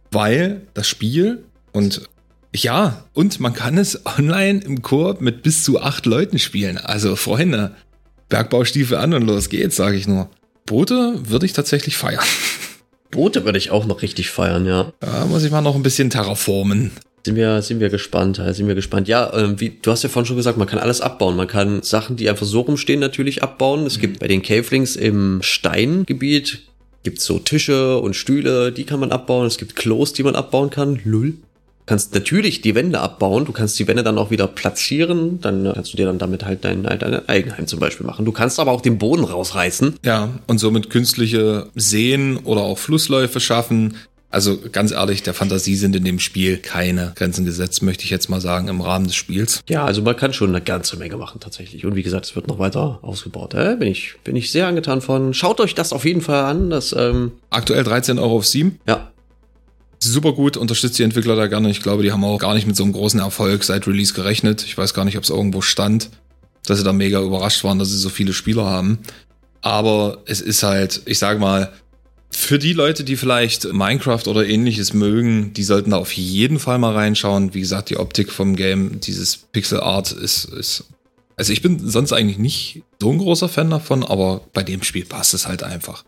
[0.10, 2.02] Weil das Spiel und
[2.64, 6.78] ja, und man kann es online im Koop mit bis zu acht Leuten spielen.
[6.78, 7.72] Also Freunde,
[8.30, 10.30] Bergbaustiefel an und los geht's, sage ich nur.
[10.66, 12.24] Boote würde ich tatsächlich feiern.
[13.12, 14.92] Boote würde ich auch noch richtig feiern, ja.
[15.00, 16.92] Da muss ich mal noch ein bisschen terraformen.
[17.26, 19.08] Sind wir, sind wir gespannt, sind wir gespannt.
[19.08, 21.36] Ja, äh, wie, du hast ja vorhin schon gesagt, man kann alles abbauen.
[21.36, 23.86] Man kann Sachen, die einfach so rumstehen, natürlich abbauen.
[23.86, 24.02] Es mhm.
[24.02, 26.60] gibt bei den Cavelings im Steingebiet
[27.04, 29.46] gibt's so Tische und Stühle, die kann man abbauen.
[29.46, 31.00] Es gibt Klos, die man abbauen kann.
[31.06, 31.36] Lull
[31.86, 35.94] kannst natürlich die Wände abbauen, du kannst die Wände dann auch wieder platzieren, dann kannst
[35.94, 38.26] du dir dann damit halt dein, dein Eigenheim zum Beispiel machen.
[38.26, 39.98] Du kannst aber auch den Boden rausreißen.
[40.04, 43.96] Ja, und somit künstliche Seen oder auch Flussläufe schaffen.
[44.32, 48.30] Also ganz ehrlich, der Fantasie sind in dem Spiel keine Grenzen gesetzt, möchte ich jetzt
[48.30, 49.62] mal sagen, im Rahmen des Spiels.
[49.70, 51.86] Ja, also man kann schon eine ganze Menge machen tatsächlich.
[51.86, 53.54] Und wie gesagt, es wird noch weiter ausgebaut.
[53.54, 55.34] Äh, bin, ich, bin ich sehr angetan von.
[55.34, 56.70] Schaut euch das auf jeden Fall an.
[56.70, 58.78] Das, ähm Aktuell 13 Euro auf Steam.
[58.86, 59.10] Ja,
[60.12, 61.70] super gut, unterstützt die Entwickler da gerne.
[61.70, 64.64] Ich glaube, die haben auch gar nicht mit so einem großen Erfolg seit Release gerechnet.
[64.64, 66.10] Ich weiß gar nicht, ob es irgendwo stand,
[66.66, 69.00] dass sie da mega überrascht waren, dass sie so viele Spieler haben.
[69.62, 71.72] Aber es ist halt, ich sag mal,
[72.30, 76.78] für die Leute, die vielleicht Minecraft oder ähnliches mögen, die sollten da auf jeden Fall
[76.78, 77.54] mal reinschauen.
[77.54, 80.86] Wie gesagt, die Optik vom Game, dieses Pixel Art ist, ist
[81.38, 85.06] Also ich bin sonst eigentlich nicht so ein großer Fan davon, aber bei dem Spiel
[85.06, 86.04] passt es halt einfach.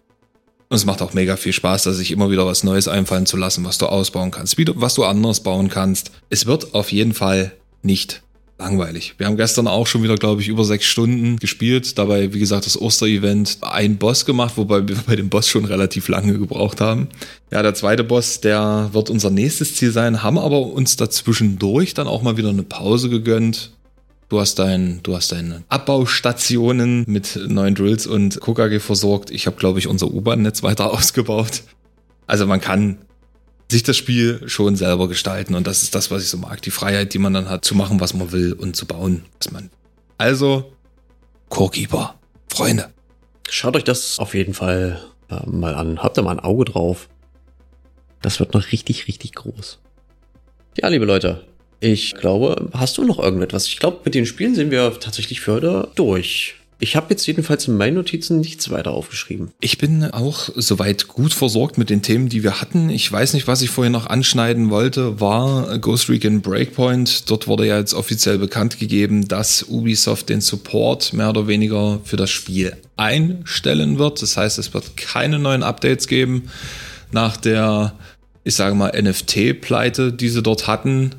[0.70, 3.38] Und es macht auch mega viel Spaß, da sich immer wieder was Neues einfallen zu
[3.38, 6.12] lassen, was du ausbauen kannst, was du anders bauen kannst.
[6.30, 7.54] Es wird auf jeden Fall
[7.84, 8.22] nicht
[8.60, 9.16] langweilig.
[9.18, 11.98] Wir haben gestern auch schon wieder, glaube ich, über sechs Stunden gespielt.
[11.98, 16.08] Dabei, wie gesagt, das Osterevent ein Boss gemacht, wobei wir bei dem Boss schon relativ
[16.08, 17.08] lange gebraucht haben.
[17.52, 22.08] Ja, der zweite Boss, der wird unser nächstes Ziel sein, haben aber uns dazwischendurch dann
[22.08, 23.72] auch mal wieder eine Pause gegönnt.
[24.30, 29.32] Du hast dein, du hast deine Abbaustationen mit neuen Drills und KKG versorgt.
[29.32, 31.64] Ich habe, glaube ich, unser U-Bahn-Netz weiter ausgebaut.
[32.26, 32.98] Also man kann
[33.72, 35.56] sich das Spiel schon selber gestalten.
[35.56, 36.62] Und das ist das, was ich so mag.
[36.62, 39.52] Die Freiheit, die man dann hat, zu machen, was man will und zu bauen, was
[39.52, 39.70] man.
[40.18, 40.74] Also,
[41.50, 42.16] Core-Keeper,
[42.50, 42.90] Freunde.
[43.50, 46.04] Schaut euch das auf jeden Fall äh, mal an.
[46.04, 47.08] Habt da mal ein Auge drauf.
[48.22, 49.80] Das wird noch richtig, richtig groß.
[50.78, 51.46] Ja, liebe Leute,
[51.80, 53.68] ich glaube, hast du noch irgendetwas?
[53.68, 56.56] Ich glaube, mit den Spielen sind wir tatsächlich für heute durch.
[56.80, 59.52] Ich habe jetzt jedenfalls in meinen Notizen nichts weiter aufgeschrieben.
[59.60, 62.92] Ich bin auch soweit gut versorgt mit den Themen, die wir hatten.
[62.92, 67.32] Ich weiß nicht, was ich vorher noch anschneiden wollte, war Ghost Recon Breakpoint.
[67.32, 72.18] Dort wurde ja jetzt offiziell bekannt gegeben, dass Ubisoft den Support mehr oder weniger für
[72.18, 74.22] das Spiel einstellen wird.
[74.22, 76.50] Das heißt, es wird keine neuen Updates geben
[77.12, 77.94] nach der,
[78.44, 81.16] ich sage mal, NFT-Pleite, die sie dort hatten,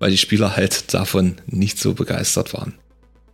[0.00, 2.74] weil die Spieler halt davon nicht so begeistert waren.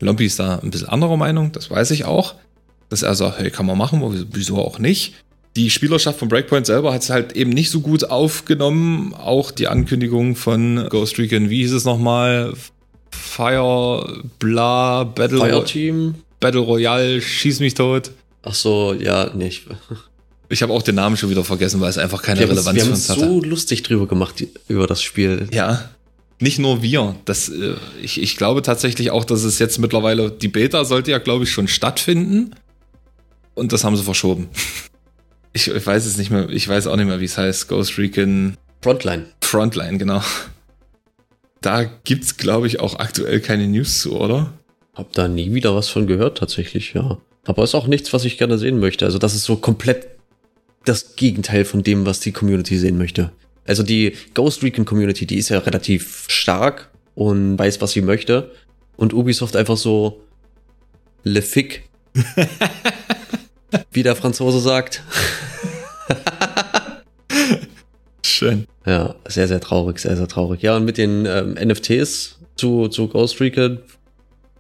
[0.01, 2.35] Lompi ist da ein bisschen anderer Meinung, das weiß ich auch.
[2.91, 5.15] Dass er sagt, hey, kann man machen, wieso auch nicht.
[5.57, 9.15] Die Spielerschaft von Breakpoint selber hat es halt eben nicht so gut aufgenommen.
[9.15, 12.53] Auch die Ankündigung von Ghost Recon, wie hieß es nochmal?
[13.11, 16.17] Fire, bla, Battle, Fire Team.
[16.39, 18.11] Battle Royale, schieß mich tot.
[18.43, 19.67] Ach so, ja, nicht.
[20.49, 22.91] Ich habe auch den Namen schon wieder vergessen, weil es einfach keine wir Relevanz für
[22.91, 23.21] uns hatte.
[23.23, 25.49] Wir haben so lustig drüber gemacht, über das Spiel.
[25.53, 25.91] Ja,
[26.41, 27.17] nicht nur wir.
[27.25, 31.19] Das, äh, ich, ich glaube tatsächlich auch, dass es jetzt mittlerweile, die Beta sollte ja,
[31.19, 32.55] glaube ich, schon stattfinden.
[33.55, 34.49] Und das haben sie verschoben.
[35.53, 37.69] Ich, ich weiß es nicht mehr, ich weiß auch nicht mehr, wie es heißt.
[37.69, 38.59] Ghost Recon.
[38.83, 39.25] Frontline.
[39.41, 40.21] Frontline, genau.
[41.63, 44.53] Da gibt's, glaube ich, auch aktuell keine News zu, oder?
[44.93, 47.17] Hab da nie wieder was von gehört, tatsächlich, ja.
[47.47, 49.07] Aber ist auch nichts, was ich gerne sehen möchte.
[49.07, 50.09] Also, das ist so komplett
[50.85, 53.33] das Gegenteil von dem, was die Community sehen möchte.
[53.67, 58.53] Also die Ghost Recon Community, die ist ja relativ stark und weiß, was sie möchte.
[58.97, 60.23] Und Ubisoft einfach so
[61.25, 61.85] le fic.
[63.93, 65.03] wie der Franzose sagt.
[68.25, 68.67] Schön.
[68.85, 70.63] Ja, sehr, sehr traurig, sehr, sehr traurig.
[70.63, 73.79] Ja, und mit den ähm, NFTs zu, zu Ghost Recon,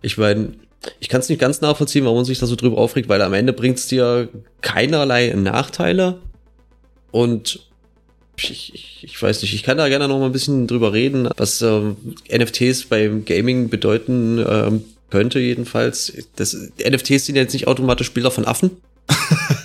[0.02, 0.52] ich meine,
[1.00, 3.34] ich kann es nicht ganz nachvollziehen, warum man sich da so drüber aufregt, weil am
[3.34, 4.28] Ende bringt es dir
[4.60, 6.20] keinerlei Nachteile.
[7.10, 7.68] Und
[8.38, 11.28] ich, ich, ich, weiß nicht, ich kann da gerne noch mal ein bisschen drüber reden,
[11.36, 11.96] was ähm,
[12.30, 16.12] NFTs beim Gaming bedeuten ähm, könnte jedenfalls.
[16.36, 18.72] Das, NFTs sind jetzt nicht automatisch Bilder von Affen.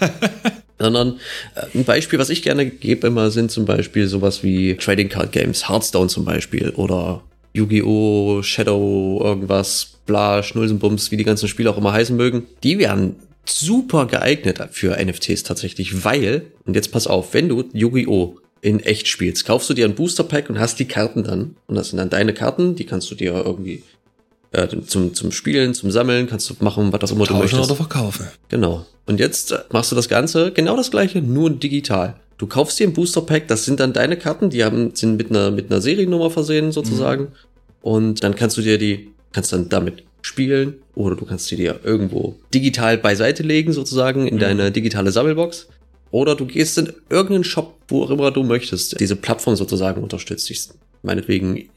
[0.81, 1.19] sondern
[1.55, 5.31] äh, ein Beispiel, was ich gerne gebe immer, sind zum Beispiel sowas wie Trading Card
[5.31, 7.21] Games, Hearthstone zum Beispiel oder
[7.53, 12.47] Yu-Gi-Oh!, Shadow, irgendwas, bla, Schnulsenbums, wie die ganzen Spiele auch immer heißen mögen.
[12.63, 13.15] Die werden
[13.45, 18.37] super geeignet für NFTs tatsächlich, weil, und jetzt pass auf, wenn du Yu-Gi-Oh!
[18.61, 21.55] In echt spielst, kaufst du dir ein Booster Pack und hast die Karten dann.
[21.67, 23.83] Und das sind dann deine Karten, die kannst du dir irgendwie
[24.51, 27.63] äh, zum, zum Spielen, zum Sammeln, kannst du machen, was das immer du möchtest.
[27.63, 28.27] oder verkaufen.
[28.49, 28.85] Genau.
[29.07, 32.15] Und jetzt äh, machst du das Ganze, genau das gleiche, nur digital.
[32.37, 35.29] Du kaufst dir ein Booster Pack, das sind dann deine Karten, die haben, sind mit
[35.29, 37.23] einer, mit einer Seriennummer versehen sozusagen.
[37.23, 37.29] Mhm.
[37.81, 41.79] Und dann kannst du dir die, kannst dann damit spielen oder du kannst sie dir
[41.83, 44.39] irgendwo digital beiseite legen sozusagen in mhm.
[44.39, 45.67] deine digitale Sammelbox.
[46.11, 50.51] Oder du gehst in irgendeinen Shop, wo auch immer du möchtest, diese Plattform sozusagen unterstützt.
[50.51, 50.69] Ich,
[51.03, 51.69] meinetwegen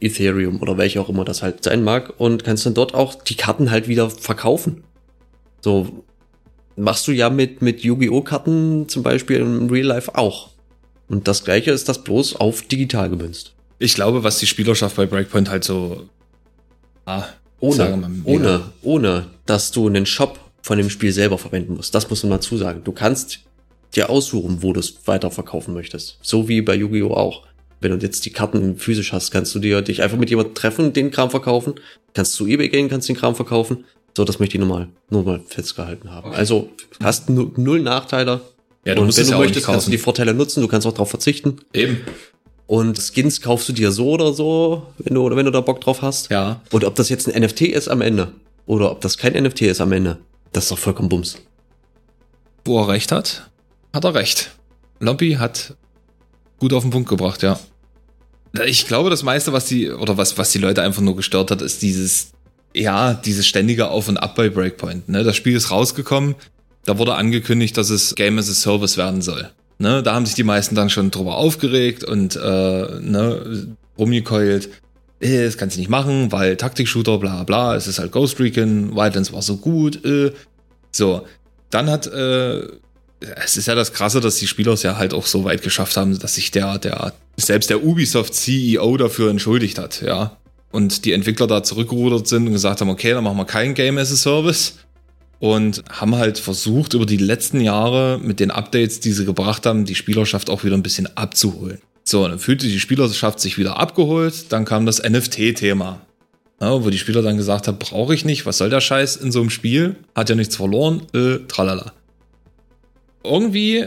[0.00, 3.34] Ethereum oder welche auch immer das halt sein mag und kannst dann dort auch die
[3.34, 4.84] Karten halt wieder verkaufen.
[5.60, 6.04] So
[6.76, 8.22] machst du ja mit, mit Yu-Gi-Oh!
[8.22, 10.50] Karten zum Beispiel im Real Life auch.
[11.08, 13.54] Und das gleiche ist das bloß auf digital gemünzt.
[13.78, 16.08] Ich glaube, was die Spielerschaft bei Breakpoint halt so.
[17.06, 17.24] Ah,
[17.60, 21.94] ohne, mal, ohne, ohne, dass du einen Shop von dem Spiel selber verwenden musst.
[21.94, 22.84] Das muss man mal zusagen.
[22.84, 23.40] Du kannst
[23.94, 26.18] dir aussuchen, wo du es weiterverkaufen möchtest.
[26.22, 27.14] So wie bei Yu-Gi-Oh!
[27.14, 27.46] auch.
[27.80, 30.92] Wenn du jetzt die Karten physisch hast, kannst du dir dich einfach mit jemandem treffen,
[30.92, 31.74] den Kram verkaufen.
[32.12, 33.84] Kannst zu eBay gehen, kannst den Kram verkaufen.
[34.16, 36.32] So, das möchte ich nur mal, nur mal festgehalten haben.
[36.32, 36.70] Also,
[37.00, 38.40] hast null Nachteile.
[38.84, 40.86] Ja, du und musst wenn du ja möchtest, kannst du die Vorteile nutzen, du kannst
[40.86, 41.58] auch darauf verzichten.
[41.72, 42.00] Eben.
[42.66, 46.02] Und Skins kaufst du dir so oder so, wenn du, wenn du da Bock drauf
[46.02, 46.30] hast.
[46.30, 46.60] Ja.
[46.70, 48.32] Und ob das jetzt ein NFT ist am Ende
[48.66, 50.18] oder ob das kein NFT ist am Ende,
[50.52, 51.38] das ist doch vollkommen Bums.
[52.64, 53.48] Wo er recht hat,
[53.92, 54.52] hat er recht.
[55.00, 55.76] Lompi hat
[56.58, 57.58] gut auf den Punkt gebracht, ja.
[58.64, 61.62] Ich glaube, das meiste, was die, oder was, was die Leute einfach nur gestört hat,
[61.62, 62.32] ist dieses,
[62.74, 65.08] ja, dieses ständige Auf und Ab bei Breakpoint.
[65.08, 65.22] Ne?
[65.22, 66.34] Das Spiel ist rausgekommen,
[66.84, 69.50] da wurde angekündigt, dass es Game as a Service werden soll.
[69.78, 70.02] Ne?
[70.02, 74.70] Da haben sich die meisten dann schon drüber aufgeregt und äh, ne, rumgekeult.
[75.20, 78.96] Äh, das kannst du nicht machen, weil Taktik-Shooter, bla bla, es ist halt Ghost Recon,
[78.96, 80.04] Wildlands war so gut.
[80.04, 80.32] Äh.
[80.90, 81.26] So,
[81.70, 82.62] dann hat äh,
[83.20, 85.96] es ist ja das Krasse, dass die Spieler es ja halt auch so weit geschafft
[85.96, 90.38] haben, dass sich der, der, selbst der Ubisoft CEO dafür entschuldigt hat, ja
[90.70, 93.98] und die Entwickler da zurückgerudert sind und gesagt haben, okay, dann machen wir kein Game
[93.98, 94.74] as a Service
[95.38, 99.84] und haben halt versucht, über die letzten Jahre mit den Updates, die sie gebracht haben,
[99.84, 101.78] die Spielerschaft auch wieder ein bisschen abzuholen.
[102.04, 106.00] So, dann fühlte die Spielerschaft sich wieder abgeholt, dann kam das NFT-Thema.
[106.60, 109.30] Ja, wo die Spieler dann gesagt haben, brauche ich nicht, was soll der Scheiß in
[109.30, 109.94] so einem Spiel?
[110.16, 111.92] Hat ja nichts verloren, äh, tralala.
[113.24, 113.86] Irgendwie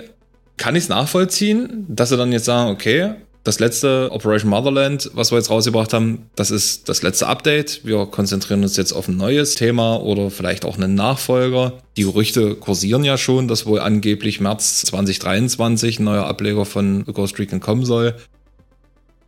[0.58, 5.32] kann ich es nachvollziehen, dass sie dann jetzt sagen, okay, das letzte Operation Motherland, was
[5.32, 7.82] wir jetzt rausgebracht haben, das ist das letzte Update.
[7.84, 11.82] Wir konzentrieren uns jetzt auf ein neues Thema oder vielleicht auch einen Nachfolger.
[11.98, 17.14] Die Gerüchte kursieren ja schon, dass wohl angeblich März 2023 ein neuer Ableger von The
[17.14, 18.16] Ghost Recon kommen soll.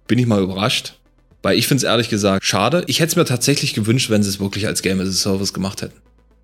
[0.07, 0.99] Bin ich mal überrascht.
[1.41, 2.83] Weil ich finde es ehrlich gesagt schade.
[2.87, 5.53] Ich hätte es mir tatsächlich gewünscht, wenn sie es wirklich als Game as a Service
[5.53, 5.99] gemacht hätten.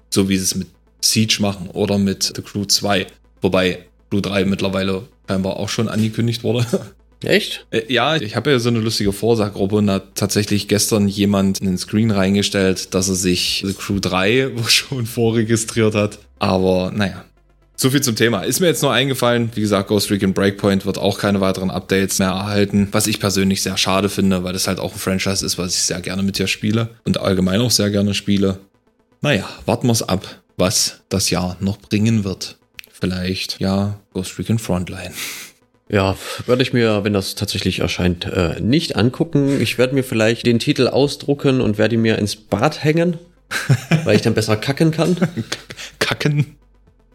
[0.09, 0.67] So wie sie es mit
[1.01, 3.07] Siege machen oder mit The Crew 2.
[3.41, 6.65] Wobei Crew 3 mittlerweile scheinbar auch schon angekündigt wurde.
[7.23, 7.65] Echt?
[7.71, 11.61] Äh, ja, ich habe ja so eine lustige Vorsaggruppe und da hat tatsächlich gestern jemand
[11.61, 16.19] einen Screen reingestellt, dass er sich The Crew 3 schon vorregistriert hat.
[16.39, 17.25] Aber naja.
[17.75, 18.41] So viel zum Thema.
[18.41, 22.19] Ist mir jetzt nur eingefallen, wie gesagt, Ghost Recon Breakpoint wird auch keine weiteren Updates
[22.19, 25.57] mehr erhalten, was ich persönlich sehr schade finde, weil das halt auch ein Franchise ist,
[25.57, 28.59] was ich sehr gerne mit dir spiele und allgemein auch sehr gerne spiele.
[29.21, 32.58] Naja, warten wir es ab, was das Jahr noch bringen wird.
[32.99, 35.13] Vielleicht, ja, Ghost Recon Frontline.
[35.91, 36.15] Ja,
[36.45, 39.59] werde ich mir, wenn das tatsächlich erscheint, äh, nicht angucken.
[39.59, 43.17] Ich werde mir vielleicht den Titel ausdrucken und werde ihn mir ins Bad hängen,
[44.03, 45.17] weil ich dann besser kacken kann.
[45.97, 46.57] Kacken?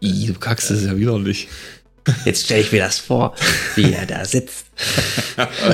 [0.03, 1.47] I, du kackst es ja widerlich.
[2.25, 3.33] Jetzt stelle ich mir das vor,
[3.75, 4.65] wie er da sitzt.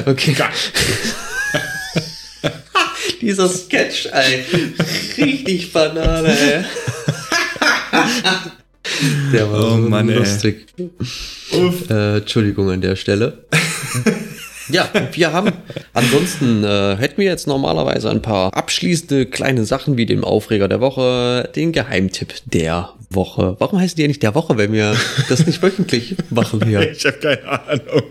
[0.05, 0.35] Okay.
[3.19, 4.45] Dieser Sketch, ey.
[5.17, 6.65] Richtig Banane, ey.
[9.33, 10.67] Der war oh, so Mann, lustig.
[11.89, 13.45] Äh, Entschuldigung an der Stelle.
[14.69, 15.51] ja, wir haben,
[15.93, 20.81] ansonsten äh, hätten wir jetzt normalerweise ein paar abschließende kleine Sachen wie den Aufreger der
[20.81, 23.55] Woche, den Geheimtipp der Woche.
[23.59, 24.95] Warum heißt die ja nicht der Woche, wenn wir
[25.29, 26.81] das nicht wöchentlich machen hier?
[26.91, 28.03] Ich habe keine Ahnung.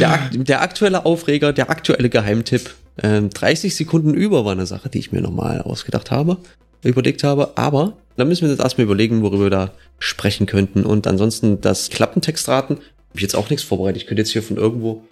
[0.00, 2.70] Der, der, aktuelle Aufreger, der aktuelle Geheimtipp.
[3.02, 6.38] Ähm, 30 Sekunden über war eine Sache, die ich mir nochmal ausgedacht habe,
[6.82, 10.84] überlegt habe, aber da müssen wir jetzt erstmal überlegen, worüber wir da sprechen könnten.
[10.84, 14.02] Und ansonsten das Klappentextraten, habe ich jetzt auch nichts vorbereitet.
[14.02, 15.02] Ich könnte jetzt hier von irgendwo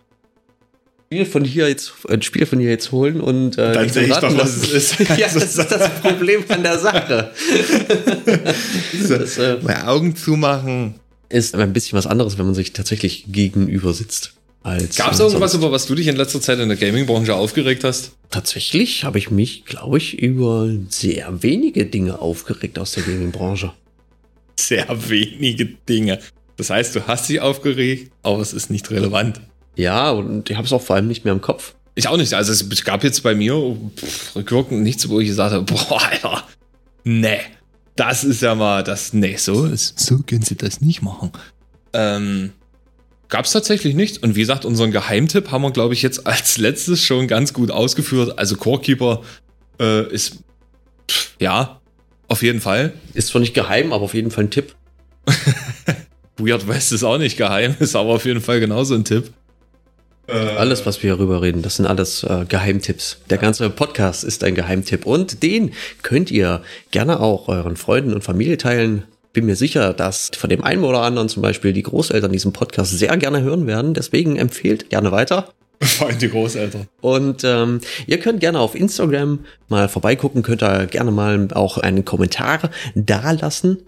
[1.07, 4.17] Spiel von hier jetzt, ein Spiel von hier jetzt holen und äh, dann sehe ich
[4.17, 4.99] doch, was es ist.
[4.99, 7.31] ja, das ist das Problem an der Sache.
[9.09, 10.95] das, äh, Augen zumachen.
[11.29, 14.36] Ist ein bisschen was anderes, wenn man sich tatsächlich gegenüber sitzt.
[14.97, 18.17] Gab es irgendwas, über was du dich in letzter Zeit in der Gaming-Branche aufgeregt hast?
[18.31, 23.73] Tatsächlich habe ich mich, glaube ich, über sehr wenige Dinge aufgeregt aus der Gaming-Branche.
[24.59, 26.19] Sehr wenige Dinge.
[26.57, 29.41] Das heißt, du hast dich aufgeregt, aber es ist nicht relevant.
[29.77, 31.75] Ja, und ich habe es auch vor allem nicht mehr im Kopf.
[31.95, 32.35] Ich auch nicht.
[32.35, 33.55] Also es gab jetzt bei mir
[33.97, 36.43] pff, rückwirkend nichts, wo ich gesagt habe, boah, Alter,
[37.05, 37.39] nee,
[37.95, 41.31] das ist ja mal, das, nee, so, so können sie das nicht machen.
[41.93, 42.53] Ähm,
[43.29, 44.23] Gab es tatsächlich nicht.
[44.23, 47.71] Und wie gesagt, unseren Geheimtipp haben wir, glaube ich, jetzt als letztes schon ganz gut
[47.71, 48.39] ausgeführt.
[48.39, 49.23] Also Corekeeper
[49.81, 50.45] äh, ist,
[51.11, 51.81] pff, ja,
[52.29, 52.93] auf jeden Fall.
[53.15, 54.75] Ist zwar nicht geheim, aber auf jeden Fall ein Tipp.
[56.39, 59.33] Weird West ist auch nicht geheim, ist aber auf jeden Fall genauso ein Tipp.
[60.29, 63.19] Äh, alles, was wir darüber reden, das sind alles äh, Geheimtipps.
[63.31, 65.73] Der ganze Podcast ist ein Geheimtipp und den
[66.03, 69.05] könnt ihr gerne auch euren Freunden und Familie teilen
[69.37, 72.99] bin mir sicher, dass von dem einen oder anderen zum Beispiel die Großeltern diesen Podcast
[72.99, 73.93] sehr gerne hören werden.
[73.93, 75.53] Deswegen empfehlt gerne weiter.
[75.83, 76.89] Vor allem die Großeltern.
[77.03, 82.07] Und ähm, ihr könnt gerne auf Instagram mal vorbeigucken, könnt da gerne mal auch einen
[82.07, 83.83] Kommentar da lassen.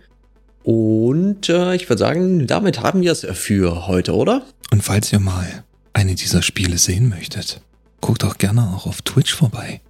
[0.65, 4.43] Und äh, ich würde sagen, damit haben wir es für heute, oder?
[4.71, 5.65] Und falls ihr mal
[5.95, 7.63] eine dieser Spiele sehen möchtet,
[8.03, 9.81] guckt auch gerne auch auf Twitch vorbei.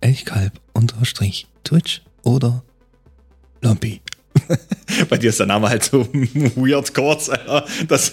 [0.00, 2.62] Elchkalb unterstrich Twitch oder
[3.62, 4.00] Lompi.
[5.08, 7.30] Bei dir ist der Name halt so weird kurz.
[7.88, 8.12] Das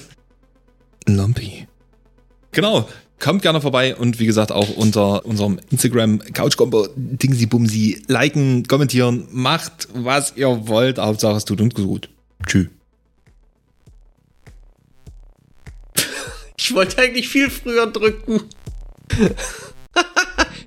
[1.08, 1.68] Lumpy.
[2.52, 2.88] Genau.
[3.20, 8.68] Kommt gerne vorbei und wie gesagt auch unter unserem Instagram Couch Combo Dingsy Bumsy liken,
[8.68, 10.98] kommentieren, macht was ihr wollt.
[11.00, 12.10] Hauptsache es tut uns gut.
[12.46, 12.68] Tschüss.
[16.58, 18.42] Ich wollte eigentlich viel früher drücken.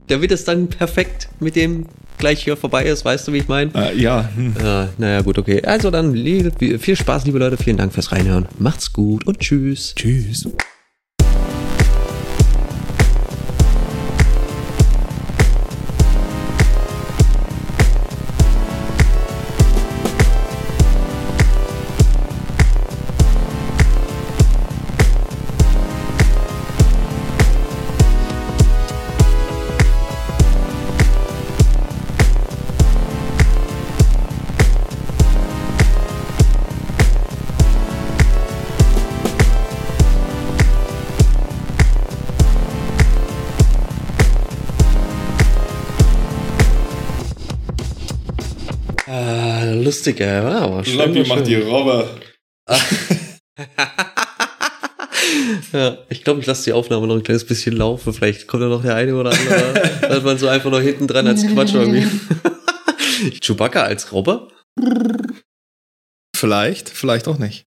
[0.06, 1.86] Damit es dann perfekt mit dem
[2.18, 3.70] gleich hier vorbei ist, weißt du, wie ich meine?
[3.74, 4.28] Äh, ja.
[4.34, 4.54] Hm.
[4.56, 5.62] Äh, naja, gut, okay.
[5.64, 7.56] Also dann viel Spaß, liebe Leute.
[7.56, 8.46] Vielen Dank fürs Reinhören.
[8.58, 9.94] Macht's gut und tschüss.
[9.94, 10.48] Tschüss.
[50.08, 51.28] Lustig, ja, aber schön.
[51.28, 52.20] Macht die Robbe.
[55.72, 58.12] ja, ich glaube, ich lasse die Aufnahme noch ein kleines bisschen laufen.
[58.12, 59.98] Vielleicht kommt da noch der eine oder andere.
[60.08, 62.06] dass man so einfach noch hinten dran als Quatsch irgendwie.
[63.40, 64.48] Chewbacca als Robbe?
[66.36, 67.66] Vielleicht, vielleicht auch nicht.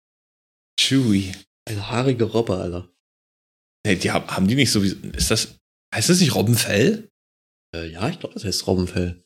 [0.79, 1.33] Chewie.
[1.69, 2.89] Eine haarige Robbe, Alter.
[3.87, 4.97] Nee, die haben, haben die nicht sowieso.
[5.15, 5.59] Ist das.
[5.95, 7.09] Heißt das nicht Robbenfell?
[7.75, 9.23] Äh, ja, ich glaube, das heißt Robbenfell.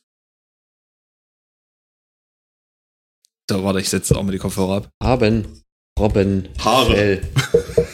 [3.51, 4.91] So, warte, ich setze auch mal die Kopfhörer ab.
[5.03, 5.65] Haben
[5.99, 6.95] Robben Haare.
[6.95, 7.23] Fell.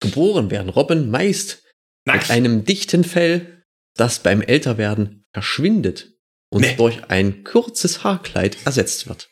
[0.00, 1.62] Geboren werden Robben meist
[2.06, 2.22] Nackt.
[2.22, 3.62] mit einem dichten Fell,
[3.94, 6.14] das beim Älterwerden verschwindet
[6.50, 6.76] und nee.
[6.76, 9.28] durch ein kurzes Haarkleid ersetzt wird.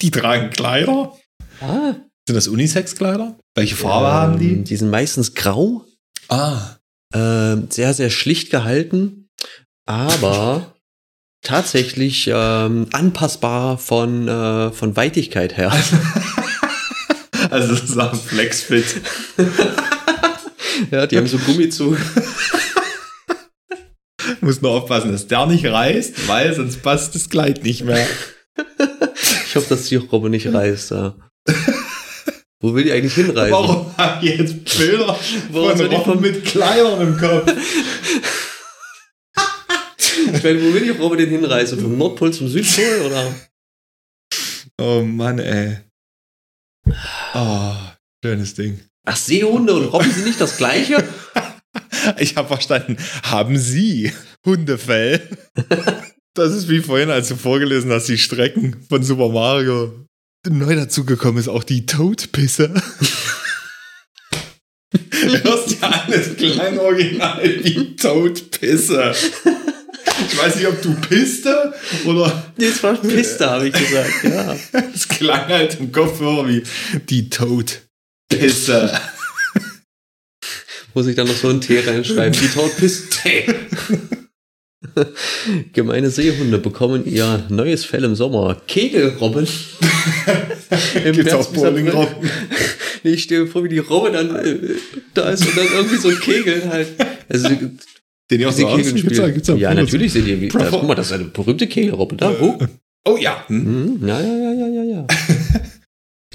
[0.00, 1.14] Die tragen Kleider?
[1.60, 1.96] Ah.
[2.26, 3.38] Sind das Unisex-Kleider?
[3.54, 4.64] Welche Farbe ähm, haben die?
[4.64, 5.84] Die sind meistens grau.
[6.28, 6.78] Ah.
[7.12, 9.28] Äh, sehr, sehr schlicht gehalten,
[9.84, 10.74] aber
[11.42, 15.72] tatsächlich ähm, anpassbar von, äh, von Weitigkeit her.
[17.50, 19.00] also das ist ein Flexfit.
[20.90, 21.96] ja, die haben so Gummizug.
[24.40, 28.06] Muss nur aufpassen, dass der nicht reißt, weil sonst passt das Kleid nicht mehr.
[29.46, 30.90] ich hoffe, dass die Robbe nicht reißt.
[30.90, 31.14] Ja.
[32.60, 33.52] Wo will die eigentlich hinreisen?
[33.52, 35.16] Warum haben die jetzt Bilder
[35.50, 37.52] Warum von Robben mit Kleidern im Kopf?
[40.34, 41.80] Ich meine, wo will die Robbe denn hinreisen?
[41.80, 43.34] Vom Nordpol zum Südpol oder?
[44.80, 45.78] Oh Mann, ey.
[47.34, 47.74] Oh,
[48.24, 48.80] schönes Ding.
[49.06, 51.02] Ach, Seehunde und Robben sind nicht das gleiche?
[52.18, 52.96] ich habe verstanden.
[53.22, 54.12] Haben Sie
[54.44, 55.28] Hundefell?
[56.34, 60.06] Das ist wie vorhin, als du vorgelesen hast, die Strecken von Super Mario.
[60.48, 62.72] Neu dazugekommen ist auch die Toadpisse.
[65.42, 69.16] Hörst ja alles klein original wie Toadpisse.
[70.26, 71.72] Ich weiß nicht, ob du Piste
[72.04, 72.44] oder.
[72.56, 74.56] Nee, es war Piste, habe ich gesagt, ja.
[74.94, 76.62] Es klang halt im Kopfhörer wie
[77.08, 78.98] die Todpisse.
[80.94, 82.32] Muss ich dann noch so ein T reinschreiben?
[82.32, 83.54] Die Todpiste.
[85.72, 88.60] Gemeine Seehunde bekommen ihr neues Fell im Sommer.
[88.66, 89.46] Kegelrobben.
[91.04, 92.30] Im Gibt's auch Bowlingrobben?
[93.04, 94.56] Nee, ich stelle mir vor, wie die Robbe dann äh,
[95.14, 96.88] da ist und dann irgendwie so ein Kegel halt.
[97.28, 97.48] Also
[98.30, 100.48] den ihr auch so Kegel gibt's da, gibt's da Ja, natürlich sind die.
[100.48, 102.30] Das, guck mal, das ist eine berühmte Kegelrobbe da.
[102.40, 102.58] Oh,
[103.06, 103.44] oh ja.
[103.48, 104.06] Hm.
[104.06, 105.06] Ja, ja, ja, ja, ja, ja.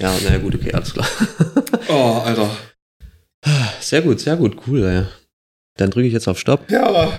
[0.00, 1.06] ja, naja, gut, okay, alles klar.
[1.88, 2.50] oh, Alter.
[3.80, 5.04] Sehr gut, sehr gut, cool, ey.
[5.76, 6.70] Dann drücke ich jetzt auf Stopp.
[6.70, 7.18] Ja.